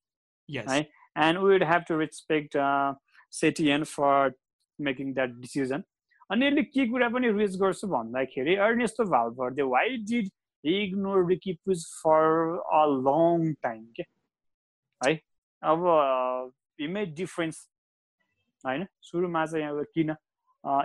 है? 0.48 0.80
And 1.18 1.38
we 1.38 1.52
would 1.52 1.62
have 1.68 1.82
to 1.88 1.98
respect 1.98 2.56
Setien 3.32 3.84
for 3.84 4.32
making 4.78 5.12
that 5.14 5.30
decision 5.40 5.82
अनि 6.30 6.46
यसले 6.46 6.62
के 6.72 6.86
कुरा 6.88 7.08
पनि 7.12 7.28
रिच 7.38 7.56
गर्छु 7.60 7.86
भन्दाखेरि 7.88 8.54
Ernesto 8.66 9.04
Valverde 9.04 9.62
why 9.68 9.96
did 10.08 10.28
ignore 10.64 11.26
Riqui 11.28 11.52
Puig 11.66 11.84
for 12.02 12.58
a 12.72 12.84
long 13.06 13.52
time 13.62 13.84
के 13.96 14.02
है? 15.00 15.14
अब 15.62 16.52
हिमेड 16.80 17.14
डिफरेन्स 17.14 17.68
होइन? 18.64 18.86
सुरुमा 19.02 19.44
चाहिँ 19.46 19.66
अब 19.66 19.84
किन 19.94 20.14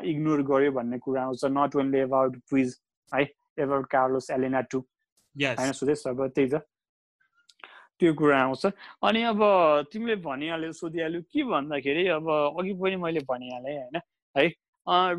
इग्नोर 0.09 0.41
गर्यो 0.43 0.71
भन्ने 0.71 0.97
कुरा 0.99 1.23
आउँछ 1.23 1.45
नट 1.45 1.75
ओन्ली 1.75 1.99
एबाउट 1.99 2.37
पुइज 2.49 2.79
है? 3.11 3.23
एबाउट 3.59 3.85
कार्लोस 3.91 4.29
एलेना 4.31 4.61
टु 4.71 4.79
होइन? 4.79 5.71
सुदेश 5.71 6.03
अब 6.07 6.27
त्यही 6.27 6.49
त। 6.49 6.61
त्यो 7.99 8.13
कुरा 8.13 8.41
आउँछ। 8.41 8.65
अनि 9.03 9.21
अब 9.23 9.39
तिमीले 9.93 10.15
भनिहाल्यो 10.21 10.71
सोधिहाल्यो 10.71 11.21
के 11.21 11.43
भन्दाखेरि 11.43 12.07
अब 12.13 12.29
अघि 12.59 12.73
पनि 12.81 12.95
मैले 12.95 13.19
भनिहालेँ 13.29 13.77
होइन? 13.77 14.01
है? 14.35 14.47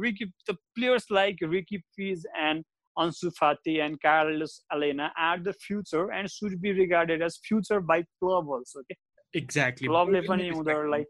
Riqui 0.03 0.25
the 0.25 0.57
players 0.75 1.07
like 1.13 1.43
Riqui 1.43 1.79
Puig 1.97 2.27
and 2.37 2.65
Ansu 2.99 3.33
Fati 3.35 3.81
and 3.81 4.01
Carlos 4.01 4.63
Alena 4.73 5.11
are 5.17 5.39
the 5.39 5.53
future 5.53 6.11
and 6.11 6.31
should 6.31 6.61
be 6.61 6.73
regarded 6.73 7.23
as 7.23 7.39
future 7.39 7.81
by 7.81 8.05
club 8.21 8.49
also. 8.49 8.81
Okay? 8.81 8.99
Exactly. 9.35 9.89
क्लबले 9.89 10.21
पनि 10.29 10.51
उनीहरूलाई 10.51 11.05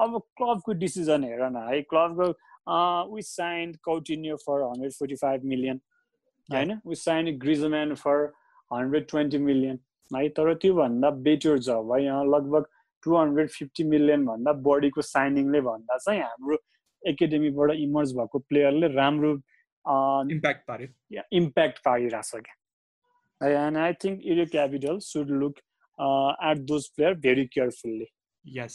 अब 0.00 0.18
क्लबको 0.38 0.72
डिसिजन 0.84 1.24
हेर 1.24 1.48
न 1.50 1.66
है 1.68 1.82
क्लबको 1.92 2.28
we 3.14 3.22
sign 3.22 3.74
Coutinho 3.84 4.36
for 4.46 4.62
hundred 4.62 4.92
forty 4.92 5.14
five 5.16 5.44
million 5.52 5.80
होइन 6.48 6.80
we 6.86 6.94
sign 7.02 7.36
Griezmann 7.44 7.94
for 8.04 8.24
hundred 8.70 9.06
twenty 9.10 9.38
million 9.50 9.78
है 10.10 10.28
तर 10.38 10.54
त्योभन्दा 10.64 11.10
बेटर 11.28 11.58
छ 11.58 11.78
है 11.92 12.02
यहाँ 12.04 12.24
लगभग 12.36 12.66
टु 13.04 13.16
हन्ड्रेड 13.16 13.48
फिफ्टी 13.50 13.84
मिलियनभन्दा 13.94 14.52
बढीको 14.68 15.02
साइनिङले 15.08 15.60
भन्दा 15.68 15.96
चाहिँ 16.06 16.20
हाम्रो 16.22 16.58
एकाडेमीबाट 17.02 17.70
इमर्ज 17.86 18.12
भएको 18.16 18.38
प्लेयरले 18.50 18.88
राम्रो 18.94 19.34
इम्प्याक्ट 20.34 20.66
पार्यो 20.68 21.22
इम्प्याक्ट 21.40 21.78
पारिरहेछ 21.84 22.30
क्या 22.48 23.66
and 23.66 23.78
I 23.78 23.92
think 24.04 24.20
इरो 24.34 24.46
capital 24.56 24.98
should 25.06 25.30
look 25.44 25.58
at 26.50 26.58
those 26.72 26.88
player 26.96 27.14
very 27.28 27.46
carefully 27.54 28.06
यस 28.58 28.74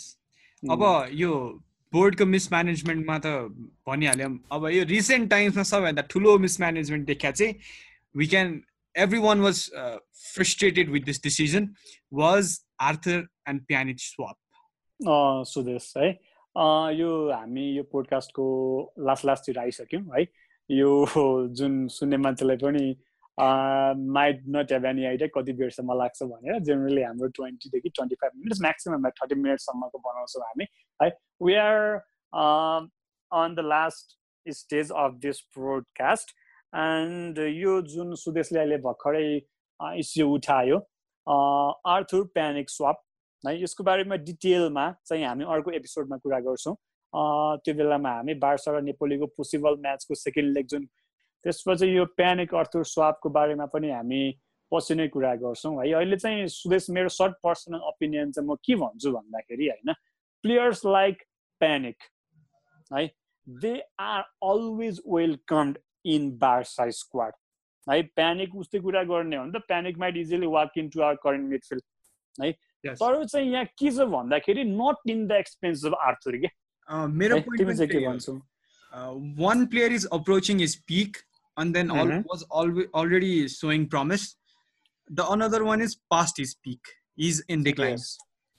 अब 0.71 0.83
यो 1.21 1.31
बोर्डको 1.93 2.25
मिसम्यानेजमेन्टमा 2.25 3.17
त 3.25 3.27
भनिहाल्यौँ। 3.87 4.33
अब 4.51 4.67
यो 4.71 4.83
रिसेन्ट 4.89 5.29
टाइम्समा 5.29 5.63
सबैभन्दा 5.69 6.01
ठुलो 6.15 6.37
मिसम्यानेजमेन्ट 6.47 7.07
देखा 7.07 7.31
चाहिँ 7.31 7.55
we 8.17 8.27
can 8.35 8.61
everyone 8.95 9.41
was 9.41 9.59
uh, 9.81 9.97
frustrated 10.21 10.89
with 10.93 11.05
this 11.09 11.19
decision 11.25 11.67
was 12.11 12.49
Arthur 12.87 13.19
and 13.47 13.61
Pjanic 13.67 14.01
swap. 14.05 14.37
Sudesh 15.51 15.93
है। 15.97 16.09
यो 16.95 17.11
हामी 17.31 17.65
यो 17.77 17.83
पोडकास्टको 17.91 18.47
लास्ट 19.07 19.25
लास्टतिर 19.25 19.59
आइसक्यौँ 19.59 20.01
है। 20.15 20.25
यो 20.71 20.91
जुन 21.59 21.87
सुन्ने 21.93 22.17
मान्छेलाई 22.17 22.57
पनि 22.57 22.83
might 24.17 24.43
not 24.55 24.71
have 24.71 24.85
any 24.85 25.05
idea 25.05 25.27
कति 25.35 25.53
बेरसम्म 25.59 25.97
लाग्छ 25.99 26.23
भनेर 26.23 26.59
जेनरली 26.67 27.01
हाम्रो 27.01 27.27
ट्वेन्टीदेखि 27.37 27.89
twenty 27.89 28.15
five 28.21 28.31
minutes 28.37 28.61
maximum 28.61 29.09
thirty 29.21 29.35
मिनटसम्मको 29.35 29.97
बनाउँछौँ 30.07 30.43
हामी। 30.43 30.65
है 31.01 31.09
we 31.43 31.53
are 31.63 31.79
on 33.31 33.55
the 33.55 33.65
last 33.65 34.17
stage 34.45 34.91
of 35.05 35.13
this 35.21 35.41
podcast 35.57 36.35
and 36.73 37.39
यो 37.39 37.81
जुन 37.95 38.13
सुदेशले 38.23 38.59
अहिले 38.59 38.77
भर्खरै 38.85 39.25
इस्यु 39.79 40.27
उठायो 40.33 40.77
आर्थुर 41.95 42.23
प्यानिक 42.33 42.69
स्वाप 42.69 43.03
है 43.43 43.61
यसको 43.61 43.83
बारेमा 43.83 44.15
डिटेलमा 44.29 44.85
चाहिँ 45.05 45.25
हामी 45.25 45.43
अर्को 45.55 45.71
एपिसोडमा 45.71 46.17
कुरा 46.17 46.39
गर्छौँ। 46.47 46.75
त्यो 47.13 47.73
बेलामा 47.75 48.11
हामी 48.15 48.33
बार्सा 48.43 48.71
र 48.71 48.81
नेपोलीको 48.81 49.25
पोसिबल 49.37 49.75
म्याचको 49.81 50.15
सेकेन्ड 50.15 50.57
लेग 50.57 50.65
जुन 50.73 50.85
त्यसपछि 51.45 51.87
यो 51.95 52.05
प्यानिक 52.17 52.55
अर्थुर 52.55 52.83
स्वापको 52.85 53.29
बारेमा 53.37 53.65
पनि 53.73 53.89
हामी 53.91 54.21
पछि 54.71 54.95
नै 54.95 55.07
कुरा 55.13 55.33
गर्छौँ। 55.35 55.73
है 55.77 55.91
अहिले 55.93 56.17
चाहिँ 56.17 56.47
सुदेश 56.47 56.89
मेरो 56.95 57.09
सर्ट 57.09 57.35
पर्सनल 57.43 57.81
ओपिनियन 57.91 58.31
चाहिँ 58.31 58.47
म 58.49 58.55
के 58.65 58.75
भन्छु 58.83 59.11
भन्दाखेरि 59.11 59.67
होइन 59.67 59.93
प्लेयर्स 60.43 60.85
लाइक 60.85 61.23
प्यानिक 61.61 62.03
है 62.91 63.05
they 63.47 63.73
are 63.99 64.21
always 64.51 65.01
welcomed 65.07 65.77
in 66.05 66.31
Barça 66.37 66.89
squad. 67.01 67.33
है 67.87 68.01
प्यानिक 68.15 68.55
उस्तै 68.55 68.79
कुरा 68.79 69.03
गर्ने 69.11 69.35
हो 69.35 69.43
भने 69.43 69.59
त 69.59 69.63
Pjanic 69.67 69.97
might 69.99 70.17
easily 70.17 70.47
walk 70.55 70.77
in 70.77 70.89
to 70.89 71.01
our 71.01 71.15
current 71.23 71.49
midfield 71.49 71.83
है 72.43 72.51
तर 72.95 73.23
चाहिँ 73.25 73.51
यहाँ 73.51 73.65
के 73.65 73.91
छ 73.91 74.07
भन्दाखेरि 74.15 74.63
not 74.63 75.09
in 75.09 75.27
the 75.27 75.31
expense 75.43 75.85
of 75.85 75.93
Arthur 76.07 76.37
के? 76.37 76.47
Uh, 76.91 77.07
uh, 78.93 79.11
one 79.13 79.67
player 79.67 79.87
is 79.87 80.05
approaching 80.11 80.59
his 80.59 80.75
peak 80.75 81.17
and 81.57 81.73
then 81.73 81.87
mm-hmm. 81.87 82.11
all, 82.11 82.23
was 82.29 82.43
always 82.51 82.87
already 82.93 83.47
showing 83.47 83.87
promise. 83.87 84.35
The 85.09 85.27
another 85.29 85.63
one 85.63 85.81
is 85.81 85.97
past 86.11 86.37
his 86.37 86.55
peak. 86.55 86.79
He's 87.15 87.39
in 87.47 87.63
decline. 87.63 87.97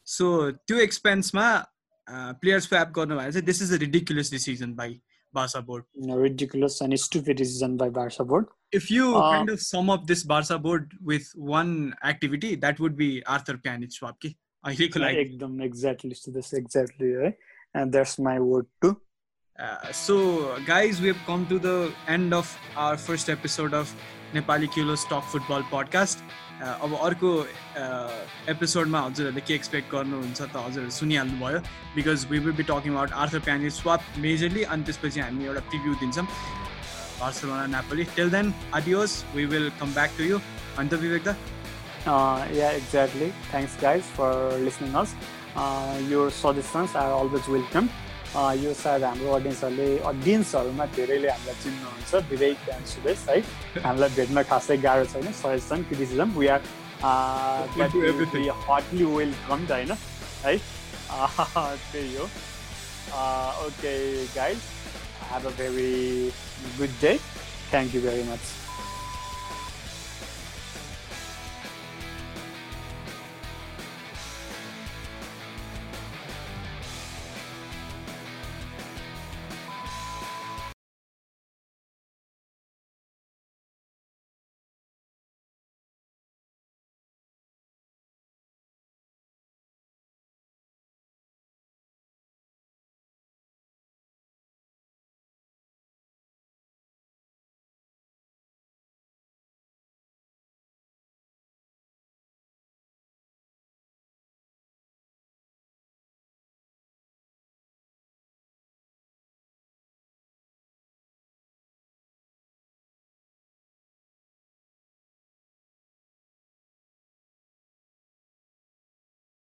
So 0.04 0.52
two 0.66 0.78
expense 0.78 1.34
ma 1.34 1.64
uh, 2.08 2.34
player 2.34 2.60
swap 2.60 2.94
this 2.94 3.60
is 3.60 3.72
a 3.72 3.78
ridiculous 3.78 4.30
decision 4.30 4.74
by 4.74 4.98
Barca 5.32 5.62
board. 5.62 5.84
No, 5.94 6.16
ridiculous 6.16 6.80
and 6.80 6.98
stupid 6.98 7.36
decision 7.36 7.76
by 7.76 7.90
Barca 7.90 8.24
board. 8.24 8.46
If 8.70 8.90
you 8.90 9.16
uh, 9.16 9.30
kind 9.32 9.50
of 9.50 9.60
sum 9.60 9.90
up 9.90 10.06
this 10.06 10.22
Barca 10.22 10.58
board 10.58 10.92
with 11.02 11.30
one 11.34 11.94
activity 12.02 12.54
that 12.56 12.80
would 12.80 12.96
be 12.96 13.22
Arthur 13.26 13.58
Pjanic 13.58 13.92
I 14.64 14.74
ki 14.74 14.88
exactly 15.60 16.14
to 16.14 16.30
this 16.30 16.52
exactly 16.52 17.12
right? 17.12 17.36
And 17.74 17.92
that's 17.92 18.18
my 18.18 18.38
word 18.40 18.66
too. 18.80 19.00
Uh, 19.58 19.92
so, 19.92 20.56
guys, 20.66 21.00
we 21.00 21.08
have 21.08 21.20
come 21.26 21.46
to 21.46 21.58
the 21.58 21.92
end 22.08 22.34
of 22.34 22.56
our 22.76 22.96
first 22.96 23.30
episode 23.30 23.74
of 23.74 23.92
Nepali 24.34 24.70
Kilo 24.70 24.94
Stock 24.96 25.24
Football 25.24 25.62
Podcast. 25.64 26.22
अब 26.62 26.92
अर्को 26.94 27.28
एपिसोडमा 28.50 29.00
हजुरहरूले 29.00 29.40
के 29.46 29.54
expect 29.54 29.90
गर्नुहुन्छ 29.92 30.40
त 30.42 30.56
हजुरहरू 30.56 30.90
सुनिहाल्नु 30.96 31.38
भयो 31.40 31.58
because 31.94 32.26
we 32.30 32.38
will 32.38 32.54
be 32.54 32.62
talking 32.68 32.92
about 32.92 33.12
Arthur 33.22 33.38
Pjanic 33.46 33.70
swap 33.78 34.02
majorly 34.24 34.62
अनि 34.74 34.86
त्यसपछि 34.86 35.20
हामी 35.20 35.46
एउटा 35.46 35.62
प्रिभ्यू 35.72 35.94
दिन्छौँ 36.02 36.26
Barcelona 37.18 37.66
Napoli 37.74 38.04
tell 38.14 38.30
then 38.36 38.54
adios 38.78 39.18
we 39.34 39.44
will 39.54 39.68
come 39.80 39.94
back 39.94 40.14
to 40.18 40.24
you 40.24 40.38
अन्त 40.78 40.94
Vivek 41.02 41.24
the 41.28 41.36
yeah 42.60 42.70
exactly 42.78 43.30
thanks 43.50 43.78
guys 43.82 44.14
for 44.18 44.58
listening 44.68 44.94
us 45.02 45.16
your 46.08 46.30
suggestions 46.30 46.94
are 46.94 47.12
always 47.12 47.48
welcome. 47.48 47.88
यो 48.32 48.72
सायद 48.74 49.02
हाम्रो 49.04 49.32
अडियन्सहरूले 49.32 49.88
अडियन्सहरूमा 50.08 50.84
धेरैले 50.96 51.28
हामीलाई 51.28 51.54
चिन्नुहुन्छ 51.62 52.20
विवेक 52.30 52.68
एन्ड 52.74 52.86
सुदेश 52.88 53.24
है 53.28 53.36
हामीलाई 53.84 54.08
भेट्न 54.14 54.42
खासै 54.50 54.76
गाह्रो 54.84 55.04
छैन 55.12 55.32
suggestion 55.40 55.82
criticism 55.90 56.32
we 56.38 56.46
are 56.54 56.62
hotly 58.70 59.04
welcome 59.04 59.66
होइन 59.72 59.92
है 60.44 60.56
त्यही 61.92 62.14
हो 62.14 62.24
okay 63.66 63.94
guys 64.34 64.58
have 65.28 65.46
a 65.46 65.54
very 65.60 65.92
good 66.80 66.98
day 67.02 67.16
thank 67.70 67.94
you 67.94 68.02
very 68.08 68.22
much 68.32 68.61